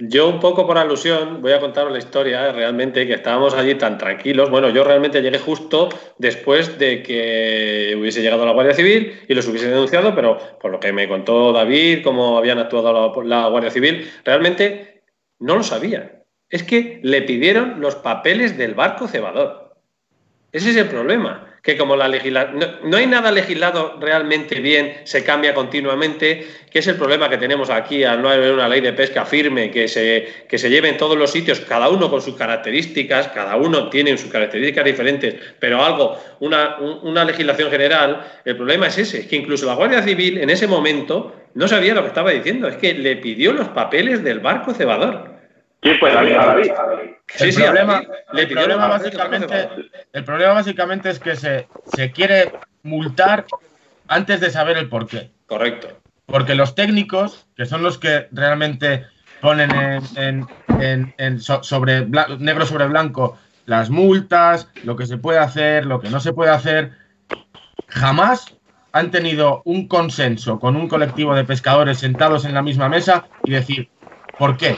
Yo 0.00 0.28
un 0.28 0.38
poco 0.38 0.64
por 0.64 0.78
alusión 0.78 1.42
voy 1.42 1.50
a 1.50 1.58
contaros 1.58 1.90
la 1.90 1.98
historia, 1.98 2.46
eh, 2.46 2.52
realmente, 2.52 3.04
que 3.04 3.14
estábamos 3.14 3.54
allí 3.54 3.74
tan 3.74 3.98
tranquilos. 3.98 4.48
Bueno, 4.48 4.70
yo 4.70 4.84
realmente 4.84 5.20
llegué 5.20 5.40
justo 5.40 5.88
después 6.18 6.78
de 6.78 7.02
que 7.02 7.96
hubiese 7.98 8.22
llegado 8.22 8.46
la 8.46 8.52
Guardia 8.52 8.74
Civil 8.74 9.12
y 9.26 9.34
los 9.34 9.48
hubiese 9.48 9.68
denunciado, 9.68 10.14
pero 10.14 10.38
por 10.60 10.70
lo 10.70 10.78
que 10.78 10.92
me 10.92 11.08
contó 11.08 11.52
David, 11.52 12.04
cómo 12.04 12.38
habían 12.38 12.60
actuado 12.60 13.24
la, 13.24 13.42
la 13.42 13.48
Guardia 13.48 13.72
Civil, 13.72 14.08
realmente 14.24 15.02
no 15.40 15.56
lo 15.56 15.64
sabía. 15.64 16.22
Es 16.48 16.62
que 16.62 17.00
le 17.02 17.22
pidieron 17.22 17.80
los 17.80 17.96
papeles 17.96 18.56
del 18.56 18.74
barco 18.74 19.08
cebador. 19.08 19.74
Ese 20.52 20.70
es 20.70 20.76
el 20.76 20.86
problema. 20.86 21.47
Que 21.62 21.76
como 21.76 21.96
la 21.96 22.08
legislación. 22.08 22.58
No, 22.58 22.66
no, 22.84 22.96
hay 22.96 23.06
nada 23.06 23.30
legislado 23.30 23.98
realmente 24.00 24.60
bien, 24.60 25.00
se 25.04 25.24
cambia 25.24 25.54
continuamente, 25.54 26.46
que 26.70 26.78
es 26.78 26.86
el 26.86 26.96
problema 26.96 27.28
que 27.28 27.36
tenemos 27.36 27.70
aquí 27.70 28.04
al 28.04 28.22
no 28.22 28.28
haber 28.28 28.52
una 28.52 28.68
ley 28.68 28.80
de 28.80 28.92
pesca 28.92 29.24
firme, 29.24 29.70
que 29.70 29.88
se, 29.88 30.46
que 30.48 30.58
se 30.58 30.70
lleve 30.70 30.88
en 30.88 30.96
todos 30.96 31.16
los 31.16 31.30
sitios, 31.30 31.60
cada 31.60 31.88
uno 31.88 32.10
con 32.10 32.22
sus 32.22 32.36
características, 32.36 33.28
cada 33.28 33.56
uno 33.56 33.88
tiene 33.88 34.16
sus 34.16 34.30
características 34.30 34.84
diferentes, 34.84 35.34
pero 35.58 35.84
algo, 35.84 36.18
una, 36.40 36.76
una 36.78 37.24
legislación 37.24 37.70
general. 37.70 38.40
El 38.44 38.56
problema 38.56 38.86
es 38.86 38.98
ese, 38.98 39.20
es 39.20 39.26
que 39.26 39.36
incluso 39.36 39.66
la 39.66 39.74
Guardia 39.74 40.02
Civil 40.02 40.38
en 40.38 40.50
ese 40.50 40.66
momento 40.66 41.34
no 41.54 41.66
sabía 41.66 41.94
lo 41.94 42.02
que 42.02 42.08
estaba 42.08 42.30
diciendo, 42.30 42.68
es 42.68 42.76
que 42.76 42.94
le 42.94 43.16
pidió 43.16 43.52
los 43.52 43.68
papeles 43.68 44.22
del 44.22 44.40
barco 44.40 44.72
cebador. 44.74 45.37
¿Quién 45.80 45.98
fue 45.98 46.12
David? 46.12 46.34
David. 46.34 46.72
Sí, 47.28 47.44
el, 47.44 47.52
sí, 47.52 47.62
problema, 47.62 48.02
el, 48.32 48.48
problema 48.48 48.88
básicamente, 48.88 49.68
el 50.12 50.24
problema 50.24 50.54
básicamente 50.54 51.10
es 51.10 51.20
que 51.20 51.36
se, 51.36 51.68
se 51.94 52.10
quiere 52.10 52.52
multar 52.82 53.46
antes 54.08 54.40
de 54.40 54.50
saber 54.50 54.76
el 54.78 54.88
porqué. 54.88 55.30
Correcto. 55.46 55.88
Porque 56.26 56.54
los 56.54 56.74
técnicos, 56.74 57.46
que 57.56 57.66
son 57.66 57.82
los 57.82 57.98
que 57.98 58.28
realmente 58.32 59.06
ponen 59.40 59.70
en, 59.70 60.02
en, 60.16 60.46
en, 60.80 61.14
en 61.16 61.40
so, 61.40 61.62
sobre 61.62 62.06
negro 62.06 62.66
sobre 62.66 62.86
blanco 62.86 63.38
las 63.66 63.90
multas, 63.90 64.68
lo 64.82 64.96
que 64.96 65.06
se 65.06 65.18
puede 65.18 65.38
hacer, 65.38 65.86
lo 65.86 66.00
que 66.00 66.10
no 66.10 66.20
se 66.20 66.32
puede 66.32 66.50
hacer, 66.50 66.92
jamás 67.86 68.56
han 68.92 69.10
tenido 69.10 69.62
un 69.64 69.86
consenso 69.86 70.58
con 70.58 70.74
un 70.74 70.88
colectivo 70.88 71.34
de 71.34 71.44
pescadores 71.44 71.98
sentados 71.98 72.44
en 72.46 72.54
la 72.54 72.62
misma 72.62 72.88
mesa 72.88 73.26
y 73.44 73.52
decir, 73.52 73.90
¿por 74.38 74.56
qué? 74.56 74.76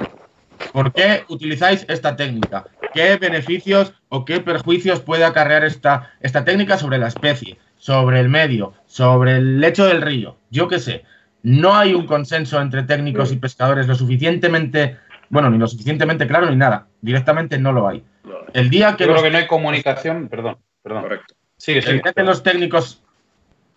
¿Por 0.73 0.93
qué 0.93 1.25
utilizáis 1.29 1.85
esta 1.89 2.17
técnica? 2.17 2.65
¿Qué 2.93 3.17
beneficios 3.17 3.93
o 4.09 4.25
qué 4.25 4.41
perjuicios 4.41 5.01
puede 5.01 5.25
acarrear 5.25 5.65
esta, 5.65 6.13
esta 6.21 6.45
técnica 6.45 6.79
sobre 6.79 6.99
la 6.99 7.09
especie, 7.09 7.59
sobre 7.77 8.21
el 8.21 8.29
medio, 8.29 8.75
sobre 8.87 9.37
el 9.37 9.61
lecho 9.61 9.87
del 9.87 10.03
río? 10.03 10.37
Yo 10.51 10.69
qué 10.69 10.79
sé. 10.79 11.05
No 11.43 11.75
hay 11.75 11.95
un 11.95 12.07
consenso 12.07 12.61
entre 12.61 12.83
técnicos 12.83 13.33
y 13.33 13.37
pescadores 13.37 13.87
lo 13.87 13.95
suficientemente, 13.95 14.99
bueno, 15.31 15.49
ni 15.51 15.59
lo 15.59 15.67
suficientemente 15.67 16.27
claro 16.27 16.51
ni 16.51 16.57
nada. 16.57 16.87
Directamente 17.01 17.59
no 17.59 17.73
lo 17.73 17.89
hay. 17.89 18.05
El 18.53 18.69
día 18.69 18.97
que 18.97 19.05
Yo 19.05 19.13
los, 19.13 19.21
creo 19.21 19.31
que 19.31 19.33
no 19.33 19.39
hay 19.39 19.47
comunicación, 19.47 20.29
perdón, 20.29 20.59
perdón. 20.83 21.03
Correcto. 21.03 21.35
Sigue. 21.57 21.79
El 21.81 22.03
día 22.03 22.13
que 22.13 22.23
los 22.23 22.43
técnicos 22.43 23.03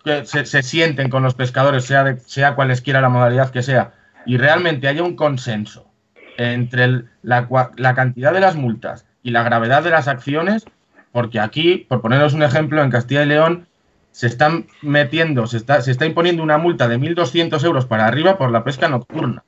que 0.04 0.26
se, 0.26 0.44
se, 0.44 0.62
sienten 0.62 1.08
con 1.08 1.22
los 1.22 1.34
pescadores, 1.34 1.84
sea, 1.84 2.04
de, 2.04 2.18
sea 2.18 2.54
cualesquiera 2.54 3.00
la 3.00 3.08
modalidad 3.08 3.50
que 3.50 3.62
sea, 3.62 3.94
y 4.26 4.36
realmente 4.36 4.88
haya 4.88 5.02
un 5.02 5.16
consenso 5.16 5.93
entre 6.36 6.84
el, 6.84 7.08
la, 7.22 7.48
la, 7.76 7.94
cantidad 7.94 8.32
de 8.32 8.40
las 8.40 8.56
multas 8.56 9.06
y 9.22 9.30
la 9.30 9.42
gravedad 9.42 9.82
de 9.82 9.90
las 9.90 10.08
acciones, 10.08 10.64
porque 11.12 11.40
aquí, 11.40 11.86
por 11.88 12.00
poneros 12.00 12.34
un 12.34 12.42
ejemplo, 12.42 12.82
en 12.82 12.90
Castilla 12.90 13.22
y 13.22 13.26
León 13.26 13.66
se 14.10 14.26
están 14.26 14.66
metiendo, 14.82 15.46
se 15.46 15.56
está, 15.56 15.80
se 15.80 15.90
está 15.90 16.06
imponiendo 16.06 16.42
una 16.42 16.58
multa 16.58 16.88
de 16.88 16.98
1.200 16.98 17.64
euros 17.64 17.86
para 17.86 18.06
arriba 18.06 18.38
por 18.38 18.50
la 18.50 18.64
pesca 18.64 18.88
nocturna, 18.88 19.44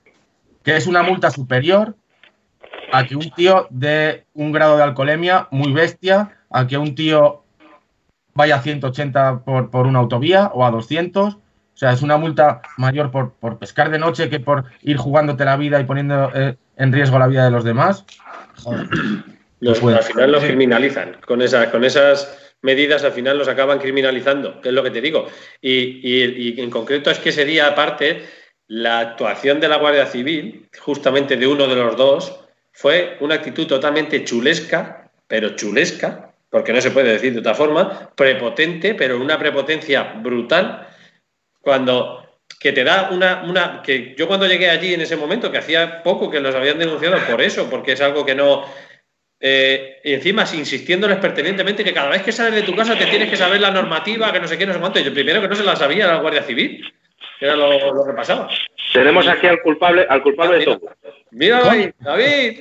que 0.62 0.76
es 0.76 0.86
una 0.86 1.02
multa 1.02 1.30
superior 1.30 1.96
a 2.92 3.04
que 3.04 3.16
un 3.16 3.30
tío 3.30 3.66
de 3.70 4.26
un 4.34 4.52
grado 4.52 4.76
de 4.76 4.82
alcoholemia 4.82 5.48
muy 5.50 5.72
bestia, 5.72 6.38
a 6.50 6.66
que 6.66 6.78
un 6.78 6.94
tío 6.94 7.44
vaya 8.34 8.56
a 8.56 8.62
180 8.62 9.44
por, 9.44 9.70
por 9.70 9.86
una 9.86 9.98
autovía 9.98 10.50
o 10.54 10.64
a 10.64 10.70
200. 10.70 11.34
O 11.34 11.40
sea, 11.78 11.92
es 11.92 12.02
una 12.02 12.16
multa 12.16 12.62
mayor 12.78 13.10
por, 13.10 13.58
pescar 13.58 13.90
de 13.90 13.98
noche 13.98 14.30
que 14.30 14.40
por 14.40 14.64
ir 14.82 14.96
jugándote 14.96 15.44
la 15.44 15.56
vida 15.56 15.80
y 15.80 15.84
poniendo 15.84 16.30
eh, 16.34 16.56
en 16.76 16.92
riesgo 16.92 17.18
la 17.18 17.26
vida 17.26 17.44
de 17.44 17.50
los 17.50 17.64
demás. 17.64 18.04
Joder. 18.62 18.86
Los, 19.58 19.82
al 19.82 20.02
final 20.02 20.32
los 20.32 20.44
criminalizan. 20.44 21.16
Con, 21.26 21.40
esa, 21.40 21.70
con 21.70 21.82
esas 21.82 22.54
medidas 22.60 23.04
al 23.04 23.12
final 23.12 23.38
los 23.38 23.48
acaban 23.48 23.78
criminalizando, 23.78 24.60
que 24.60 24.68
es 24.68 24.74
lo 24.74 24.82
que 24.82 24.90
te 24.90 25.00
digo. 25.00 25.28
Y, 25.62 25.72
y, 25.72 26.52
y 26.54 26.60
en 26.60 26.68
concreto 26.68 27.10
es 27.10 27.18
que 27.18 27.30
ese 27.30 27.46
día, 27.46 27.68
aparte, 27.68 28.26
la 28.68 29.00
actuación 29.00 29.58
de 29.58 29.68
la 29.68 29.78
Guardia 29.78 30.04
Civil, 30.04 30.68
justamente 30.78 31.38
de 31.38 31.46
uno 31.46 31.66
de 31.66 31.74
los 31.74 31.96
dos, 31.96 32.38
fue 32.72 33.16
una 33.20 33.36
actitud 33.36 33.66
totalmente 33.66 34.24
chulesca 34.24 35.06
pero 35.28 35.56
chulesca, 35.56 36.32
porque 36.50 36.72
no 36.72 36.80
se 36.80 36.90
puede 36.90 37.12
decir 37.12 37.32
de 37.32 37.40
otra 37.40 37.54
forma, 37.54 38.10
prepotente, 38.14 38.94
pero 38.94 39.20
una 39.20 39.38
prepotencia 39.38 40.14
brutal, 40.22 40.86
cuando 41.60 42.25
que 42.58 42.72
te 42.72 42.84
da 42.84 43.10
una, 43.10 43.42
una, 43.42 43.82
que 43.82 44.14
yo 44.16 44.26
cuando 44.26 44.46
llegué 44.46 44.70
allí 44.70 44.94
en 44.94 45.00
ese 45.00 45.16
momento, 45.16 45.50
que 45.52 45.58
hacía 45.58 46.02
poco 46.02 46.30
que 46.30 46.40
los 46.40 46.54
habían 46.54 46.78
denunciado 46.78 47.18
por 47.30 47.42
eso, 47.42 47.68
porque 47.70 47.92
es 47.92 48.00
algo 48.00 48.24
que 48.24 48.34
no, 48.34 48.64
eh, 49.38 50.00
y 50.02 50.14
encima 50.14 50.44
insistiéndoles 50.54 51.18
pertinentemente 51.18 51.84
que 51.84 51.92
cada 51.92 52.08
vez 52.08 52.22
que 52.22 52.32
sales 52.32 52.54
de 52.54 52.62
tu 52.62 52.74
casa 52.74 52.96
te 52.96 53.06
tienes 53.06 53.28
que 53.28 53.36
saber 53.36 53.60
la 53.60 53.70
normativa, 53.70 54.32
que 54.32 54.40
no 54.40 54.48
sé 54.48 54.56
qué, 54.56 54.66
no 54.66 54.72
sé 54.72 54.80
cuánto. 54.80 54.98
Y 54.98 55.04
yo 55.04 55.12
primero 55.12 55.40
que 55.40 55.48
no 55.48 55.54
se 55.54 55.64
la 55.64 55.76
sabía 55.76 56.04
era 56.04 56.14
la 56.14 56.20
Guardia 56.20 56.42
Civil, 56.42 56.82
que 57.38 57.44
era 57.44 57.56
lo, 57.56 58.04
que 58.06 58.12
pasaba. 58.14 58.48
Tenemos 58.92 59.28
aquí 59.28 59.46
al 59.46 59.60
culpable, 59.60 60.06
al 60.08 60.22
culpable 60.22 60.58
de 60.58 60.64
todo. 60.64 60.80
Mira, 61.32 61.60
David, 62.00 62.58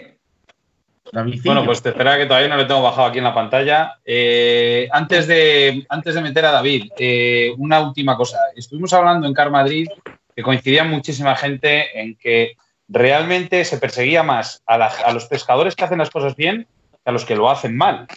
Bueno, 1.11 1.65
pues 1.65 1.81
te 1.81 1.89
espera 1.89 2.17
que 2.17 2.25
todavía 2.25 2.49
no 2.49 2.57
le 2.57 2.65
tengo 2.65 2.81
bajado 2.81 3.07
aquí 3.07 3.19
en 3.19 3.23
la 3.23 3.33
pantalla. 3.33 3.99
Eh, 4.03 4.87
antes, 4.91 5.27
de, 5.27 5.85
antes 5.89 6.15
de 6.15 6.21
meter 6.21 6.45
a 6.45 6.51
David, 6.51 6.91
eh, 6.97 7.53
una 7.57 7.79
última 7.81 8.17
cosa. 8.17 8.39
Estuvimos 8.55 8.91
hablando 8.93 9.27
en 9.27 9.33
Car 9.33 9.51
Madrid 9.51 9.87
que 10.35 10.43
coincidía 10.43 10.83
muchísima 10.83 11.35
gente 11.35 11.99
en 11.99 12.15
que 12.15 12.57
realmente 12.87 13.63
se 13.65 13.77
perseguía 13.77 14.23
más 14.23 14.61
a, 14.65 14.75
a, 14.75 15.13
los 15.13 15.25
pescadores 15.25 15.75
que 15.75 15.85
hacen 15.85 15.99
las 15.99 16.09
cosas 16.09 16.35
bien 16.35 16.67
que 16.91 17.09
a 17.09 17.11
los 17.11 17.23
que 17.23 17.35
lo 17.35 17.49
hacen 17.49 17.77
mal. 17.77 18.07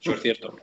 Eso 0.00 0.14
es 0.14 0.22
cierto. 0.22 0.56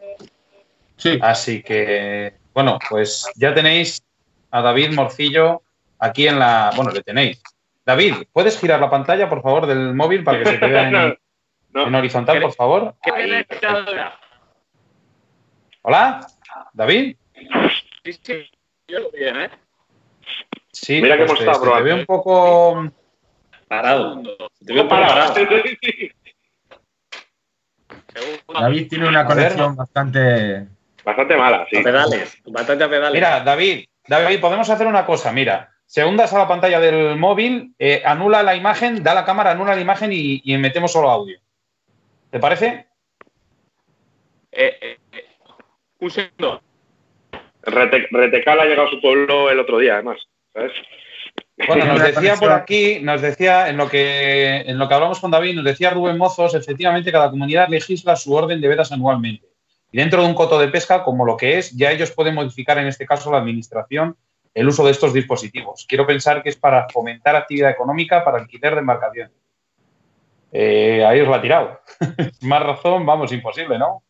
Sí. 0.97 1.19
Así 1.21 1.61
que, 1.61 2.33
bueno, 2.53 2.79
pues 2.89 3.29
ya 3.35 3.53
tenéis 3.53 4.01
a 4.49 4.61
David 4.61 4.93
Morcillo 4.93 5.61
aquí 5.99 6.27
en 6.27 6.39
la. 6.39 6.71
Bueno, 6.75 6.91
le 6.91 7.03
tenéis. 7.03 7.41
David, 7.87 8.27
¿puedes 8.33 8.59
girar 8.59 8.81
la 8.81 8.89
pantalla, 8.89 9.29
por 9.29 9.41
favor, 9.41 9.65
del 9.65 9.95
móvil 9.95 10.21
para 10.21 10.39
que 10.39 10.45
se 10.45 10.57
te 10.57 10.67
vea 10.67 10.89
en, 11.73 11.95
horizontal, 11.95 12.41
por 12.41 12.53
favor? 12.53 12.95
Hola, 15.83 16.27
David. 16.73 17.15
Sí, 18.03 18.11
sí, 18.21 18.51
yo 18.89 19.09
bien, 19.11 19.39
¿eh? 19.39 19.49
Sí, 20.73 21.01
Mira 21.01 21.15
que 21.15 21.23
hemos 21.23 21.39
estado 21.39 21.61
probando. 21.61 21.85
Te 21.85 21.85
veo 21.85 21.95
un 22.01 22.05
poco 22.05 22.91
parado. 23.69 24.21
Te 24.65 24.73
veo 24.73 24.85
parado. 24.89 25.33
David 28.53 28.89
tiene 28.89 29.07
una 29.07 29.25
conexión 29.25 29.77
bastante. 29.77 30.67
Bastante 31.05 31.37
mala, 31.37 31.65
sí. 31.69 31.77
A 31.77 31.83
pedales, 31.83 32.37
bastante 32.47 32.83
a 32.83 32.89
pedales. 32.89 33.13
Mira, 33.13 33.39
David, 33.45 33.85
David, 34.05 34.41
podemos 34.41 34.69
hacer 34.69 34.87
una 34.87 35.05
cosa. 35.05 35.31
Mira, 35.31 35.76
se 35.87 36.03
hundas 36.03 36.33
a 36.33 36.37
la 36.37 36.47
pantalla 36.49 36.81
del 36.81 37.17
móvil, 37.17 37.73
eh, 37.79 38.03
anula 38.05 38.43
la 38.43 38.55
imagen, 38.55 39.03
da 39.03 39.13
la 39.13 39.23
cámara, 39.23 39.51
anula 39.51 39.73
la 39.73 39.81
imagen 39.81 40.11
y, 40.11 40.57
metemos 40.57 40.91
solo 40.91 41.09
audio. 41.09 41.39
¿Te 42.29 42.39
parece? 42.39 42.87
Eh, 44.51 44.77
eh, 44.81 44.97
un 45.99 46.11
segundo. 46.11 46.61
Retecal 47.63 48.59
ha 48.59 48.65
llegado 48.65 48.89
a 48.89 48.91
su 48.91 48.99
pueblo 48.99 49.49
el 49.49 49.59
otro 49.59 49.79
día, 49.79 49.93
además. 49.93 50.17
Bueno, 51.67 51.85
nos 51.85 52.01
decía 52.01 52.35
por 52.35 52.51
aquí, 52.51 52.99
nos 53.01 53.21
decía 53.21 53.69
en 53.69 53.77
lo 53.77 53.89
que 53.89 54.57
en 54.57 54.77
lo 54.77 54.87
que 54.87 54.93
hablamos 54.93 55.19
con 55.19 55.31
David, 55.31 55.55
nos 55.55 55.65
decía 55.65 55.89
Rubén 55.89 56.17
Mozos, 56.17 56.53
efectivamente 56.53 57.11
cada 57.11 57.29
comunidad 57.29 57.69
legisla 57.69 58.15
su 58.15 58.33
orden 58.33 58.59
de 58.59 58.67
vedas 58.67 58.91
anualmente. 58.91 59.47
Y 59.91 59.97
dentro 59.97 60.21
de 60.21 60.27
un 60.27 60.35
coto 60.35 60.59
de 60.59 60.67
pesca, 60.67 61.03
como 61.03 61.25
lo 61.25 61.37
que 61.37 61.57
es, 61.57 61.71
ya 61.71 61.91
ellos 61.91 62.11
pueden 62.11 62.35
modificar 62.35 62.77
en 62.77 62.87
este 62.87 63.05
caso 63.05 63.31
la 63.31 63.37
administración 63.37 64.17
el 64.57 64.67
uso 64.67 64.83
de 64.83 64.89
estos 64.89 65.13
dispositivos. 65.13 65.85
Quiero 65.87 66.07
pensar 66.07 66.41
que 66.41 66.49
es 66.49 66.55
para 66.55 66.89
fomentar 66.89 67.35
actividad 67.35 67.69
económica 67.69 68.25
para 68.25 68.39
alquiler 68.39 68.73
de 68.73 68.79
embarcación. 68.79 69.31
Eh, 70.51 71.05
ahí 71.05 71.21
os 71.21 71.27
lo 71.27 71.35
ha 71.35 71.41
tirado. 71.41 71.79
Más 72.41 72.63
razón, 72.63 73.05
vamos, 73.05 73.31
imposible, 73.31 73.77
¿no? 73.77 74.01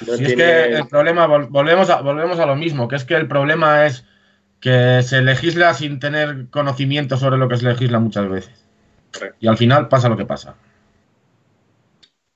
es 0.00 0.34
que 0.34 0.64
el 0.64 0.88
problema, 0.88 1.26
volvemos 1.26 1.90
a, 1.90 2.00
volvemos 2.00 2.38
a 2.38 2.46
lo 2.46 2.56
mismo, 2.56 2.88
que 2.88 2.96
es 2.96 3.04
que 3.04 3.14
el 3.14 3.28
problema 3.28 3.84
es 3.84 4.06
que 4.60 5.02
se 5.02 5.20
legisla 5.20 5.74
sin 5.74 6.00
tener 6.00 6.46
conocimiento 6.48 7.18
sobre 7.18 7.36
lo 7.36 7.46
que 7.46 7.58
se 7.58 7.66
legisla 7.66 7.98
muchas 7.98 8.28
veces. 8.30 8.64
Y 9.40 9.46
al 9.46 9.58
final 9.58 9.88
pasa 9.88 10.08
lo 10.08 10.16
que 10.16 10.24
pasa. 10.24 10.56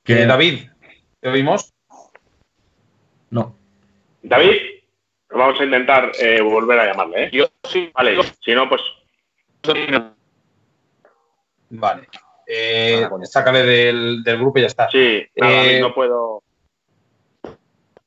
Que... 0.04 0.26
David, 0.26 0.68
¿te 1.20 1.28
oímos? 1.30 1.72
No. 3.30 3.56
David, 4.22 4.56
vamos 5.40 5.60
a 5.60 5.64
intentar 5.64 6.12
eh, 6.20 6.40
volver 6.40 6.78
a 6.78 6.86
llamarle, 6.86 7.24
¿eh? 7.24 7.30
Yo 7.32 7.46
sí. 7.64 7.90
Vale, 7.94 8.16
si 8.44 8.54
no, 8.54 8.68
pues. 8.68 8.82
Vale. 11.70 12.08
Eh, 12.46 13.08
sácale 13.24 13.62
del, 13.62 14.22
grupo 14.24 14.58
y 14.58 14.62
ya 14.62 14.66
está. 14.66 14.90
Sí, 14.90 15.22
nada, 15.36 15.64
eh, 15.64 15.80
no 15.80 15.94
puedo. 15.94 16.42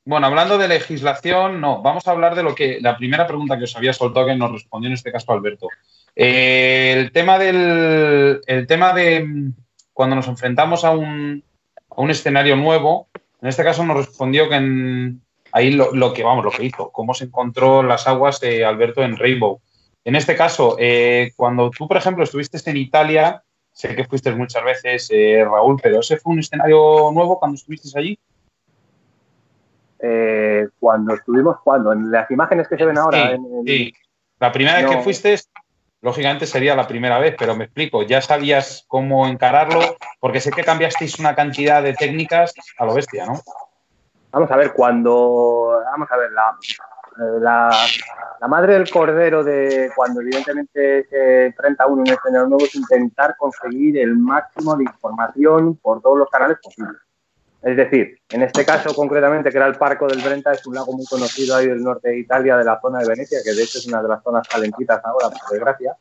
Bueno, 0.04 0.26
hablando 0.26 0.58
de 0.58 0.68
legislación, 0.68 1.62
no, 1.62 1.80
vamos 1.80 2.06
a 2.06 2.10
hablar 2.10 2.34
de 2.34 2.42
lo 2.42 2.54
que 2.54 2.78
la 2.82 2.94
primera 2.98 3.26
pregunta 3.26 3.56
que 3.56 3.64
os 3.64 3.74
había 3.74 3.94
soltado 3.94 4.26
que 4.26 4.36
nos 4.36 4.52
respondió 4.52 4.88
en 4.88 4.94
este 4.94 5.10
caso 5.10 5.32
Alberto. 5.32 5.68
Eh, 6.14 6.92
el 6.94 7.10
tema 7.10 7.38
del 7.38 8.42
el 8.46 8.66
tema 8.66 8.92
de 8.92 9.24
mm, 9.24 9.54
cuando 9.94 10.16
nos 10.16 10.28
enfrentamos 10.28 10.84
a 10.84 10.90
un, 10.90 11.42
a 11.88 12.00
un 12.02 12.10
escenario 12.10 12.54
nuevo, 12.54 13.08
en 13.40 13.48
este 13.48 13.64
caso 13.64 13.82
nos 13.82 13.96
respondió 13.96 14.50
que 14.50 14.56
en, 14.56 15.23
ahí 15.54 15.70
lo, 15.70 16.12
que 16.12 16.24
vamos, 16.24 16.44
lo 16.44 16.50
que 16.50 16.64
hizo, 16.64 16.90
cómo 16.90 17.14
se 17.14 17.26
encontró 17.26 17.84
las 17.84 18.08
aguas 18.08 18.40
de 18.40 18.64
Alberto 18.64 19.04
en 19.04 19.16
Rainbow. 19.16 19.60
En 20.04 20.16
este 20.16 20.34
caso, 20.34 20.76
eh, 20.80 21.30
cuando 21.36 21.70
tú, 21.70 21.86
por 21.86 21.96
ejemplo, 21.96 22.24
estuviste 22.24 22.58
en 22.68 22.76
Italia, 22.76 23.40
sé 23.70 23.94
que 23.94 24.04
fuiste 24.04 24.32
muchas 24.32 24.64
veces, 24.64 25.08
eh, 25.12 25.44
Raúl, 25.44 25.78
pero 25.80 26.00
ese 26.00 26.16
fue 26.16 26.32
un 26.32 26.40
escenario 26.40 27.08
nuevo 27.12 27.38
cuando 27.38 27.54
estuviste 27.54 27.88
allí. 27.96 28.18
Eh, 30.00 30.66
cuando 30.80 31.14
estuvimos, 31.14 31.58
cuando 31.62 31.92
en 31.92 32.10
las 32.10 32.28
imágenes 32.32 32.66
que 32.66 32.76
se 32.76 32.84
ven 32.84 32.98
ahora. 32.98 33.38
Sí, 33.64 33.94
La 34.40 34.50
primera 34.50 34.82
vez 34.82 34.90
que 34.90 35.02
fuiste, 35.02 35.38
lógicamente 36.02 36.46
sería 36.46 36.74
la 36.74 36.88
primera 36.88 37.20
vez, 37.20 37.36
pero 37.38 37.54
me 37.54 37.66
explico, 37.66 38.02
ya 38.02 38.20
sabías 38.20 38.84
cómo 38.88 39.28
encararlo, 39.28 39.96
porque 40.18 40.40
sé 40.40 40.50
que 40.50 40.64
cambiasteis 40.64 41.20
una 41.20 41.36
cantidad 41.36 41.80
de 41.80 41.94
técnicas 41.94 42.54
a 42.76 42.86
lo 42.86 42.94
bestia, 42.94 43.24
¿no? 43.24 43.40
Vamos 44.34 44.50
a 44.50 44.56
ver, 44.56 44.72
cuando. 44.72 45.80
Vamos 45.92 46.10
a 46.10 46.16
ver, 46.16 46.32
la, 46.32 46.58
la, 47.40 47.70
la, 48.40 48.48
madre 48.48 48.72
del 48.72 48.90
cordero 48.90 49.44
de 49.44 49.92
cuando 49.94 50.20
evidentemente 50.20 51.06
se 51.08 51.46
enfrenta 51.46 51.86
uno 51.86 52.02
en 52.02 52.10
un 52.10 52.18
escenario 52.18 52.48
nuevo 52.48 52.64
es 52.64 52.74
intentar 52.74 53.36
conseguir 53.36 53.96
el 53.96 54.16
máximo 54.16 54.74
de 54.74 54.82
información 54.82 55.76
por 55.76 56.02
todos 56.02 56.18
los 56.18 56.28
canales 56.28 56.58
posibles. 56.60 56.96
Es 57.62 57.76
decir, 57.76 58.18
en 58.30 58.42
este 58.42 58.64
caso 58.66 58.92
concretamente, 58.92 59.50
que 59.50 59.56
era 59.56 59.68
el 59.68 59.76
Parco 59.76 60.08
del 60.08 60.20
Brenta, 60.20 60.50
es 60.50 60.66
un 60.66 60.74
lago 60.74 60.92
muy 60.92 61.06
conocido 61.06 61.54
ahí 61.54 61.68
del 61.68 61.82
norte 61.82 62.08
de 62.08 62.18
Italia, 62.18 62.56
de 62.56 62.64
la 62.64 62.80
zona 62.80 62.98
de 62.98 63.08
Venecia, 63.08 63.38
que 63.44 63.52
de 63.52 63.62
hecho 63.62 63.78
es 63.78 63.86
una 63.86 64.02
de 64.02 64.08
las 64.08 64.22
zonas 64.24 64.48
calentitas 64.48 65.00
ahora, 65.04 65.30
por 65.30 65.52
desgracia. 65.52 65.96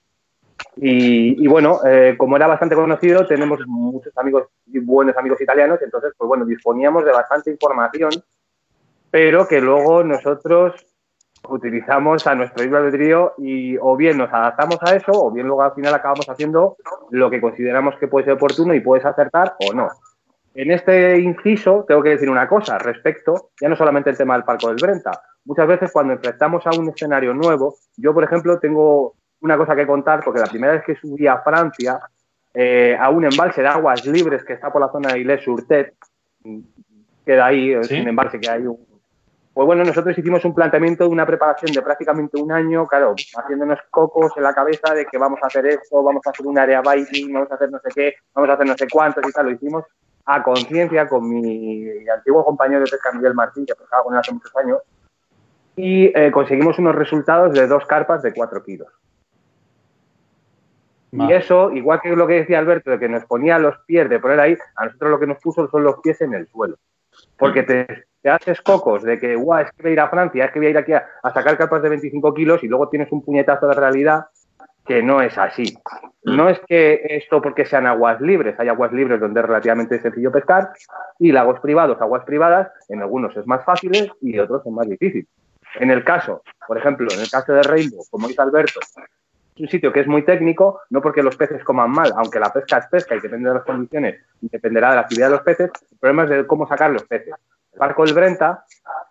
Y, 0.75 1.47
bueno, 1.47 1.79
eh, 1.85 2.15
como 2.17 2.35
era 2.35 2.47
bastante 2.47 2.75
conocido, 2.75 3.27
tenemos 3.27 3.59
muchos 3.67 4.17
amigos 4.17 4.47
y 4.65 4.79
buenos 4.79 5.15
amigos 5.17 5.39
italianos, 5.39 5.79
entonces, 5.81 6.13
pues 6.17 6.27
bueno, 6.27 6.45
disponíamos 6.45 7.05
de 7.05 7.11
bastante 7.11 7.51
información, 7.51 8.11
pero 9.11 9.47
que 9.47 9.61
luego 9.61 10.03
nosotros 10.03 10.73
utilizamos 11.49 12.25
a 12.25 12.35
nuestro 12.35 12.65
de 12.65 12.75
albedrío 12.75 13.33
y 13.37 13.77
o 13.77 13.95
bien 13.95 14.17
nos 14.17 14.31
adaptamos 14.33 14.77
a 14.81 14.95
eso, 14.95 15.11
o 15.11 15.31
bien 15.31 15.45
luego 15.45 15.61
al 15.61 15.73
final 15.73 15.93
acabamos 15.93 16.27
haciendo 16.29 16.77
lo 17.11 17.29
que 17.29 17.41
consideramos 17.41 17.95
que 17.99 18.07
puede 18.07 18.25
ser 18.25 18.33
oportuno 18.33 18.73
y 18.73 18.79
puedes 18.79 19.05
acertar 19.05 19.55
o 19.69 19.73
no. 19.73 19.89
En 20.55 20.71
este 20.71 21.19
inciso 21.19 21.83
tengo 21.87 22.03
que 22.03 22.11
decir 22.11 22.29
una 22.29 22.47
cosa 22.47 22.77
respecto, 22.77 23.49
ya 23.59 23.69
no 23.69 23.75
solamente 23.75 24.11
el 24.11 24.17
tema 24.17 24.35
del 24.35 24.43
palco 24.43 24.67
del 24.67 24.77
Brenta. 24.81 25.11
Muchas 25.45 25.67
veces 25.67 25.91
cuando 25.91 26.13
enfrentamos 26.13 26.65
a 26.67 26.71
un 26.77 26.89
escenario 26.89 27.33
nuevo, 27.33 27.75
yo 27.97 28.13
por 28.13 28.23
ejemplo 28.23 28.59
tengo 28.59 29.15
una 29.43 29.57
cosa 29.57 29.75
que 29.75 29.85
contar, 29.85 30.23
porque 30.23 30.39
la 30.39 30.47
primera 30.47 30.73
vez 30.73 30.83
que 30.83 30.95
subí 30.95 31.27
a 31.27 31.39
Francia, 31.39 31.99
eh, 32.53 32.97
a 32.99 33.09
un 33.09 33.25
embalse 33.25 33.61
de 33.61 33.67
aguas 33.67 34.05
libres 34.05 34.43
que 34.43 34.53
está 34.53 34.71
por 34.71 34.81
la 34.81 34.89
zona 34.89 35.13
de 35.13 35.19
Illes-sur-Tet, 35.19 35.93
queda 37.25 37.45
ahí, 37.45 37.73
es 37.73 37.91
un 37.91 38.07
embalse 38.07 38.39
que 38.39 38.49
hay 38.49 38.65
un... 38.65 38.77
Pues 39.53 39.67
bueno, 39.67 39.83
nosotros 39.83 40.17
hicimos 40.17 40.43
un 40.45 40.55
planteamiento 40.55 41.03
de 41.03 41.11
una 41.11 41.27
preparación 41.27 41.71
de 41.73 41.81
prácticamente 41.83 42.41
un 42.41 42.51
año, 42.51 42.87
claro, 42.87 43.13
haciéndonos 43.13 43.79
cocos 43.91 44.31
en 44.35 44.43
la 44.43 44.53
cabeza 44.53 44.95
de 44.95 45.05
que 45.05 45.17
vamos 45.19 45.39
a 45.43 45.47
hacer 45.47 45.67
esto, 45.67 46.01
vamos 46.01 46.25
a 46.25 46.31
hacer 46.31 46.47
un 46.47 46.57
área 46.57 46.81
biking, 46.81 47.31
vamos 47.33 47.51
a 47.51 47.55
hacer 47.55 47.69
no 47.69 47.79
sé 47.79 47.89
qué, 47.93 48.15
vamos 48.33 48.49
a 48.49 48.53
hacer 48.53 48.65
no 48.65 48.75
sé 48.75 48.87
cuántos 48.89 49.23
y 49.27 49.31
tal, 49.31 49.45
lo 49.45 49.51
hicimos 49.51 49.83
a 50.25 50.41
conciencia 50.41 51.07
con 51.07 51.29
mi 51.29 52.07
antiguo 52.09 52.43
compañero 52.43 52.79
de 52.79 52.89
pesca 52.89 53.11
Miguel 53.11 53.35
Martín, 53.35 53.65
que 53.65 53.75
pescaba 53.75 54.03
con 54.03 54.13
él 54.13 54.21
hace 54.21 54.33
muchos 54.33 54.55
años, 54.55 54.79
y 55.75 56.05
eh, 56.17 56.31
conseguimos 56.31 56.79
unos 56.79 56.95
resultados 56.95 57.53
de 57.53 57.67
dos 57.67 57.85
carpas 57.85 58.23
de 58.23 58.33
cuatro 58.33 58.63
kilos. 58.63 58.87
Y 61.15 61.31
eso, 61.31 61.71
igual 61.71 62.01
que 62.01 62.15
lo 62.15 62.25
que 62.25 62.39
decía 62.39 62.57
Alberto, 62.57 62.89
de 62.89 62.97
que 62.97 63.07
nos 63.07 63.23
ponía 63.25 63.59
los 63.59 63.77
pies 63.85 64.09
de 64.09 64.19
poner 64.19 64.39
ahí, 64.39 64.57
a 64.75 64.85
nosotros 64.85 65.11
lo 65.11 65.19
que 65.19 65.27
nos 65.27 65.37
puso 65.37 65.69
son 65.69 65.83
los 65.83 65.99
pies 65.99 66.19
en 66.21 66.33
el 66.33 66.47
suelo. 66.47 66.77
Porque 67.37 67.61
te, 67.61 68.05
haces 68.27 68.61
cocos 68.61 69.03
de 69.03 69.19
que, 69.19 69.35
guau, 69.35 69.61
es 69.61 69.71
que 69.71 69.83
voy 69.83 69.91
a 69.91 69.93
ir 69.93 69.99
a 69.99 70.09
Francia, 70.09 70.45
es 70.45 70.51
que 70.51 70.59
voy 70.59 70.67
a 70.67 70.71
ir 70.71 70.77
aquí 70.77 70.93
a, 70.93 71.05
sacar 71.31 71.55
carpas 71.55 71.83
de 71.83 71.89
25 71.89 72.33
kilos 72.33 72.63
y 72.63 72.67
luego 72.67 72.89
tienes 72.89 73.11
un 73.11 73.23
puñetazo 73.23 73.67
de 73.67 73.75
realidad 73.75 74.25
que 74.87 75.03
no 75.03 75.21
es 75.21 75.37
así. 75.37 75.77
No 76.23 76.49
es 76.49 76.59
que 76.67 77.01
esto 77.07 77.41
porque 77.41 77.65
sean 77.65 77.85
aguas 77.85 78.19
libres, 78.19 78.59
hay 78.59 78.69
aguas 78.69 78.91
libres 78.91 79.19
donde 79.19 79.39
es 79.39 79.45
relativamente 79.45 80.01
sencillo 80.01 80.31
pescar 80.31 80.71
y 81.19 81.31
lagos 81.31 81.59
privados, 81.59 82.01
aguas 82.01 82.23
privadas, 82.25 82.71
en 82.89 83.01
algunos 83.01 83.37
es 83.37 83.45
más 83.45 83.63
fácil 83.63 84.11
y 84.19 84.39
otros 84.39 84.65
es 84.65 84.71
más 84.71 84.89
difícil. 84.89 85.27
En 85.79 85.91
el 85.91 86.03
caso, 86.03 86.41
por 86.67 86.77
ejemplo, 86.77 87.07
en 87.13 87.19
el 87.19 87.29
caso 87.29 87.53
de 87.53 87.63
Rainbow, 87.63 88.03
como 88.09 88.27
dice 88.27 88.41
Alberto, 88.41 88.79
un 89.57 89.67
sitio 89.67 89.93
que 89.93 90.01
es 90.01 90.07
muy 90.07 90.23
técnico, 90.23 90.81
no 90.89 91.01
porque 91.01 91.23
los 91.23 91.35
peces 91.35 91.63
coman 91.63 91.91
mal, 91.91 92.11
aunque 92.15 92.39
la 92.39 92.51
pesca 92.51 92.77
es 92.77 92.87
pesca 92.87 93.15
y 93.15 93.19
depende 93.19 93.49
de 93.49 93.55
las 93.55 93.63
condiciones 93.63 94.23
dependerá 94.49 94.89
de 94.89 94.95
la 94.95 95.01
actividad 95.01 95.27
de 95.27 95.35
los 95.35 95.41
peces, 95.41 95.71
el 95.91 95.97
problema 95.97 96.23
es 96.23 96.29
de 96.29 96.47
cómo 96.47 96.67
sacar 96.67 96.91
los 96.91 97.03
peces. 97.03 97.33
El 97.73 97.79
barco 97.79 98.05
del 98.05 98.13
Brenta 98.13 98.65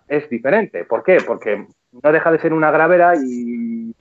es 0.07 0.29
diferente. 0.29 0.85
¿Por 0.85 1.03
qué? 1.03 1.19
Porque 1.27 1.67
no 1.93 2.13
deja 2.13 2.31
de 2.31 2.39
ser 2.39 2.53
una 2.53 2.71
gravera 2.71 3.15
y 3.17 3.95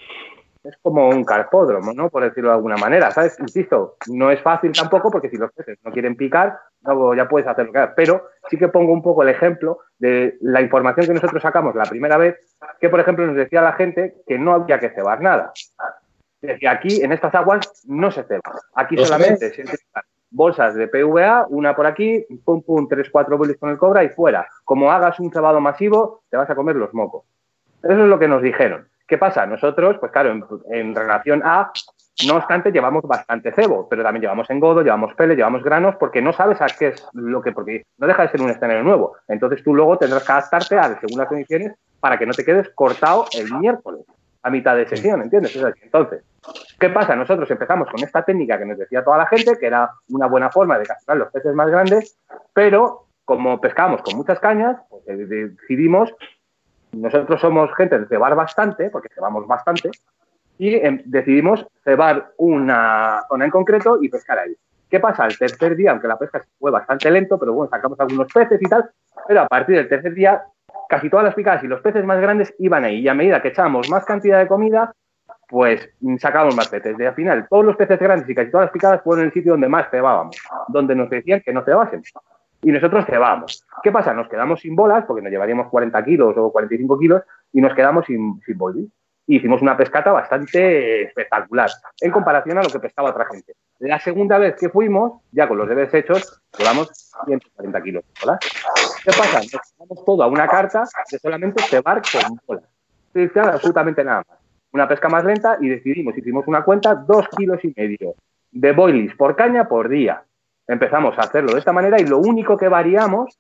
es 0.64 0.78
como 0.82 1.10
un 1.10 1.24
carpódromo, 1.24 1.94
¿no? 1.94 2.10
Por 2.10 2.24
decirlo 2.24 2.50
de 2.50 2.56
alguna 2.56 2.78
manera, 2.78 3.10
¿sabes? 3.12 3.40
Insisto, 3.40 3.96
no 4.08 4.30
es 4.30 4.42
fácil 4.42 4.72
tampoco 4.72 5.10
porque 5.10 5.30
si 5.30 5.38
los 5.38 5.52
peces 5.52 5.80
no 5.84 5.92
quieren 5.92 6.16
picar, 6.16 6.60
luego 6.84 7.16
ya 7.16 7.28
puedes 7.28 7.48
hacer 7.48 7.66
lo 7.66 7.72
que 7.72 7.80
hagas. 7.80 7.94
Pero 7.96 8.28
sí 8.50 8.58
que 8.58 8.68
pongo 8.68 8.94
un 8.94 9.02
poco 9.02 9.24
el 9.24 9.30
ejemplo 9.30 9.80
de 9.98 10.38
la 10.42 10.62
información 10.62 11.08
que 11.08 11.14
nosotros 11.14 11.42
sacamos 11.42 11.74
la 11.76 11.86
primera 11.86 12.18
vez, 12.18 12.38
que 12.80 12.90
por 12.90 13.00
ejemplo 13.00 13.26
nos 13.26 13.36
decía 13.36 13.62
la 13.62 13.74
gente 13.74 14.16
que 14.28 14.38
no 14.38 14.54
había 14.54 14.80
que 14.80 14.90
cebar 14.90 15.22
nada. 15.22 15.52
Decía, 16.42 16.72
aquí 16.72 17.02
en 17.02 17.12
estas 17.12 17.34
aguas 17.36 17.84
no 17.88 18.12
se 18.12 18.24
ceba. 18.24 18.42
Aquí 18.74 18.98
solamente 18.98 19.52
se 19.54 19.64
bolsas 20.32 20.76
de 20.76 20.88
PVA, 20.88 21.46
una 21.50 21.76
por 21.76 21.86
aquí, 21.86 22.26
pum, 22.46 22.64
pum, 22.64 22.88
tres, 22.88 23.10
cuatro 23.12 23.38
bolis 23.38 23.58
con 23.58 23.70
el 23.70 23.78
cobra 23.78 24.04
y 24.04 24.10
fuera. 24.10 24.48
Como 24.64 24.92
hagas 24.92 25.20
un 25.20 25.32
cebado 25.32 25.60
masivo, 25.60 26.24
te 26.30 26.38
vas 26.38 26.50
a 26.50 26.56
comer 26.56 26.78
los 26.78 26.94
mocos. 26.94 27.26
Eso 27.84 27.92
es 27.92 28.10
lo 28.10 28.18
que 28.18 28.28
nos 28.28 28.42
dijeron. 28.42 28.88
¿Qué 29.08 29.18
pasa? 29.18 29.46
Nosotros, 29.46 29.98
pues 30.00 30.12
claro, 30.12 30.32
en, 30.72 30.96
relación 30.96 31.42
a, 31.44 31.72
no 32.26 32.36
obstante, 32.38 32.72
llevamos 32.72 33.04
bastante 33.04 33.52
cebo, 33.52 33.90
pero 33.90 34.04
también 34.04 34.22
llevamos 34.22 34.50
engodo, 34.50 34.82
llevamos 34.82 35.14
pele, 35.16 35.36
llevamos 35.36 35.64
granos, 35.64 35.96
porque 35.98 36.22
no 36.22 36.32
sabes 36.32 36.62
a 36.62 36.68
qué 36.68 36.90
es 36.90 37.06
lo 37.14 37.42
que, 37.42 37.52
porque 37.52 37.84
no 37.98 38.08
deja 38.08 38.24
de 38.24 38.30
ser 38.30 38.42
un 38.42 38.50
escenario 38.50 38.84
nuevo. 38.84 39.18
Entonces 39.28 39.62
tú 39.64 39.76
luego 39.76 39.98
tendrás 39.98 40.24
que 40.24 40.32
adaptarte 40.32 40.78
a 40.78 40.98
según 41.02 41.20
las 41.20 41.28
condiciones 41.28 41.74
para 42.00 42.18
que 42.18 42.26
no 42.26 42.34
te 42.34 42.46
quedes 42.46 42.70
cortado 42.70 43.26
el 43.38 43.54
miércoles 43.56 44.06
a 44.44 44.50
mitad 44.50 44.76
de 44.76 44.88
sesión, 44.88 45.22
¿entiendes? 45.22 45.56
Entonces, 45.84 46.24
¿qué 46.80 46.90
pasa? 46.90 47.16
Nosotros 47.16 47.50
empezamos 47.52 47.90
con 47.90 48.04
esta 48.04 48.24
técnica 48.24 48.58
que 48.58 48.66
nos 48.66 48.78
decía 48.78 49.04
toda 49.04 49.18
la 49.18 49.28
gente, 49.28 49.58
que 49.60 49.68
era 49.68 49.92
una 50.10 50.28
buena 50.28 50.50
forma 50.50 50.80
de 50.80 50.86
capturar 50.86 51.18
los 51.18 51.32
peces 51.32 51.54
más 51.54 51.70
grandes, 51.70 52.18
pero 52.54 53.06
como 53.26 53.62
pescamos 53.62 54.02
con 54.02 54.18
muchas 54.18 54.40
cañas, 54.40 54.78
pues 54.90 55.06
decidimos, 55.06 56.14
nosotros 56.92 57.40
somos 57.40 57.70
gente 57.76 58.00
de 58.00 58.08
cebar 58.08 58.36
bastante, 58.36 58.90
porque 58.90 59.10
cebamos 59.14 59.48
bastante, 59.48 59.92
y 60.58 60.76
em, 60.76 61.02
decidimos 61.06 61.66
cebar 61.84 62.34
una 62.38 63.24
zona 63.30 63.46
en 63.46 63.52
concreto 63.52 64.00
y 64.02 64.10
pescar 64.10 64.40
ahí. 64.40 64.56
¿Qué 64.90 65.00
pasa? 65.00 65.26
El 65.26 65.38
tercer 65.38 65.76
día, 65.76 65.92
aunque 65.92 66.08
la 66.08 66.20
pesca 66.20 66.44
fue 66.60 66.70
bastante 66.70 67.10
lento, 67.10 67.40
pero 67.40 67.54
bueno, 67.54 67.70
sacamos 67.70 68.00
algunos 68.00 68.28
peces 68.32 68.62
y 68.62 68.66
tal, 68.66 68.90
pero 69.28 69.42
a 69.42 69.48
partir 69.48 69.78
del 69.78 69.88
tercer 69.88 70.14
día 70.14 70.44
casi 70.92 71.10
todas 71.10 71.24
las 71.24 71.36
picadas 71.36 71.64
y 71.64 71.68
los 71.68 71.80
peces 71.80 72.04
más 72.04 72.20
grandes 72.20 72.54
iban 72.60 72.84
ahí. 72.84 73.00
Y 73.00 73.08
a 73.08 73.14
medida 73.14 73.42
que 73.42 73.48
echábamos 73.48 73.90
más 73.90 74.04
cantidad 74.04 74.40
de 74.40 74.48
comida, 74.48 74.94
pues 75.48 75.90
sacábamos 76.20 76.56
más 76.58 76.68
peces. 76.68 76.98
De 76.98 77.08
al 77.08 77.16
final, 77.16 77.48
todos 77.50 77.64
los 77.64 77.78
peces 77.78 77.98
grandes 77.98 78.30
y 78.30 78.36
casi 78.36 78.52
todas 78.52 78.66
las 78.66 78.74
picadas 78.74 79.02
fueron 79.02 79.26
el 79.26 79.32
sitio 79.32 79.54
donde 79.54 79.70
más 79.70 79.90
cebábamos, 79.90 80.36
donde 80.68 80.94
nos 80.94 81.10
decían 81.10 81.42
que 81.46 81.54
no 81.54 81.64
cebasen. 81.64 82.04
Y 82.62 82.72
nosotros 82.72 83.06
cebábamos. 83.06 83.66
¿Qué 83.82 83.92
pasa? 83.92 84.14
Nos 84.14 84.28
quedamos 84.28 84.60
sin 84.60 84.76
bolas, 84.76 85.06
porque 85.06 85.22
nos 85.22 85.32
llevaríamos 85.32 85.70
40 85.70 86.04
kilos 86.04 86.36
o 86.38 86.52
45 86.52 87.00
kilos, 87.00 87.24
y 87.54 87.62
nos 87.62 87.74
quedamos 87.74 88.06
sin, 88.06 88.40
sin 88.46 88.58
y 89.28 89.38
hicimos 89.38 89.62
una 89.62 89.78
pescata 89.78 90.12
bastante 90.12 91.04
espectacular 91.04 91.70
en 92.02 92.12
comparación 92.12 92.58
a 92.58 92.64
lo 92.64 92.70
que 92.70 92.80
pescaba 92.80 93.12
otra 93.12 93.26
gente. 93.32 93.54
La 93.80 93.98
segunda 93.98 94.38
vez 94.38 94.56
que 94.60 94.68
fuimos, 94.68 95.22
ya 95.32 95.48
con 95.48 95.58
los 95.58 95.70
deberes 95.70 95.94
hechos, 95.94 96.42
llevamos 96.58 96.92
140 97.26 97.82
kilos 97.82 98.04
de 98.04 98.12
bolas. 98.20 98.40
¿Qué 99.04 99.12
pasa? 99.12 99.42
Nos 99.90 100.06
todo 100.06 100.24
a 100.24 100.28
una 100.28 100.48
carta 100.48 100.84
de 101.12 101.20
solamente 101.20 101.62
cebar 101.64 102.02
con 102.02 102.40
bolas. 102.46 102.64
No 103.14 103.42
absolutamente 103.44 104.04
nada 104.04 104.24
más. 104.28 104.40
Una 104.74 104.88
pesca 104.88 105.10
más 105.10 105.26
lenta 105.26 105.58
y 105.60 105.68
decidimos, 105.68 106.18
hicimos 106.18 106.48
una 106.48 106.64
cuenta, 106.64 106.96
dos 106.96 107.28
kilos 107.36 107.60
y 107.64 107.74
medio 107.76 108.16
de 108.52 108.72
boilies 108.72 109.16
por 109.16 109.36
caña 109.36 109.68
por 109.68 109.90
día. 109.90 110.24
Empezamos 110.68 111.18
a 111.18 111.24
hacerlo 111.24 111.54
de 111.54 111.60
esta 111.60 111.74
manera 111.74 112.00
y 112.00 112.06
lo 112.06 112.20
único 112.20 112.56
que 112.56 112.70
variamos 112.70 113.38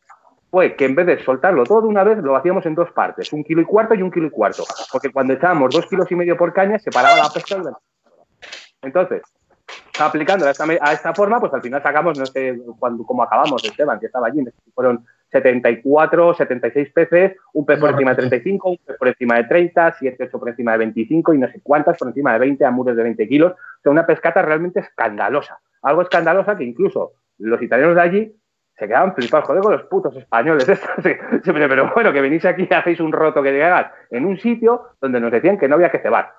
fue 0.49 0.75
que 0.75 0.85
en 0.85 0.95
vez 0.95 1.05
de 1.05 1.23
soltarlo 1.23 1.63
todo 1.63 1.83
de 1.83 1.87
una 1.87 2.03
vez, 2.03 2.17
lo 2.17 2.35
hacíamos 2.35 2.65
en 2.65 2.75
dos 2.75 2.91
partes, 2.91 3.31
un 3.31 3.43
kilo 3.43 3.61
y 3.61 3.65
cuarto 3.65 3.95
y 3.95 4.01
un 4.01 4.11
kilo 4.11 4.27
y 4.27 4.31
cuarto. 4.31 4.65
Porque 4.91 5.09
cuando 5.09 5.33
echábamos 5.33 5.73
dos 5.73 5.85
kilos 5.85 6.11
y 6.11 6.15
medio 6.15 6.35
por 6.35 6.51
caña, 6.53 6.77
se 6.79 6.91
paraba 6.91 7.17
la 7.17 7.29
pesca 7.29 7.55
y. 7.55 7.77
Entonces, 8.81 9.21
aplicando 9.97 10.45
a 10.45 10.51
esta, 10.51 10.65
a 10.81 10.91
esta, 10.91 11.13
forma, 11.13 11.39
pues 11.39 11.53
al 11.53 11.61
final 11.61 11.81
sacamos, 11.81 12.19
no 12.19 12.25
sé 12.25 12.59
cuando, 12.77 13.05
cómo 13.05 13.23
acabamos, 13.23 13.63
Esteban, 13.63 13.99
que 13.99 14.07
estaba 14.07 14.27
allí, 14.27 14.43
fueron 14.73 15.05
74, 15.31 16.33
76 16.33 16.91
peces, 16.91 17.37
un 17.53 17.65
pez 17.65 17.79
por 17.79 17.91
encima 17.91 18.11
de 18.11 18.17
35, 18.17 18.69
un 18.69 18.77
pez 18.77 18.97
por 18.97 19.07
encima 19.07 19.35
de 19.37 19.43
30, 19.45 19.95
7, 19.97 20.23
8 20.25 20.39
por 20.39 20.49
encima 20.49 20.71
de 20.73 20.77
25 20.79 21.33
y 21.33 21.37
no 21.37 21.47
sé 21.47 21.61
cuántas 21.63 21.97
por 21.97 22.09
encima 22.09 22.33
de 22.33 22.39
20 22.39 22.65
amuros 22.65 22.95
de 22.95 23.03
20 23.03 23.27
kilos. 23.27 23.53
O 23.53 23.81
sea, 23.81 23.91
una 23.91 24.05
pescata 24.05 24.41
realmente 24.41 24.81
escandalosa. 24.81 25.59
Algo 25.81 26.01
escandalosa 26.01 26.57
que 26.57 26.63
incluso 26.63 27.13
los 27.37 27.61
italianos 27.61 27.95
de 27.95 28.01
allí 28.01 28.35
se 28.77 28.87
quedaban 28.87 29.13
flipados, 29.13 29.47
joder, 29.47 29.61
con 29.61 29.71
los 29.73 29.83
putos 29.83 30.15
españoles. 30.15 30.65
pero 31.45 31.91
bueno, 31.93 32.11
que 32.11 32.21
venís 32.21 32.45
aquí 32.45 32.67
y 32.69 32.73
hacéis 32.73 32.99
un 32.99 33.11
roto 33.11 33.41
que 33.41 33.51
llegas 33.51 33.91
en 34.09 34.25
un 34.25 34.37
sitio 34.37 34.87
donde 34.99 35.19
nos 35.19 35.31
decían 35.31 35.57
que 35.57 35.67
no 35.67 35.75
había 35.75 35.91
que 35.91 35.99
cebar. 35.99 36.33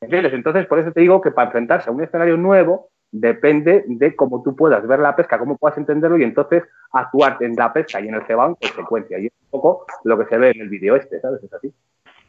¿Entiendes? 0.00 0.32
Entonces, 0.32 0.66
por 0.66 0.78
eso 0.78 0.92
te 0.92 1.00
digo 1.00 1.20
que 1.20 1.30
para 1.30 1.46
enfrentarse 1.46 1.88
a 1.88 1.92
un 1.92 2.02
escenario 2.02 2.36
nuevo 2.36 2.90
depende 3.20 3.84
de 3.86 4.14
cómo 4.14 4.42
tú 4.42 4.54
puedas 4.54 4.86
ver 4.86 5.00
la 5.00 5.16
pesca, 5.16 5.38
cómo 5.38 5.56
puedas 5.56 5.78
entenderlo 5.78 6.18
y 6.18 6.22
entonces 6.22 6.64
actuar 6.92 7.38
en 7.40 7.54
la 7.54 7.72
pesca 7.72 8.00
y 8.00 8.08
en 8.08 8.14
el 8.14 8.26
cebado 8.26 8.50
en 8.50 8.68
consecuencia. 8.68 9.18
Y 9.18 9.26
es 9.26 9.32
un 9.44 9.50
poco 9.50 9.86
lo 10.04 10.18
que 10.18 10.26
se 10.26 10.38
ve 10.38 10.50
en 10.50 10.60
el 10.60 10.68
vídeo 10.68 10.96
este, 10.96 11.20
¿sabes? 11.20 11.42
Es 11.42 11.52
así. 11.52 11.72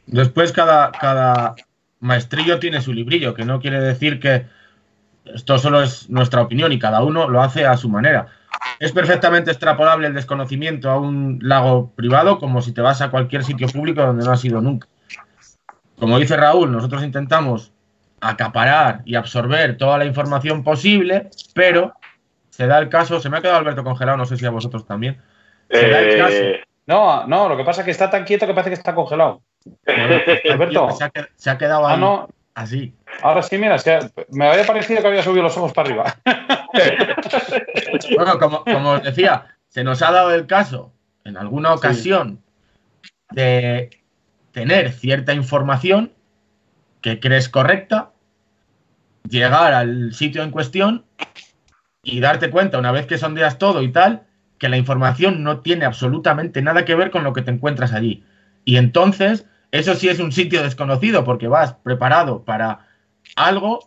Después 0.06 0.54
cada, 0.54 0.92
cada 0.92 1.56
maestrillo 2.00 2.60
tiene 2.60 2.82
su 2.82 2.94
librillo, 2.94 3.34
que 3.34 3.44
no 3.44 3.60
quiere 3.60 3.82
decir 3.82 4.20
que 4.20 4.46
esto 5.26 5.58
solo 5.58 5.82
es 5.82 6.10
nuestra 6.10 6.42
opinión 6.42 6.72
y 6.72 6.80
cada 6.80 7.04
uno 7.04 7.28
lo 7.28 7.42
hace 7.42 7.66
a 7.66 7.76
su 7.76 7.90
manera. 7.90 8.28
Es 8.80 8.94
perfectamente 8.94 9.52
extrapolable 9.52 10.08
el 10.08 10.14
desconocimiento 10.14 10.90
a 10.90 11.00
un 11.00 11.40
lago 11.42 11.92
privado 11.96 12.40
como 12.40 12.62
si 12.62 12.72
te 12.72 12.82
vas 12.82 13.02
a 13.02 13.12
cualquier 13.12 13.44
sitio 13.44 13.68
público 13.68 14.02
donde 14.02 14.24
no 14.24 14.32
has 14.32 14.46
ido 14.46 14.62
nunca. 14.62 14.88
Como 16.00 16.18
dice 16.18 16.38
Raúl, 16.38 16.72
nosotros 16.72 17.04
intentamos 17.04 17.74
acaparar 18.20 19.02
y 19.06 19.16
absorber 19.16 19.78
toda 19.78 19.98
la 19.98 20.06
información 20.06 20.64
posible, 20.64 21.30
pero 21.54 21.94
se 22.50 22.68
da 22.68 22.80
el 22.80 22.90
caso, 22.90 23.20
se 23.20 23.30
me 23.30 23.38
ha 23.38 23.42
quedado 23.42 23.60
Alberto 23.60 23.84
congelado, 23.84 24.18
no 24.18 24.26
sé 24.26 24.38
si 24.38 24.46
a 24.46 24.50
vosotros 24.50 24.86
también. 24.86 25.22
Se 25.70 25.90
da 25.90 26.00
el 26.00 26.18
caso. 26.18 26.36
Eh, 26.36 26.64
no, 26.88 27.28
no, 27.28 27.50
lo 27.50 27.58
que 27.58 27.64
pasa 27.64 27.82
es 27.82 27.86
que 27.86 27.92
está 27.92 28.10
tan 28.10 28.24
quieto 28.24 28.48
que 28.48 28.54
parece 28.54 28.72
que 28.72 28.76
está 28.76 28.96
congelado. 28.96 29.42
Alberto. 29.86 30.90
Se 31.36 31.50
ha, 31.50 31.58
quedado 31.58 31.86
ah, 31.86 32.28
así. 32.56 32.94
Ahora 33.22 33.44
sí, 33.44 33.58
mira, 33.58 33.76
me 34.30 34.48
había 34.48 34.66
parecido 34.66 35.02
que 35.02 35.08
había 35.08 35.22
subido 35.22 35.44
los 35.44 35.58
ojos 35.58 35.74
para 35.74 35.90
arriba. 35.90 36.16
bueno, 38.16 38.40
como, 38.40 38.92
os 38.92 39.04
decía, 39.04 39.46
se 39.68 39.84
nos 39.84 40.02
ha 40.02 40.12
dado 40.12 40.34
el 40.34 40.48
caso 40.48 40.92
en 41.26 41.38
alguna 41.38 41.74
ocasión 41.74 42.42
de 43.32 43.90
tener 44.52 44.92
cierta 44.94 45.34
información 45.34 46.14
que 47.02 47.20
crees 47.20 47.50
correcta, 47.50 48.12
llegar 49.28 49.74
al 49.74 50.14
sitio 50.14 50.44
en 50.44 50.52
cuestión 50.52 51.06
y 52.04 52.20
darte 52.20 52.50
cuenta, 52.50 52.80
una 52.80 52.92
vez 52.92 53.06
que 53.06 53.18
sondeas 53.18 53.58
todo 53.58 53.82
y 53.82 53.92
tal, 53.92 54.24
que 54.58 54.70
la 54.70 54.78
información 54.78 55.44
no 55.44 55.60
tiene 55.60 55.86
absolutamente 55.86 56.62
nada 56.62 56.86
que 56.86 56.96
ver 56.96 57.12
con 57.12 57.24
lo 57.24 57.34
que 57.34 57.42
te 57.42 57.52
encuentras 57.52 57.94
allí. 57.94 58.24
Y 58.66 58.78
entonces, 58.78 59.46
eso 59.72 59.96
sí 59.96 60.10
es 60.10 60.20
un 60.20 60.32
sitio 60.32 60.64
desconocido 60.64 61.24
porque 61.24 61.48
vas 61.48 61.74
preparado 61.74 62.44
para 62.44 62.88
algo 63.36 63.84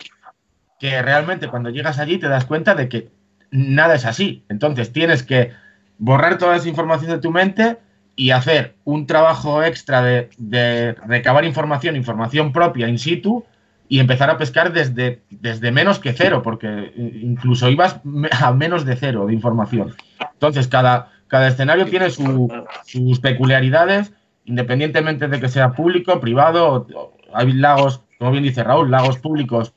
que 0.78 1.02
realmente 1.02 1.48
cuando 1.48 1.70
llegas 1.70 1.98
allí 1.98 2.18
te 2.18 2.28
das 2.28 2.44
cuenta 2.44 2.74
de 2.74 2.88
que 2.88 3.10
nada 3.50 3.94
es 3.94 4.04
así. 4.04 4.44
Entonces 4.48 4.92
tienes 4.92 5.22
que 5.22 5.52
borrar 5.98 6.38
toda 6.38 6.56
esa 6.56 6.68
información 6.68 7.10
de 7.10 7.18
tu 7.18 7.30
mente 7.30 7.78
y 8.20 8.32
hacer 8.32 8.74
un 8.84 9.06
trabajo 9.06 9.64
extra 9.64 10.02
de, 10.02 10.94
recabar 11.06 11.46
información, 11.46 11.96
información 11.96 12.52
propia 12.52 12.86
in 12.86 12.98
situ 12.98 13.46
y 13.88 13.98
empezar 13.98 14.28
a 14.28 14.36
pescar 14.36 14.74
desde, 14.74 15.22
desde 15.30 15.72
menos 15.72 15.98
que 15.98 16.12
cero, 16.12 16.42
porque 16.42 16.92
incluso 17.22 17.70
ibas 17.70 17.98
a 18.42 18.52
menos 18.52 18.84
de 18.84 18.96
cero 18.96 19.24
de 19.24 19.32
información. 19.32 19.94
Entonces, 20.34 20.68
cada, 20.68 21.08
cada 21.28 21.48
escenario 21.48 21.86
tiene 21.86 22.10
sus 22.10 23.20
peculiaridades, 23.22 24.12
independientemente 24.44 25.26
de 25.26 25.40
que 25.40 25.48
sea 25.48 25.72
público, 25.72 26.20
privado, 26.20 26.86
hay 27.32 27.54
lagos, 27.54 28.02
como 28.18 28.32
bien 28.32 28.44
dice 28.44 28.62
Raúl, 28.62 28.90
lagos 28.90 29.16
públicos 29.16 29.72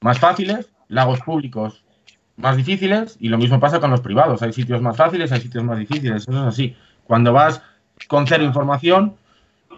más 0.00 0.20
fáciles, 0.20 0.70
lagos 0.86 1.18
públicos 1.22 1.84
más 2.36 2.56
difíciles 2.56 3.16
y 3.18 3.30
lo 3.30 3.38
mismo 3.38 3.58
pasa 3.58 3.80
con 3.80 3.90
los 3.90 4.00
privados. 4.00 4.42
Hay 4.42 4.52
sitios 4.52 4.80
más 4.80 4.96
fáciles, 4.96 5.32
hay 5.32 5.40
sitios 5.40 5.64
más 5.64 5.76
difíciles. 5.76 6.22
Eso 6.22 6.30
es 6.30 6.38
así. 6.38 6.76
Cuando 7.04 7.32
vas 7.32 7.62
con 8.08 8.26
cero 8.26 8.44
información, 8.44 9.16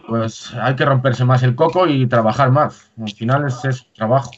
pues 0.06 0.54
hay 0.54 0.76
que 0.76 0.84
romperse 0.84 1.24
más 1.24 1.42
el 1.42 1.54
coco 1.54 1.86
y 1.86 2.06
trabajar 2.06 2.50
más. 2.50 2.90
Al 3.00 3.10
final 3.10 3.46
es, 3.46 3.86
trabajo. 3.92 4.30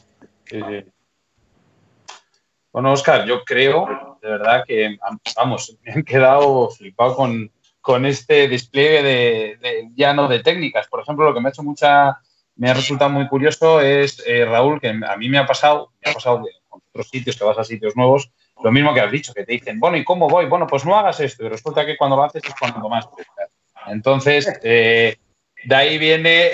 Bueno, 2.71 2.91
Oscar, 2.91 3.25
yo 3.25 3.43
creo, 3.43 4.17
de 4.21 4.29
verdad, 4.29 4.63
que, 4.67 4.97
vamos, 5.35 5.77
me 5.83 5.99
he 5.99 6.03
quedado 6.03 6.69
flipado 6.69 7.15
con, 7.15 7.51
con 7.81 8.05
este 8.05 8.47
despliegue 8.47 9.03
de, 9.03 9.89
ya 9.95 10.13
no 10.13 10.27
de 10.27 10.39
técnicas. 10.39 10.87
Por 10.87 11.01
ejemplo, 11.01 11.25
lo 11.25 11.33
que 11.33 11.41
me 11.41 11.49
ha 11.49 11.51
hecho 11.51 11.63
mucha, 11.63 12.19
me 12.55 12.69
ha 12.69 12.73
resultado 12.73 13.09
muy 13.09 13.27
curioso 13.27 13.81
es, 13.81 14.23
eh, 14.25 14.45
Raúl, 14.45 14.79
que 14.79 14.89
a 14.89 15.17
mí 15.17 15.29
me 15.29 15.37
ha 15.37 15.45
pasado, 15.45 15.91
me 16.03 16.11
ha 16.11 16.13
pasado 16.13 16.43
con 16.67 16.81
otros 16.89 17.09
sitios, 17.09 17.37
que 17.37 17.43
vas 17.43 17.57
a 17.57 17.63
sitios 17.63 17.95
nuevos, 17.95 18.31
lo 18.63 18.71
mismo 18.71 18.93
que 18.93 19.01
has 19.01 19.11
dicho, 19.11 19.33
que 19.33 19.45
te 19.45 19.53
dicen, 19.53 19.79
bueno, 19.79 19.97
¿y 19.97 20.03
cómo 20.03 20.27
voy? 20.27 20.45
Bueno, 20.45 20.67
pues 20.67 20.85
no 20.85 20.97
hagas 20.97 21.19
esto. 21.19 21.45
Y 21.45 21.49
resulta 21.49 21.85
que 21.85 21.97
cuando 21.97 22.15
lo 22.15 22.23
haces 22.23 22.43
es 22.43 22.53
cuando 22.59 22.89
más 22.89 23.07
pescas. 23.07 23.49
Entonces, 23.87 24.59
eh, 24.63 25.17
de 25.63 25.75
ahí 25.75 25.97
viene, 25.97 26.51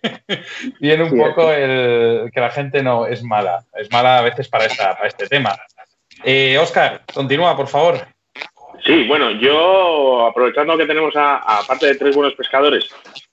viene 0.80 1.04
un 1.04 1.18
poco 1.18 1.52
el 1.52 2.30
que 2.32 2.40
la 2.40 2.50
gente 2.50 2.82
no 2.82 3.06
es 3.06 3.22
mala. 3.22 3.64
Es 3.74 3.90
mala 3.90 4.18
a 4.18 4.22
veces 4.22 4.48
para, 4.48 4.66
esta, 4.66 4.94
para 4.94 5.08
este 5.08 5.26
tema. 5.26 5.56
Eh, 6.24 6.56
Oscar, 6.58 7.02
continúa, 7.12 7.56
por 7.56 7.68
favor. 7.68 8.06
Sí, 8.84 9.04
bueno, 9.06 9.30
yo 9.32 10.26
aprovechando 10.26 10.76
que 10.76 10.86
tenemos, 10.86 11.14
a, 11.16 11.36
aparte 11.58 11.86
de 11.86 11.96
tres 11.96 12.14
buenos 12.14 12.34
pescadores, 12.34 12.88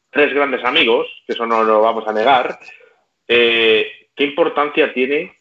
tres 0.10 0.34
grandes 0.34 0.64
amigos, 0.64 1.08
que 1.26 1.34
eso 1.34 1.46
no 1.46 1.64
lo 1.64 1.82
vamos 1.82 2.08
a 2.08 2.14
negar, 2.14 2.60
eh, 3.28 3.88
¿qué 4.16 4.24
importancia 4.24 4.94
tiene 4.94 5.38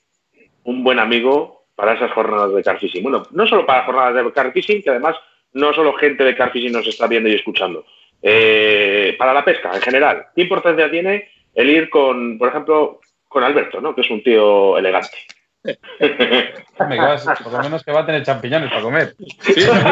un 0.64 0.84
buen 0.84 0.98
amigo 0.98 1.61
para 1.82 1.94
esas 1.94 2.12
jornadas 2.12 2.54
de 2.54 2.62
carfishing? 2.62 3.02
Bueno, 3.02 3.24
no 3.32 3.44
solo 3.44 3.66
para 3.66 3.82
jornadas 3.82 4.14
de 4.14 4.32
carfishing, 4.32 4.84
que 4.84 4.90
además 4.90 5.16
no 5.52 5.74
solo 5.74 5.92
gente 5.94 6.22
de 6.22 6.36
carfishing 6.36 6.70
nos 6.70 6.86
está 6.86 7.08
viendo 7.08 7.28
y 7.28 7.34
escuchando, 7.34 7.84
eh, 8.22 9.16
para 9.18 9.34
la 9.34 9.44
pesca 9.44 9.72
en 9.74 9.82
general, 9.82 10.26
¿qué 10.32 10.42
importancia 10.42 10.88
tiene 10.88 11.28
el 11.52 11.68
ir 11.68 11.90
con, 11.90 12.38
por 12.38 12.50
ejemplo, 12.50 13.00
con 13.26 13.42
Alberto, 13.42 13.80
¿no? 13.80 13.96
que 13.96 14.02
es 14.02 14.10
un 14.10 14.22
tío 14.22 14.78
elegante? 14.78 15.16
por 16.78 17.52
lo 17.52 17.62
menos 17.64 17.82
que 17.82 17.90
va 17.90 18.02
a 18.02 18.06
tener 18.06 18.22
champiñones 18.22 18.70
para 18.70 18.82
comer. 18.82 19.16
Sí, 19.40 19.54
seguro. 19.62 19.82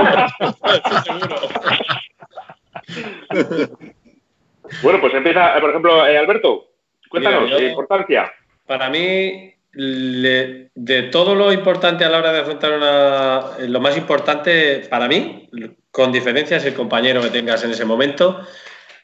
bueno, 4.84 5.00
pues 5.00 5.14
empieza, 5.14 5.60
por 5.60 5.70
ejemplo, 5.70 6.06
eh, 6.06 6.18
Alberto, 6.18 6.68
cuéntanos, 7.08 7.46
Mira, 7.46 7.58
yo, 7.58 7.66
importancia. 7.66 8.32
Para 8.64 8.88
mí, 8.88 9.56
de 9.72 11.08
todo 11.12 11.34
lo 11.34 11.52
importante 11.52 12.04
a 12.04 12.08
la 12.08 12.18
hora 12.18 12.32
de 12.32 12.40
afrontar 12.40 12.72
una. 12.72 13.58
Lo 13.68 13.80
más 13.80 13.96
importante 13.96 14.86
para 14.90 15.08
mí, 15.08 15.48
con 15.90 16.12
diferencia, 16.12 16.56
es 16.56 16.64
el 16.64 16.74
compañero 16.74 17.20
que 17.22 17.30
tengas 17.30 17.62
en 17.64 17.70
ese 17.70 17.84
momento, 17.84 18.40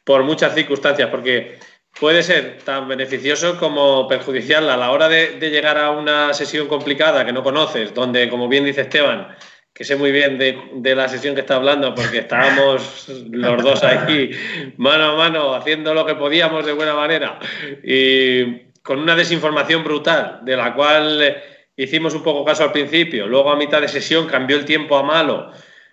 por 0.04 0.22
muchas 0.24 0.54
circunstancias, 0.54 1.08
porque 1.10 1.58
puede 1.98 2.22
ser 2.22 2.58
tan 2.64 2.88
beneficioso 2.88 3.58
como 3.58 4.06
perjudicial 4.08 4.68
a 4.68 4.76
la 4.76 4.90
hora 4.90 5.08
de, 5.08 5.38
de, 5.38 5.50
llegar 5.50 5.78
a 5.78 5.90
una 5.90 6.34
sesión 6.34 6.68
complicada 6.68 7.24
que 7.24 7.32
no 7.32 7.42
conoces, 7.42 7.94
donde, 7.94 8.28
como 8.28 8.48
bien 8.48 8.64
dice 8.64 8.82
Esteban, 8.82 9.28
que 9.76 9.84
sé 9.84 9.94
muy 9.94 10.10
bien 10.10 10.38
de, 10.38 10.58
de 10.72 10.94
la 10.94 11.06
sesión 11.06 11.34
que 11.34 11.42
está 11.42 11.56
hablando, 11.56 11.94
porque 11.94 12.18
estábamos 12.20 13.08
los 13.30 13.62
dos 13.62 13.84
aquí 13.84 14.30
mano 14.78 15.04
a 15.04 15.16
mano 15.16 15.54
haciendo 15.54 15.92
lo 15.92 16.06
que 16.06 16.14
podíamos 16.14 16.64
de 16.64 16.72
buena 16.72 16.94
manera 16.94 17.38
y 17.84 18.65
con 18.86 19.00
una 19.00 19.16
desinformación 19.16 19.82
brutal, 19.82 20.38
de 20.42 20.56
la 20.56 20.72
cual 20.72 21.42
hicimos 21.76 22.14
un 22.14 22.22
poco 22.22 22.44
caso 22.44 22.62
al 22.62 22.70
principio, 22.70 23.26
luego 23.26 23.50
a 23.50 23.56
mitad 23.56 23.80
de 23.80 23.88
sesión 23.88 24.26
cambió 24.28 24.56
el 24.56 24.64
tiempo 24.64 24.96
a 24.96 25.02
malo. 25.02 25.50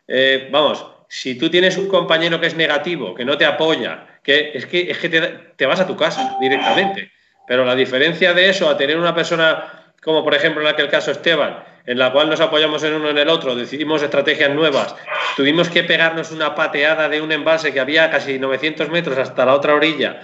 Eh, 0.08 0.48
vamos, 0.52 0.86
si 1.10 1.36
tú 1.36 1.50
tienes 1.50 1.76
un 1.76 1.88
compañero 1.88 2.40
que 2.40 2.48
es 2.48 2.56
negativo, 2.56 3.16
que 3.16 3.26
no 3.26 3.36
te 3.36 3.46
apoya, 3.46 4.20
que 4.24 4.52
es 4.54 4.68
que, 4.68 4.92
es 4.92 4.98
que 5.00 5.10
te, 5.10 5.22
te, 5.56 5.66
vas 5.66 5.80
a 5.80 5.88
tu 5.88 5.98
casa 5.98 6.38
directamente. 6.40 7.12
Pero 7.48 7.66
la 7.66 7.76
diferencia 7.76 8.34
de 8.34 8.50
eso 8.50 8.70
a 8.70 8.78
tener 8.78 8.98
una 8.98 9.16
persona, 9.16 9.94
como 10.02 10.24
por 10.24 10.36
ejemplo 10.36 10.62
en 10.62 10.68
aquel 10.68 10.88
caso 10.88 11.10
Esteban, 11.10 11.64
en 11.86 11.98
la 11.98 12.12
cual 12.12 12.30
nos 12.30 12.40
apoyamos 12.42 12.84
en 12.84 12.94
uno 12.94 13.10
en 13.10 13.18
el 13.18 13.28
otro, 13.28 13.56
decidimos 13.56 14.04
estrategias 14.04 14.52
nuevas, 14.52 14.96
tuvimos 15.36 15.68
que 15.68 15.84
pegarnos 15.84 16.32
una 16.32 16.54
pateada 16.54 17.10
de 17.10 17.22
un 17.22 17.32
embalse 17.32 17.74
que 17.74 17.80
había 17.80 18.10
casi 18.12 18.38
900 18.38 18.90
metros 18.90 19.18
hasta 19.18 19.46
la 19.46 19.56
otra 19.56 19.74
orilla, 19.74 20.22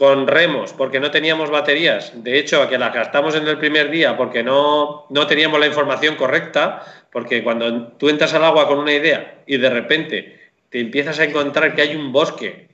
con 0.00 0.26
remos, 0.26 0.72
porque 0.72 0.98
no 0.98 1.10
teníamos 1.10 1.50
baterías. 1.50 2.24
De 2.24 2.38
hecho, 2.38 2.62
a 2.62 2.70
que 2.70 2.78
las 2.78 2.94
gastamos 2.94 3.34
en 3.34 3.46
el 3.46 3.58
primer 3.58 3.90
día 3.90 4.16
porque 4.16 4.42
no, 4.42 5.04
no 5.10 5.26
teníamos 5.26 5.60
la 5.60 5.66
información 5.66 6.16
correcta, 6.16 6.82
porque 7.12 7.44
cuando 7.44 7.88
tú 7.98 8.08
entras 8.08 8.32
al 8.32 8.44
agua 8.44 8.66
con 8.66 8.78
una 8.78 8.94
idea 8.94 9.42
y 9.46 9.58
de 9.58 9.68
repente 9.68 10.52
te 10.70 10.80
empiezas 10.80 11.18
a 11.18 11.24
encontrar 11.24 11.74
que 11.74 11.82
hay 11.82 11.94
un 11.94 12.12
bosque 12.12 12.68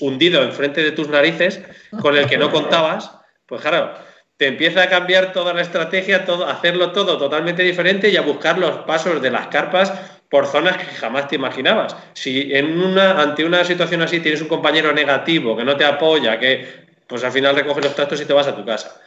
hundido 0.00 0.42
enfrente 0.42 0.82
de 0.82 0.92
tus 0.92 1.08
narices 1.08 1.62
con 2.02 2.14
el 2.14 2.26
que 2.26 2.36
no 2.36 2.50
contabas, 2.50 3.10
pues 3.46 3.62
claro, 3.62 3.94
te 4.36 4.46
empieza 4.46 4.82
a 4.82 4.90
cambiar 4.90 5.32
toda 5.32 5.54
la 5.54 5.62
estrategia, 5.62 6.26
todo, 6.26 6.46
hacerlo 6.46 6.92
todo 6.92 7.16
totalmente 7.16 7.62
diferente 7.62 8.10
y 8.10 8.18
a 8.18 8.20
buscar 8.20 8.58
los 8.58 8.80
pasos 8.80 9.22
de 9.22 9.30
las 9.30 9.46
carpas 9.46 10.13
por 10.28 10.46
zonas 10.46 10.76
que 10.76 10.84
jamás 10.84 11.28
te 11.28 11.36
imaginabas. 11.36 11.96
Si 12.14 12.54
en 12.54 12.80
una, 12.80 13.20
ante 13.20 13.44
una 13.44 13.64
situación 13.64 14.02
así 14.02 14.20
tienes 14.20 14.40
un 14.40 14.48
compañero 14.48 14.92
negativo 14.92 15.56
que 15.56 15.64
no 15.64 15.76
te 15.76 15.84
apoya, 15.84 16.38
que 16.38 16.84
pues 17.06 17.22
al 17.24 17.32
final 17.32 17.54
recoges 17.54 17.84
los 17.84 17.94
tractos 17.94 18.20
y 18.20 18.24
te 18.24 18.32
vas 18.32 18.48
a 18.48 18.56
tu 18.56 18.64
casa. 18.64 19.00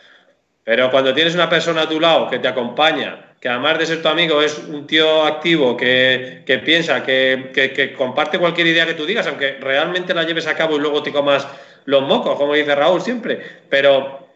Pero 0.63 0.91
cuando 0.91 1.13
tienes 1.13 1.33
una 1.33 1.49
persona 1.49 1.83
a 1.83 1.89
tu 1.89 1.99
lado 1.99 2.29
que 2.29 2.39
te 2.39 2.47
acompaña, 2.47 3.33
que 3.39 3.49
además 3.49 3.79
de 3.79 3.85
ser 3.85 4.01
tu 4.01 4.07
amigo 4.07 4.41
es 4.41 4.57
un 4.57 4.87
tío 4.87 5.25
activo, 5.25 5.77
que, 5.77 6.43
que 6.45 6.57
piensa, 6.59 7.03
que, 7.03 7.51
que, 7.53 7.71
que, 7.71 7.93
comparte 7.93 8.39
cualquier 8.39 8.67
idea 8.67 8.85
que 8.85 8.93
tú 8.93 9.05
digas, 9.05 9.27
aunque 9.27 9.57
realmente 9.59 10.13
la 10.13 10.23
lleves 10.23 10.47
a 10.47 10.55
cabo 10.55 10.75
y 10.75 10.79
luego 10.79 11.03
te 11.03 11.11
comas 11.11 11.47
los 11.85 12.03
mocos, 12.03 12.35
como 12.37 12.53
dice 12.53 12.75
Raúl 12.75 13.01
siempre, 13.01 13.39
pero 13.69 14.26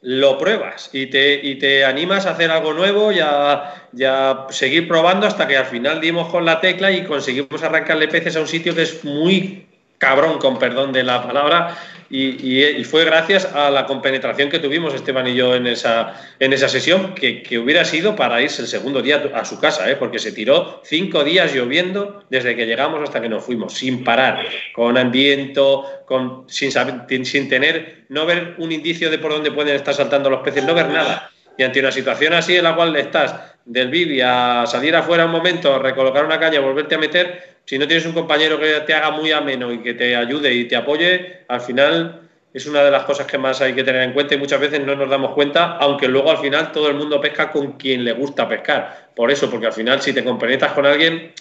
lo 0.00 0.38
pruebas 0.38 0.90
y 0.92 1.06
te, 1.06 1.40
y 1.42 1.56
te 1.56 1.84
animas 1.84 2.26
a 2.26 2.30
hacer 2.30 2.50
algo 2.50 2.72
nuevo 2.72 3.10
y 3.10 3.18
a, 3.20 3.88
y 3.96 4.04
a, 4.04 4.46
seguir 4.50 4.86
probando 4.86 5.26
hasta 5.26 5.48
que 5.48 5.56
al 5.56 5.66
final 5.66 6.00
dimos 6.00 6.28
con 6.28 6.44
la 6.44 6.60
tecla 6.60 6.90
y 6.92 7.04
conseguimos 7.04 7.62
arrancarle 7.62 8.08
peces 8.08 8.36
a 8.36 8.40
un 8.40 8.48
sitio 8.48 8.74
que 8.74 8.82
es 8.82 9.04
muy 9.04 9.67
cabrón, 9.98 10.38
con 10.38 10.58
perdón 10.58 10.92
de 10.92 11.02
la 11.02 11.22
palabra, 11.22 11.76
y, 12.10 12.82
fue 12.84 13.04
gracias 13.04 13.44
a 13.44 13.70
la 13.70 13.84
compenetración 13.84 14.48
que 14.48 14.58
tuvimos 14.58 14.94
Esteban 14.94 15.26
y 15.26 15.34
yo 15.34 15.54
en 15.54 15.66
esa, 15.66 16.14
en 16.38 16.52
esa 16.52 16.68
sesión, 16.68 17.14
que, 17.14 17.42
que 17.42 17.58
hubiera 17.58 17.84
sido 17.84 18.16
para 18.16 18.40
irse 18.40 18.62
el 18.62 18.68
segundo 18.68 19.02
día 19.02 19.30
a 19.34 19.44
su 19.44 19.60
casa, 19.60 19.90
¿eh? 19.90 19.96
porque 19.96 20.18
se 20.18 20.32
tiró 20.32 20.80
cinco 20.84 21.22
días 21.22 21.52
lloviendo 21.54 22.24
desde 22.30 22.56
que 22.56 22.64
llegamos 22.64 23.02
hasta 23.02 23.20
que 23.20 23.28
nos 23.28 23.44
fuimos, 23.44 23.74
sin 23.74 24.04
parar, 24.04 24.46
con 24.72 25.10
viento, 25.10 25.84
con, 26.06 26.44
sin, 26.48 26.72
sin 27.26 27.48
tener, 27.48 28.04
no 28.08 28.24
ver 28.24 28.54
un 28.58 28.72
indicio 28.72 29.10
de 29.10 29.18
por 29.18 29.32
dónde 29.32 29.52
pueden 29.52 29.76
estar 29.76 29.92
saltando 29.92 30.30
los 30.30 30.40
peces, 30.40 30.64
no 30.64 30.74
ver 30.74 30.88
nada. 30.88 31.30
Y 31.58 31.64
ante 31.64 31.80
una 31.80 31.90
situación 31.90 32.32
así 32.32 32.56
en 32.56 32.64
la 32.64 32.76
cual 32.76 32.94
estás 32.96 33.34
del 33.64 33.88
Bibi 33.88 34.20
a 34.22 34.64
salir 34.66 34.94
afuera 34.94 35.26
un 35.26 35.32
momento, 35.32 35.78
recolocar 35.78 36.24
una 36.24 36.38
caña, 36.38 36.60
volverte 36.60 36.94
a 36.94 36.98
meter, 36.98 37.58
si 37.64 37.78
no 37.78 37.86
tienes 37.86 38.06
un 38.06 38.12
compañero 38.12 38.58
que 38.58 38.80
te 38.86 38.94
haga 38.94 39.10
muy 39.10 39.32
ameno 39.32 39.72
y 39.72 39.82
que 39.82 39.92
te 39.92 40.14
ayude 40.14 40.54
y 40.54 40.66
te 40.66 40.76
apoye, 40.76 41.40
al 41.48 41.60
final 41.60 42.22
es 42.54 42.64
una 42.66 42.82
de 42.84 42.92
las 42.92 43.02
cosas 43.02 43.26
que 43.26 43.38
más 43.38 43.60
hay 43.60 43.74
que 43.74 43.82
tener 43.82 44.02
en 44.02 44.12
cuenta 44.12 44.36
y 44.36 44.38
muchas 44.38 44.60
veces 44.60 44.80
no 44.86 44.94
nos 44.94 45.10
damos 45.10 45.34
cuenta, 45.34 45.76
aunque 45.78 46.06
luego 46.06 46.30
al 46.30 46.38
final 46.38 46.70
todo 46.70 46.88
el 46.88 46.94
mundo 46.94 47.20
pesca 47.20 47.50
con 47.50 47.72
quien 47.72 48.04
le 48.04 48.12
gusta 48.12 48.48
pescar. 48.48 49.10
Por 49.16 49.30
eso, 49.30 49.50
porque 49.50 49.66
al 49.66 49.72
final 49.72 50.00
si 50.00 50.12
te 50.12 50.24
compenetras 50.24 50.72
con 50.72 50.86
alguien 50.86 51.32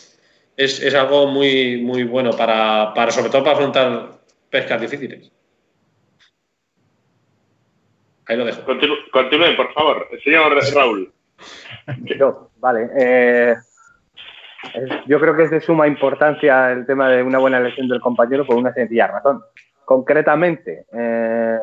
es, 0.57 0.81
es 0.81 0.95
algo 0.95 1.27
muy, 1.27 1.77
muy 1.77 2.03
bueno 2.03 2.31
para, 2.31 2.91
para, 2.95 3.11
sobre 3.11 3.29
todo 3.29 3.43
para 3.43 3.55
afrontar 3.55 4.11
pescas 4.49 4.81
difíciles. 4.81 5.31
Ahí 8.27 8.37
lo 8.37 8.45
dejo. 8.45 8.63
Continu 8.63 8.95
continúen, 9.11 9.55
por 9.55 9.73
favor. 9.73 10.07
Señor 10.23 10.53
Raúl. 10.73 11.13
Yo, 12.19 12.49
vale. 12.57 12.89
Eh, 12.97 13.55
yo 15.05 15.19
creo 15.19 15.35
que 15.35 15.43
es 15.43 15.51
de 15.51 15.61
suma 15.61 15.87
importancia 15.87 16.71
el 16.71 16.85
tema 16.85 17.09
de 17.09 17.23
una 17.23 17.37
buena 17.37 17.59
elección 17.59 17.87
del 17.87 18.01
compañero 18.01 18.45
por 18.45 18.55
una 18.55 18.73
sencilla 18.73 19.07
razón. 19.07 19.43
Concretamente, 19.85 20.85
eh, 20.91 21.57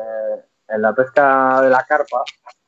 en 0.69 0.81
la 0.81 0.93
pesca 0.95 1.61
de 1.61 1.69
la 1.69 1.85
carpa, 1.87 2.23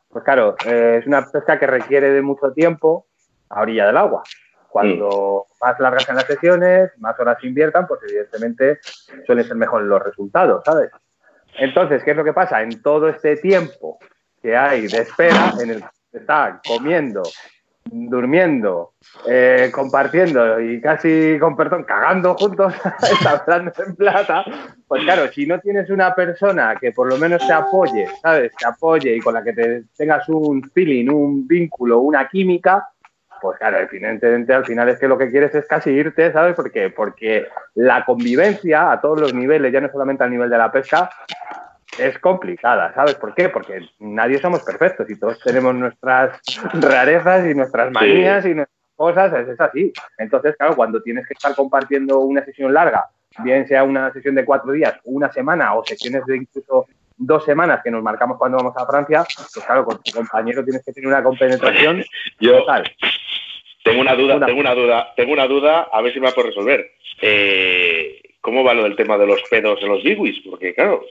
pues 0.10 0.24
claro, 0.24 0.56
eh, 0.66 0.98
es 1.00 1.08
una 1.08 1.26
pesca 1.26 1.58
que 1.58 1.66
requiere 1.66 2.12
de 2.12 2.22
mucho 2.22 2.52
tiempo 2.52 3.08
a 3.50 3.62
orilla 3.62 3.88
del 3.88 3.98
agua. 3.98 4.24
Cuando 4.70 5.46
mm. 5.48 5.66
más 5.66 5.80
largas 5.80 6.04
sean 6.04 6.18
las 6.18 6.26
sesiones, 6.26 6.92
más 6.98 7.20
horas 7.20 7.38
se 7.42 7.48
inviertan, 7.48 7.88
pues 7.88 8.02
evidentemente 8.04 8.80
suelen 9.26 9.46
ser 9.46 9.56
mejores 9.56 9.88
los 9.88 10.04
resultados, 10.04 10.62
¿sabes? 10.66 10.92
Entonces, 11.58 12.04
¿qué 12.04 12.12
es 12.12 12.18
lo 12.18 12.24
que 12.24 12.34
pasa? 12.34 12.62
En 12.62 12.82
todo 12.82 13.10
este 13.10 13.38
tiempo 13.38 14.00
que 14.42 14.56
hay 14.56 14.88
de 14.88 15.00
espera, 15.00 15.54
en 15.62 15.72
el 15.72 15.82
que 16.12 16.20
está 16.20 16.62
comiendo, 16.66 17.24
durmiendo, 17.92 18.94
eh, 19.28 19.70
compartiendo 19.74 20.60
y 20.60 20.80
casi, 20.82 21.38
con 21.40 21.56
perdón, 21.56 21.84
cagando 21.84 22.36
juntos, 22.36 22.74
hablando 23.26 23.72
en 23.86 23.96
plata, 23.96 24.46
pues 24.88 25.04
claro, 25.04 25.32
si 25.32 25.46
no 25.46 25.60
tienes 25.60 25.90
una 25.90 26.14
persona 26.14 26.76
que 26.80 26.92
por 26.92 27.08
lo 27.08 27.18
menos 27.18 27.46
te 27.46 27.54
apoye, 27.54 28.08
¿sabes? 28.22 28.52
Te 28.58 28.66
apoye 28.68 29.16
y 29.16 29.20
con 29.20 29.34
la 29.34 29.44
que 29.44 29.54
te 29.54 29.84
tengas 29.98 30.28
un 30.30 30.64
feeling, 30.72 31.10
un 31.10 31.48
vínculo, 31.48 32.00
una 32.00 32.28
química, 32.28 32.88
pues 33.42 33.58
claro, 33.58 33.78
evidentemente 33.78 34.54
al 34.54 34.66
final 34.66 34.90
es 34.90 35.00
que 35.00 35.08
lo 35.08 35.18
que 35.18 35.30
quieres 35.30 35.54
es 35.56 35.66
casi 35.66 35.92
irte, 35.92 36.32
¿sabes? 36.32 36.56
Porque, 36.56 36.90
porque 36.90 37.48
la 37.76 38.06
convivencia 38.06 38.92
a 38.92 39.02
todos 39.02 39.20
los 39.20 39.34
niveles, 39.34 39.72
ya 39.72 39.82
no 39.82 39.90
solamente 39.92 40.24
al 40.24 40.32
nivel 40.32 40.50
de 40.50 40.58
la 40.58 40.72
pesca, 40.72 41.10
es 41.98 42.18
complicada, 42.20 42.94
¿sabes 42.94 43.16
por 43.16 43.34
qué? 43.34 43.50
Porque 43.50 43.82
nadie 44.00 44.40
somos 44.40 44.64
perfectos 44.64 45.10
y 45.10 45.20
todos 45.20 45.40
tenemos 45.40 45.74
nuestras 45.74 46.40
rarezas 46.74 47.48
y 47.48 47.56
nuestras 47.56 47.92
manías 47.92 48.46
y 48.46 48.54
nuestras 48.54 48.78
cosas, 48.96 49.34
es, 49.34 49.48
es 49.48 49.60
así. 49.60 49.92
Entonces, 50.18 50.56
claro, 50.58 50.76
cuando 50.76 51.02
tienes 51.02 51.28
que 51.28 51.34
estar 51.34 51.56
compartiendo 51.56 52.20
una 52.20 52.44
sesión 52.44 52.74
larga, 52.74 53.10
bien 53.44 53.68
sea 53.68 53.84
una 53.84 54.12
sesión 54.14 54.36
de 54.36 54.46
cuatro 54.46 54.72
días, 54.72 54.96
una 55.06 55.32
semana 55.32 55.76
o 55.76 55.86
sesiones 55.86 56.26
de 56.26 56.38
incluso 56.38 56.88
dos 57.18 57.44
semanas 57.46 57.82
que 57.84 57.92
nos 57.92 58.04
marcamos 58.04 58.38
cuando 58.38 58.58
vamos 58.58 58.74
a 58.78 58.86
Francia, 58.86 59.26
pues 59.54 59.66
claro, 59.66 59.84
con 59.86 60.02
tu 60.04 60.12
compañero 60.12 60.64
tienes 60.64 60.84
que 60.86 60.94
tener 60.94 61.08
una 61.08 61.24
compenetración 61.24 62.04
Yo 62.40 62.60
total. 62.60 62.84
tengo 63.84 64.02
una 64.02 64.14
duda, 64.16 64.36
Una. 64.36 64.46
tengo 64.46 64.60
una 64.60 64.76
duda, 64.76 65.14
tengo 65.16 65.34
una 65.34 65.48
duda, 65.48 65.88
a 65.92 66.02
ver 66.02 66.14
si 66.14 66.20
me 66.20 66.28
la 66.28 66.34
puedes 66.34 66.50
resolver. 66.56 66.92
Eh, 67.22 68.22
¿Cómo 68.42 68.64
va 68.64 68.74
lo 68.74 68.84
del 68.84 68.96
tema 68.96 69.18
de 69.18 69.26
los 69.28 69.42
pedos 69.50 69.80
en 69.82 69.90
los 69.90 70.04
biwis? 70.04 70.38
Porque 70.50 70.74
claro, 70.76 71.04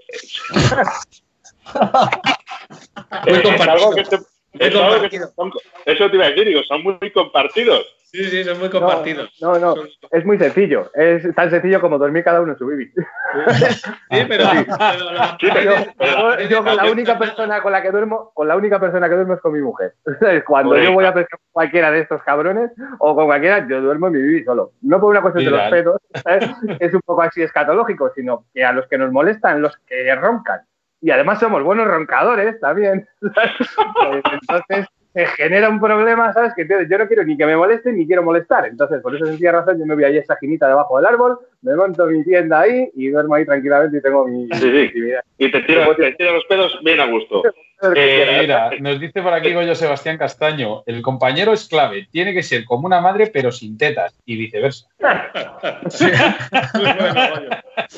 Muy 1.75 3.35
eh, 3.35 3.37
es 3.37 3.43
compartido. 3.43 3.71
algo 3.73 3.95
que 3.95 4.05
te- 4.05 4.17
es 4.59 4.75
algo 4.75 5.09
que 5.09 5.19
son- 5.19 5.53
eso 5.85 6.11
te 6.11 6.17
iba 6.17 6.25
a 6.27 6.31
decir, 6.31 6.47
digo, 6.47 6.63
son 6.63 6.83
muy 6.83 7.11
compartidos. 7.13 7.85
Sí, 8.17 8.25
sí, 8.31 8.45
son 8.45 8.59
muy 8.59 8.71
compartidos. 8.71 9.31
No, 9.41 9.59
no, 9.59 9.75
es 10.11 10.25
muy 10.25 10.39
sencillo. 10.39 10.91
Es 10.95 11.35
tan 11.35 11.51
sencillo 11.51 11.81
como 11.81 11.99
dormir 11.99 12.25
cada 12.25 12.41
uno 12.41 12.53
en 12.53 12.59
su 12.59 12.67
bibi. 12.67 12.87
Sí, 12.87 14.25
pero, 14.29 14.45
Sí, 14.45 14.67
pero- 14.79 15.55
paredes- 15.55 15.95
pero- 15.99 16.39
Yo, 16.41 16.49
yo 16.49 16.65
con 16.65 16.77
la 16.77 16.91
única 16.91 17.19
persona 17.19 17.61
con 17.61 17.73
la 17.73 17.83
que 17.83 17.91
duermo, 17.91 18.31
con 18.35 18.49
la 18.49 18.57
única 18.57 18.81
persona 18.81 19.09
que 19.09 19.15
duermo 19.17 19.35
es 19.35 19.41
con 19.41 19.53
mi 19.53 19.61
mujer. 19.61 19.95
Cuando 20.47 20.77
yo 20.79 20.93
voy 20.93 21.05
a 21.05 21.13
pescar 21.15 21.39
con 21.39 21.49
cualquiera 21.53 21.91
de 21.91 22.01
estos 22.01 22.23
cabrones 22.23 22.71
o 22.99 23.15
con 23.15 23.27
cualquiera, 23.27 23.67
yo 23.69 23.81
duermo 23.81 24.07
en 24.07 24.13
mi 24.15 24.23
bibi 24.23 24.45
solo. 24.45 24.73
No 24.83 25.01
por 25.01 25.11
una 25.11 25.21
cuestión 25.23 25.45
de 25.45 25.51
los 25.51 25.71
pedos, 25.71 26.01
¿sabes? 26.23 26.49
es 26.81 26.95
un 26.95 27.01
poco 27.05 27.23
así 27.23 27.43
escatológico, 27.43 28.11
sino 28.15 28.45
que 28.55 28.65
a 28.65 28.73
los 28.73 28.87
que 28.89 28.99
nos 28.99 29.13
molestan, 29.13 29.61
los 29.61 29.77
que 29.87 30.15
roncan. 30.15 30.61
Y 31.03 31.11
además 31.11 31.39
somos 31.39 31.63
buenos 31.63 31.87
roncadores 31.87 32.59
también. 32.61 33.07
Pues 33.21 34.23
entonces 34.33 34.87
genera 35.25 35.71
un 35.71 35.81
problema, 35.81 36.33
¿sabes? 36.35 36.53
Que 36.55 36.63
entonces 36.63 36.89
yo 36.91 36.99
no 36.99 37.07
quiero 37.07 37.25
ni 37.25 37.37
que 37.39 37.47
me 37.47 37.57
moleste 37.57 37.93
ni 37.93 38.07
quiero 38.07 38.23
molestar. 38.23 38.67
Entonces, 38.67 39.01
por 39.01 39.17
esa 39.17 39.25
sencilla 39.25 39.53
razón, 39.53 39.79
yo 39.79 39.87
me 39.87 39.95
voy 39.95 40.05
allí 40.05 40.19
a 40.19 40.21
esa 40.21 40.35
esquinita 40.35 40.69
debajo 40.69 40.97
del 40.99 41.07
árbol, 41.07 41.39
me 41.63 41.75
monto 41.75 42.05
mi 42.07 42.23
tienda 42.25 42.61
ahí 42.61 42.91
y 42.95 43.09
duermo 43.09 43.35
ahí 43.35 43.47
tranquilamente 43.47 43.97
y 43.99 44.03
tengo 44.03 44.27
mi, 44.27 44.49
Sí. 44.53 44.91
Y 45.39 45.51
te 45.51 45.61
tiran, 45.63 45.97
te 45.97 46.13
tiran 46.13 46.35
los 46.35 46.45
pedos 46.45 46.79
bien 46.85 47.01
a 47.01 47.07
gusto. 47.07 47.43
Eh, 47.95 48.39
mira, 48.41 48.71
nos 48.81 48.99
dice 48.99 49.21
por 49.21 49.35
aquí 49.35 49.53
Goyo 49.53 49.75
Sebastián 49.75 50.17
Castaño, 50.17 50.83
el 50.87 51.03
compañero 51.03 51.53
es 51.53 51.69
clave, 51.69 52.09
tiene 52.11 52.33
que 52.33 52.43
ser 52.43 52.65
como 52.65 52.87
una 52.87 53.03
madre 53.03 53.27
pero 53.31 53.53
sin 53.53 53.77
tetas 53.77 54.19
y 54.25 54.39
viceversa. 54.39 54.87
Muy 54.99 56.83
bueno, 56.83 57.15
Goyo. 57.31 57.51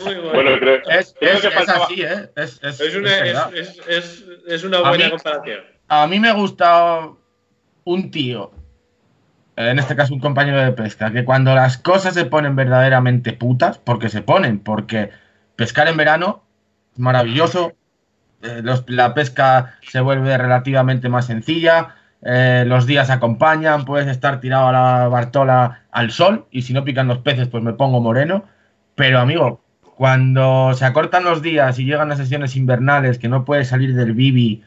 Muy 0.05 0.15
bueno. 0.17 0.31
Bueno, 0.33 0.59
creo, 0.59 0.75
Es, 0.91 1.15
creo 1.19 1.35
es- 1.35 1.41
que 1.43 1.49
es 1.63 1.69
así, 1.69 2.03
¿eh? 2.03 2.29
Es, 2.37 2.61
es- 2.63 2.81
es, 2.81 2.97
una, 2.97 3.09
es 3.15 3.21
es, 3.21 3.25
verdad. 3.25 3.51
es, 3.57 3.83
es, 3.89 4.25
es 4.49 4.65
una 4.65 4.79
A 4.79 4.89
buena 4.89 5.05
mí- 5.05 5.11
comparación. 5.13 5.61
A 5.89 6.07
mí 6.07 6.21
me 6.21 6.33
gusta 6.33 7.09
un 7.85 8.11
tío, 8.11 8.53
en 9.57 9.79
este 9.79 9.97
caso 9.97 10.13
un 10.13 10.21
compañero 10.21 10.61
de 10.61 10.73
pesca, 10.73 11.11
que 11.11 11.25
cuando 11.25 11.55
las 11.55 11.79
cosas 11.79 12.13
se 12.13 12.27
ponen 12.27 12.57
verdaderamente 12.57 13.33
putas, 13.33 13.79
porque 13.79 14.11
se 14.11 14.21
ponen, 14.21 14.59
porque 14.59 15.11
pescar 15.57 15.89
en 15.89 15.97
verano 15.97 16.43
es 16.93 16.99
maravilloso, 16.99 17.73
eh, 18.43 18.63
la 18.89 19.15
pesca 19.15 19.79
se 19.81 20.01
vuelve 20.01 20.37
relativamente 20.37 21.09
más 21.09 21.25
sencilla, 21.25 21.95
eh, 22.21 22.65
los 22.67 22.85
días 22.85 23.09
acompañan, 23.09 23.87
puedes 23.87 24.09
estar 24.09 24.41
tirado 24.41 24.69
a 24.69 24.73
la 24.73 25.09
bartola 25.09 25.85
al 25.91 26.11
sol 26.11 26.47
y 26.51 26.63
si 26.63 26.75
no 26.75 26.85
pican 26.85 27.09
los 27.09 27.19
peces 27.19 27.49
pues 27.49 27.63
me 27.63 27.73
pongo 27.73 28.01
moreno, 28.01 28.45
pero 28.95 29.21
amigo, 29.21 29.63
cuando 29.97 30.75
se 30.75 30.85
acortan 30.85 31.25
los 31.25 31.41
días 31.41 31.79
y 31.79 31.87
llegan 31.87 32.11
las 32.11 32.19
sesiones 32.19 32.57
invernales 32.57 33.19
que 33.19 33.29
no 33.29 33.47
puedes 33.47 33.69
salir 33.69 33.95
del 33.95 34.13
bibi, 34.13 34.63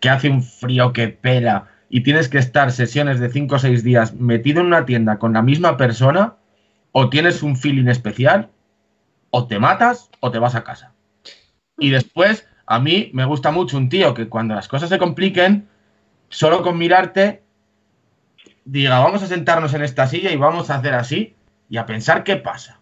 que 0.00 0.10
hace 0.10 0.28
un 0.28 0.42
frío 0.42 0.92
que 0.92 1.08
pela 1.08 1.68
y 1.88 2.02
tienes 2.02 2.28
que 2.28 2.38
estar 2.38 2.72
sesiones 2.72 3.20
de 3.20 3.30
5 3.30 3.54
o 3.54 3.58
6 3.58 3.84
días 3.84 4.14
metido 4.14 4.60
en 4.60 4.66
una 4.66 4.86
tienda 4.86 5.18
con 5.18 5.32
la 5.32 5.42
misma 5.42 5.76
persona, 5.76 6.36
o 6.92 7.10
tienes 7.10 7.42
un 7.42 7.56
feeling 7.56 7.88
especial, 7.88 8.48
o 9.30 9.46
te 9.46 9.58
matas 9.58 10.10
o 10.20 10.30
te 10.30 10.38
vas 10.38 10.54
a 10.54 10.64
casa. 10.64 10.92
Y 11.78 11.90
después, 11.90 12.46
a 12.66 12.78
mí 12.78 13.10
me 13.12 13.24
gusta 13.24 13.50
mucho 13.50 13.76
un 13.76 13.88
tío 13.88 14.14
que 14.14 14.28
cuando 14.28 14.54
las 14.54 14.68
cosas 14.68 14.88
se 14.88 14.98
compliquen, 14.98 15.68
solo 16.28 16.62
con 16.62 16.78
mirarte, 16.78 17.42
diga, 18.64 18.98
vamos 19.00 19.22
a 19.22 19.26
sentarnos 19.26 19.74
en 19.74 19.82
esta 19.82 20.06
silla 20.06 20.30
y 20.30 20.36
vamos 20.36 20.70
a 20.70 20.76
hacer 20.76 20.94
así, 20.94 21.34
y 21.68 21.76
a 21.76 21.86
pensar 21.86 22.24
qué 22.24 22.36
pasa. 22.36 22.79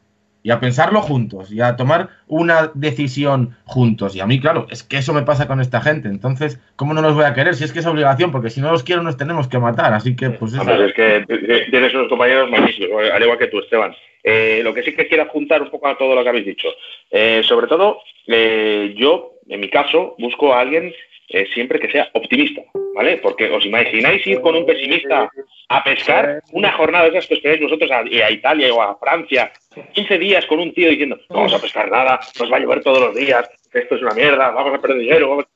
Y 0.48 0.50
a 0.50 0.60
pensarlo 0.60 1.02
juntos, 1.02 1.52
y 1.52 1.60
a 1.60 1.76
tomar 1.76 2.08
una 2.26 2.70
decisión 2.72 3.54
juntos. 3.66 4.16
Y 4.16 4.20
a 4.20 4.26
mí, 4.26 4.40
claro, 4.40 4.66
es 4.70 4.82
que 4.82 4.96
eso 4.96 5.12
me 5.12 5.20
pasa 5.20 5.46
con 5.46 5.60
esta 5.60 5.82
gente. 5.82 6.08
Entonces, 6.08 6.58
¿cómo 6.74 6.94
no 6.94 7.02
los 7.02 7.14
voy 7.14 7.26
a 7.26 7.34
querer? 7.34 7.54
Si 7.54 7.64
es 7.64 7.72
que 7.74 7.80
es 7.80 7.86
obligación, 7.86 8.32
porque 8.32 8.48
si 8.48 8.62
no 8.62 8.72
los 8.72 8.82
quiero 8.82 9.02
nos 9.02 9.18
tenemos 9.18 9.46
que 9.46 9.58
matar. 9.58 9.92
Así 9.92 10.16
que, 10.16 10.30
pues 10.30 10.54
eso. 10.54 10.84
Es 10.84 10.94
que 10.94 11.22
t- 11.28 11.66
tienes 11.70 11.92
unos 11.92 12.08
compañeros 12.08 12.50
magníficos, 12.50 13.10
al 13.12 13.22
igual 13.22 13.36
que 13.36 13.48
tú, 13.48 13.58
Esteban. 13.58 13.94
Eh, 14.24 14.62
lo 14.64 14.72
que 14.72 14.82
sí 14.84 14.94
que 14.94 15.06
quiero 15.06 15.26
juntar 15.26 15.60
un 15.60 15.68
poco 15.70 15.86
a 15.86 15.98
todo 15.98 16.14
lo 16.14 16.22
que 16.22 16.28
habéis 16.30 16.46
dicho. 16.46 16.68
Eh, 17.10 17.42
sobre 17.44 17.66
todo, 17.66 17.98
eh, 18.26 18.94
yo, 18.96 19.34
en 19.50 19.60
mi 19.60 19.68
caso, 19.68 20.14
busco 20.18 20.54
a 20.54 20.60
alguien 20.60 20.94
eh, 21.28 21.46
siempre 21.52 21.78
que 21.78 21.90
sea 21.90 22.08
optimista, 22.14 22.62
¿vale? 22.94 23.18
Porque 23.18 23.50
os 23.50 23.64
imagináis 23.64 24.26
ir 24.26 24.40
con 24.40 24.56
un 24.56 24.64
pesimista 24.64 25.30
a 25.68 25.84
pescar 25.84 26.42
una 26.52 26.72
jornada 26.72 27.04
de 27.04 27.10
esas 27.10 27.26
que 27.26 27.34
os 27.34 27.40
queréis 27.40 27.62
vosotros 27.62 27.90
a, 27.90 27.98
a 27.98 28.30
Italia 28.30 28.72
o 28.72 28.80
a 28.80 28.96
Francia, 28.98 29.52
15 29.92 30.18
días 30.18 30.46
con 30.46 30.58
un 30.58 30.72
tío 30.72 30.90
diciendo, 30.90 31.18
no 31.28 31.36
vamos 31.36 31.54
a 31.54 31.60
pescar 31.60 31.90
nada, 31.90 32.18
nos 32.38 32.50
va 32.50 32.56
a 32.56 32.60
llover 32.60 32.82
todos 32.82 33.00
los 33.00 33.14
días, 33.14 33.48
esto 33.72 33.96
es 33.96 34.02
una 34.02 34.14
mierda, 34.14 34.50
vamos 34.50 34.74
a 34.74 34.80
perder 34.80 34.98
dinero. 34.98 35.28
vamos-". 35.28 35.46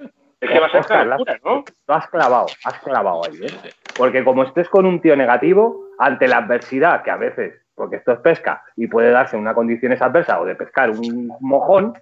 Es 0.41 0.51
que 0.51 0.59
va 0.59 0.67
a 0.67 0.71
ser 0.71 0.81
Oscar, 0.81 1.07
locura, 1.07 1.41
¿no? 1.45 1.65
Lo 1.87 1.95
has 1.95 2.09
clavado, 2.09 2.47
has 2.65 2.79
clavado 2.81 3.23
ahí, 3.25 3.47
¿eh? 3.47 3.71
Porque 3.97 4.25
como 4.25 4.43
estés 4.43 4.69
con 4.69 4.87
un 4.87 5.01
tío 5.01 5.15
negativo, 5.15 5.87
ante 5.99 6.27
la 6.27 6.39
adversidad, 6.39 7.03
que 7.05 7.13
a 7.13 7.17
veces, 7.17 7.55
porque 7.77 7.97
esto 7.97 8.13
es 8.13 8.19
pesca, 8.19 8.63
y 8.77 8.89
puede 8.89 9.11
darse 9.11 9.37
una 9.37 9.55
condiciones 9.55 10.03
adversas 10.03 10.41
o 10.41 10.45
de 10.45 10.57
pescar 10.57 10.91
un 10.91 11.33
mojón, 11.41 11.95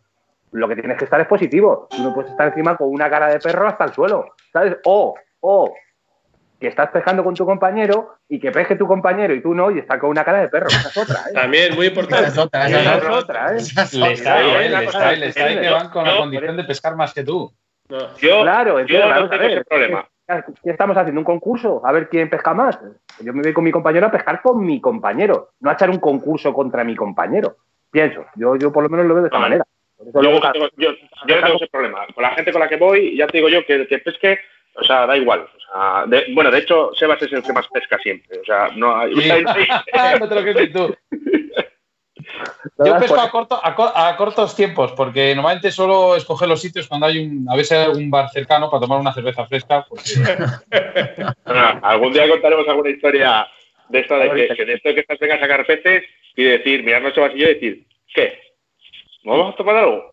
lo 0.53 0.68
que 0.68 0.76
tienes 0.76 0.98
que 0.98 1.05
estar 1.05 1.20
es 1.20 1.26
positivo. 1.26 1.88
Tú 1.90 2.03
no 2.03 2.14
puedes 2.14 2.30
estar 2.30 2.48
encima 2.48 2.76
con 2.76 2.88
una 2.88 3.09
cara 3.09 3.28
de 3.28 3.38
perro 3.38 3.66
hasta 3.68 3.84
el 3.84 3.92
suelo, 3.92 4.34
¿sabes? 4.53 4.76
O, 4.84 5.14
o, 5.40 5.72
que 6.59 6.66
estás 6.68 6.90
pescando 6.90 7.24
con 7.24 7.34
tu 7.34 7.46
compañero 7.46 8.16
y 8.28 8.38
que 8.38 8.51
pesque 8.53 8.76
tu 8.76 8.86
compañero 8.86 9.32
y 9.34 9.40
tú 9.40 9.55
no, 9.55 9.70
y 9.70 9.78
está 9.78 9.98
con 9.98 10.11
una 10.11 10.24
cara 10.24 10.40
de 10.40 10.48
perro. 10.48 10.66
Esa 10.68 10.88
es 10.88 10.96
otra, 10.98 11.20
¿eh? 11.30 11.32
También 11.34 11.74
muy 11.74 11.86
Esa 11.86 11.94
importante. 11.94 12.28
es 12.28 12.38
otra, 12.38 12.66
Esa 12.68 12.80
esa 12.80 12.96
es 12.96 13.03
es 13.03 13.09
otra, 13.11 13.53
¿eh? 13.53 13.57
Esa 13.57 13.82
es 13.82 13.94
Le 13.94 14.03
otra. 14.03 14.12
está 14.12 14.40
eh, 14.40 14.68
le 14.68 14.84
está 14.84 15.09
ahí, 15.09 15.18
le 15.20 15.26
está 15.28 15.44
ahí, 15.46 15.61
que 15.61 15.70
van 15.70 15.88
con 15.90 16.05
la 16.05 16.12
No, 16.12 16.18
condición 16.18 16.57
de 16.59 16.64
pescar 16.64 16.96
más 16.96 17.14
que 17.14 17.24
tú. 17.24 17.51
No. 17.88 17.98
Yo, 18.18 18.42
Claro, 18.42 18.72
yo 18.72 18.78
entonces, 18.80 19.01
no 19.05 19.09
vamos 19.09 19.26
a 19.26 19.30
tengo 19.30 19.42
ver. 19.42 19.53
ese 19.53 19.64
problema. 19.64 20.09
¿Qué 20.62 20.70
estamos 20.70 20.96
haciendo? 20.96 21.20
¿Un 21.20 21.24
concurso? 21.24 21.80
A 21.84 21.90
ver 21.92 22.09
quién 22.09 22.28
pesca 22.30 22.55
más. 22.55 22.78
Yo 23.20 23.32
me 23.32 23.42
voy 23.42 23.53
con 23.53 23.64
mi 23.64 23.72
compañero 23.72 24.07
a 24.07 24.11
pescar 24.12 24.40
con 24.42 24.64
mi 24.64 24.80
compañero, 24.80 25.51
no 25.61 25.70
a 25.70 25.72
echar 25.72 25.90
un 25.90 25.98
concurso 25.98 26.53
contra 26.53 26.84
mi 26.84 26.94
compañero. 26.94 27.57
Pienso, 27.90 28.24
yo, 28.36 28.55
yo 28.55 28.70
por 28.70 28.84
lo 28.84 28.88
menos 28.90 29.07
lo 29.07 29.14
veo 29.14 29.22
de 29.24 29.28
esa 29.28 29.38
Ah. 29.38 29.40
manera. 29.40 29.64
Yo, 30.05 30.11
luego 30.22 30.34
no 30.36 30.40
cada- 30.40 30.53
tengo, 30.55 30.68
yo, 30.76 30.92
yo 31.26 31.36
no 31.36 31.42
tengo 31.42 31.57
ese 31.57 31.66
problema. 31.68 32.07
Con 32.14 32.22
la 32.22 32.30
gente 32.30 32.53
con 32.53 32.61
la 32.61 32.68
que 32.68 32.76
voy, 32.76 33.16
ya 33.16 33.26
te 33.26 33.38
digo 33.38 33.48
yo 33.48 33.64
que 33.66 33.74
el 33.74 33.88
que 33.88 33.98
pesque, 33.98 34.38
o 34.74 34.84
sea, 34.84 35.07
da 35.07 35.16
igual. 35.16 35.40
O 35.40 35.61
sea, 35.61 36.05
de- 36.07 36.26
bueno, 36.32 36.51
de 36.51 36.59
hecho, 36.59 36.90
Sebas 36.94 37.20
es 37.22 37.32
el 37.32 37.42
que 37.42 37.53
más 37.53 37.66
pesca 37.68 37.98
siempre. 38.03 38.38
O 38.40 38.44
sea, 38.44 38.68
no 38.76 38.96
hay. 38.96 39.14
Sí. 39.14 39.28
no 40.20 40.28
te 40.28 40.34
lo 40.34 40.42
crees 40.42 40.57
ni 40.57 40.68
tú. 40.72 40.96
Yo 42.84 42.98
pesco 42.98 43.20
a, 43.20 43.30
corto- 43.30 43.61
a 43.62 43.74
co- 43.74 43.92
a 43.94 44.16
cortos 44.16 44.55
tiempos, 44.57 44.92
porque 44.92 45.34
normalmente 45.34 45.70
solo 45.70 46.16
escoger 46.16 46.48
los 46.48 46.61
sitios 46.61 46.86
cuando 46.88 47.07
hay 47.07 47.18
un, 47.18 47.46
a 47.48 47.57
veces 47.57 47.72
hay 47.78 47.84
algún 47.84 48.11
bar 48.11 48.28
cercano 48.30 48.70
para 48.70 48.80
tomar 48.80 49.01
una 49.01 49.12
cerveza 49.12 49.46
fresca. 49.46 49.84
porque- 49.88 50.12
No, 51.46 51.80
algún 51.82 52.12
día 52.12 52.28
contaremos 52.28 52.66
alguna 52.68 52.90
historia 52.90 53.46
de 53.88 54.01
esto 54.01 54.16
de 54.18 54.30
que, 54.48 54.55
que 54.55 54.64
de 54.64 54.74
esto 54.74 54.94
que 54.94 55.01
estás 55.01 55.18
venga 55.18 55.34
a 55.36 55.40
sacar 55.40 55.66
peces 55.66 56.05
y 56.36 56.44
decir, 56.44 56.82
mirarnos 56.84 57.16
a 57.18 57.22
vasillo 57.22 57.44
y 57.51 57.55
decir, 57.55 57.86
¿qué? 58.14 58.38
¿No 59.24 59.32
vamos 59.38 59.54
a 59.54 59.56
tomar 59.56 59.76
algo? 59.76 60.12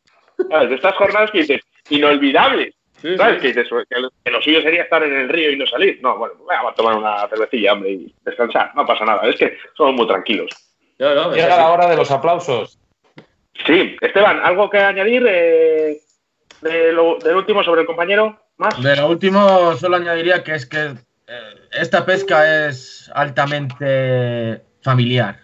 ¿Sabes? 0.49 0.69
De 0.69 0.75
estas 0.75 0.95
jornadas 0.95 1.31
que 1.31 1.39
dices, 1.39 1.61
inolvidables. 1.89 2.73
Sí, 3.01 3.15
¿Sabes? 3.15 3.35
sí. 3.35 3.41
Que, 3.41 3.47
dices, 3.49 3.67
que 3.89 3.99
lo- 3.99 4.09
que 4.23 4.31
lo 4.31 4.41
suyo 4.41 4.61
sería 4.61 4.83
estar 4.83 5.03
en 5.03 5.13
el 5.13 5.29
río 5.29 5.51
y 5.51 5.55
no 5.57 5.65
salir. 5.67 5.99
No, 6.01 6.17
bueno, 6.17 6.33
vamos 6.47 6.71
a 6.71 6.75
tomar 6.75 6.95
una 6.97 7.27
cervecilla, 7.27 7.73
hombre, 7.73 7.91
y 7.91 8.15
descansar. 8.25 8.71
No 8.75 8.85
pasa 8.85 9.05
nada. 9.05 9.27
Es 9.27 9.35
que 9.35 9.57
somos 9.75 9.93
muy 9.95 10.07
tranquilos. 10.07 10.49
No, 10.99 11.13
no, 11.13 11.29
es 11.31 11.35
Llega 11.37 11.53
así. 11.53 11.61
la 11.61 11.69
hora 11.69 11.87
de 11.87 11.95
los 11.95 12.09
aplausos. 12.11 12.79
Sí, 13.65 13.95
Esteban, 14.01 14.39
¿algo 14.43 14.69
que 14.69 14.77
añadir 14.79 15.25
eh, 15.27 15.97
de 16.61 16.91
lo- 16.91 17.17
del 17.19 17.35
último 17.35 17.63
sobre 17.63 17.81
el 17.81 17.87
compañero? 17.87 18.39
¿Más? 18.57 18.81
De 18.81 18.95
lo 18.95 19.07
último, 19.09 19.73
solo 19.77 19.97
añadiría 19.97 20.43
que 20.43 20.55
es 20.55 20.65
que 20.65 20.85
eh, 21.27 21.53
esta 21.73 22.03
pesca 22.05 22.67
es 22.67 23.11
altamente 23.13 24.61
familiar. 24.81 25.39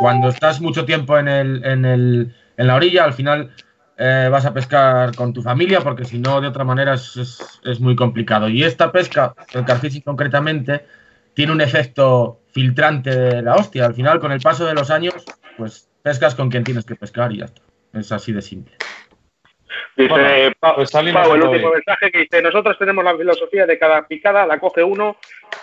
Cuando 0.00 0.28
estás 0.28 0.60
mucho 0.60 0.84
tiempo 0.84 1.16
en, 1.18 1.28
el, 1.28 1.64
en, 1.64 1.84
el, 1.84 2.34
en 2.56 2.66
la 2.66 2.74
orilla, 2.76 3.04
al 3.04 3.12
final 3.12 3.52
eh, 3.98 4.28
vas 4.30 4.44
a 4.44 4.52
pescar 4.52 5.14
con 5.14 5.32
tu 5.32 5.42
familia, 5.42 5.80
porque 5.80 6.04
si 6.04 6.18
no, 6.18 6.40
de 6.40 6.48
otra 6.48 6.64
manera 6.64 6.94
es, 6.94 7.16
es- 7.16 7.60
es 7.64 7.80
muy 7.80 7.96
complicado. 7.96 8.48
Y 8.48 8.62
esta 8.62 8.92
pesca, 8.92 9.34
el 9.54 9.64
carfishing 9.64 10.02
concretamente, 10.02 10.86
tiene 11.34 11.52
un 11.52 11.60
efecto 11.60 12.40
filtrante 12.52 13.10
de 13.10 13.42
la 13.42 13.54
hostia. 13.56 13.86
Al 13.86 13.94
final, 13.94 14.20
con 14.20 14.32
el 14.32 14.40
paso 14.40 14.64
de 14.66 14.74
los 14.74 14.90
años, 14.90 15.14
pues 15.56 15.88
pescas 16.02 16.34
con 16.34 16.50
quien 16.50 16.64
tienes 16.64 16.84
que 16.84 16.94
pescar 16.96 17.32
y 17.32 17.38
ya 17.38 17.46
está. 17.46 17.62
Es 17.92 18.12
así 18.12 18.32
de 18.32 18.42
simple. 18.42 18.76
Dice 19.96 20.10
Bueno, 20.10 20.28
Pa- 20.60 20.74
pues 20.74 20.90
Pau, 20.90 21.34
el 21.34 21.42
último 21.42 21.72
mensaje 21.72 22.10
que 22.10 22.18
dice, 22.20 22.42
nosotros 22.42 22.76
tenemos 22.78 23.02
la 23.02 23.16
filosofía 23.16 23.64
de 23.66 23.78
cada 23.78 24.06
picada 24.06 24.46
la 24.46 24.58
coge 24.60 24.82
uno, 24.82 25.16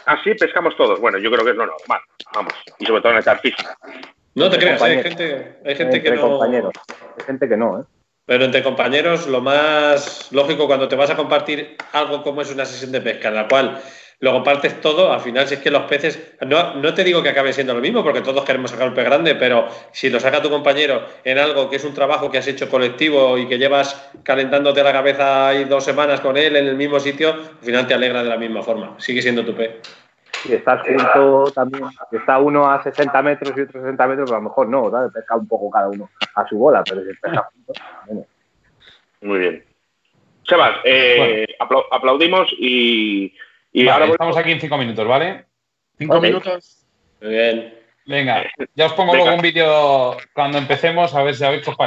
así 0.05 0.33
pescamos 0.33 0.75
todos. 0.75 0.99
Bueno, 0.99 1.19
yo 1.19 1.29
creo 1.31 1.45
que 1.45 1.51
es 1.51 1.55
lo 1.57 1.67
normal, 1.67 2.01
vamos. 2.33 2.53
Y 2.79 2.85
sobre 2.85 3.01
todo 3.01 3.11
en 3.11 3.17
el 3.19 3.23
carfishing. 3.23 3.65
No 4.35 4.49
te 4.49 4.57
creas, 4.57 4.81
¿eh? 4.81 4.85
hay 4.85 5.03
gente, 5.03 5.57
hay 5.65 5.75
gente 5.75 6.01
que 6.01 6.09
Entre 6.09 6.21
no. 6.21 6.29
compañeros. 6.29 6.73
Hay 6.89 7.25
gente 7.25 7.47
que 7.47 7.57
no, 7.57 7.81
¿eh? 7.81 7.83
Pero 8.25 8.45
entre 8.45 8.63
compañeros, 8.63 9.27
lo 9.27 9.41
más 9.41 10.31
lógico 10.31 10.65
cuando 10.65 10.87
te 10.87 10.95
vas 10.95 11.09
a 11.09 11.17
compartir 11.17 11.75
algo 11.91 12.23
como 12.23 12.41
es 12.41 12.51
una 12.51 12.65
sesión 12.65 12.91
de 12.91 13.01
pesca, 13.01 13.27
en 13.27 13.35
la 13.35 13.47
cual 13.49 13.81
lo 14.19 14.31
compartes 14.31 14.79
todo, 14.79 15.11
al 15.11 15.19
final, 15.19 15.45
si 15.45 15.55
es 15.55 15.59
que 15.59 15.69
los 15.69 15.83
peces. 15.83 16.35
No, 16.47 16.75
no 16.75 16.93
te 16.93 17.03
digo 17.03 17.21
que 17.21 17.27
acabe 17.27 17.51
siendo 17.51 17.73
lo 17.73 17.81
mismo, 17.81 18.01
porque 18.01 18.21
todos 18.21 18.45
queremos 18.45 18.71
sacar 18.71 18.87
un 18.87 18.93
pez 18.93 19.03
grande, 19.03 19.35
pero 19.35 19.67
si 19.91 20.09
lo 20.09 20.21
saca 20.21 20.41
tu 20.41 20.49
compañero 20.49 21.05
en 21.25 21.37
algo 21.37 21.69
que 21.69 21.75
es 21.75 21.83
un 21.83 21.93
trabajo 21.93 22.31
que 22.31 22.37
has 22.37 22.47
hecho 22.47 22.69
colectivo 22.69 23.37
y 23.37 23.49
que 23.49 23.57
llevas 23.57 24.09
calentándote 24.23 24.81
la 24.81 24.93
cabeza 24.93 25.49
ahí 25.49 25.65
dos 25.65 25.83
semanas 25.83 26.21
con 26.21 26.37
él 26.37 26.55
en 26.55 26.67
el 26.67 26.75
mismo 26.77 27.01
sitio, 27.01 27.33
al 27.33 27.65
final 27.65 27.85
te 27.85 27.93
alegra 27.93 28.23
de 28.23 28.29
la 28.29 28.37
misma 28.37 28.63
forma. 28.63 28.95
Sigue 28.99 29.21
siendo 29.21 29.43
tu 29.43 29.53
pez. 29.53 29.81
Si 30.43 30.53
estás 30.53 30.81
junto 30.85 31.51
también, 31.53 31.85
si 32.09 32.17
está 32.17 32.37
uno 32.39 32.69
a 32.69 32.83
60 32.83 33.21
metros 33.21 33.53
y 33.57 33.61
otro 33.61 33.79
a 33.79 33.83
60 33.83 34.07
metros, 34.07 34.27
pues 34.27 34.35
a 34.35 34.39
lo 34.39 34.49
mejor 34.49 34.67
no, 34.67 34.91
¿sabes? 34.91 35.11
Pesca 35.13 35.35
un 35.37 35.47
poco 35.47 35.69
cada 35.71 35.87
uno 35.89 36.09
a 36.35 36.47
su 36.47 36.57
bola, 36.57 36.83
pero 36.83 37.01
si 37.01 37.13
pesca 37.13 37.49
juntos, 37.53 37.77
bueno. 38.05 38.25
Muy 39.21 39.39
bien. 39.39 39.63
Sebas, 40.45 40.77
eh, 40.83 41.45
apla- 41.59 41.85
aplaudimos 41.91 42.51
y, 42.59 43.33
y 43.71 43.79
Vale, 43.85 43.91
ahora 43.91 44.05
volvemos. 44.05 44.13
estamos 44.15 44.37
aquí 44.37 44.51
en 44.51 44.59
cinco 44.59 44.77
minutos, 44.77 45.07
¿vale? 45.07 45.45
Cinco 45.97 46.19
minutos. 46.19 46.85
Muy 47.21 47.31
bien. 47.31 47.79
Venga, 48.05 48.43
ya 48.75 48.87
os 48.87 48.93
pongo 48.93 49.13
Venga. 49.13 49.23
luego 49.23 49.37
un 49.37 49.41
vídeo 49.41 50.17
cuando 50.33 50.57
empecemos 50.57 51.15
a 51.15 51.23
ver 51.23 51.35
si 51.35 51.45
habéis 51.45 51.63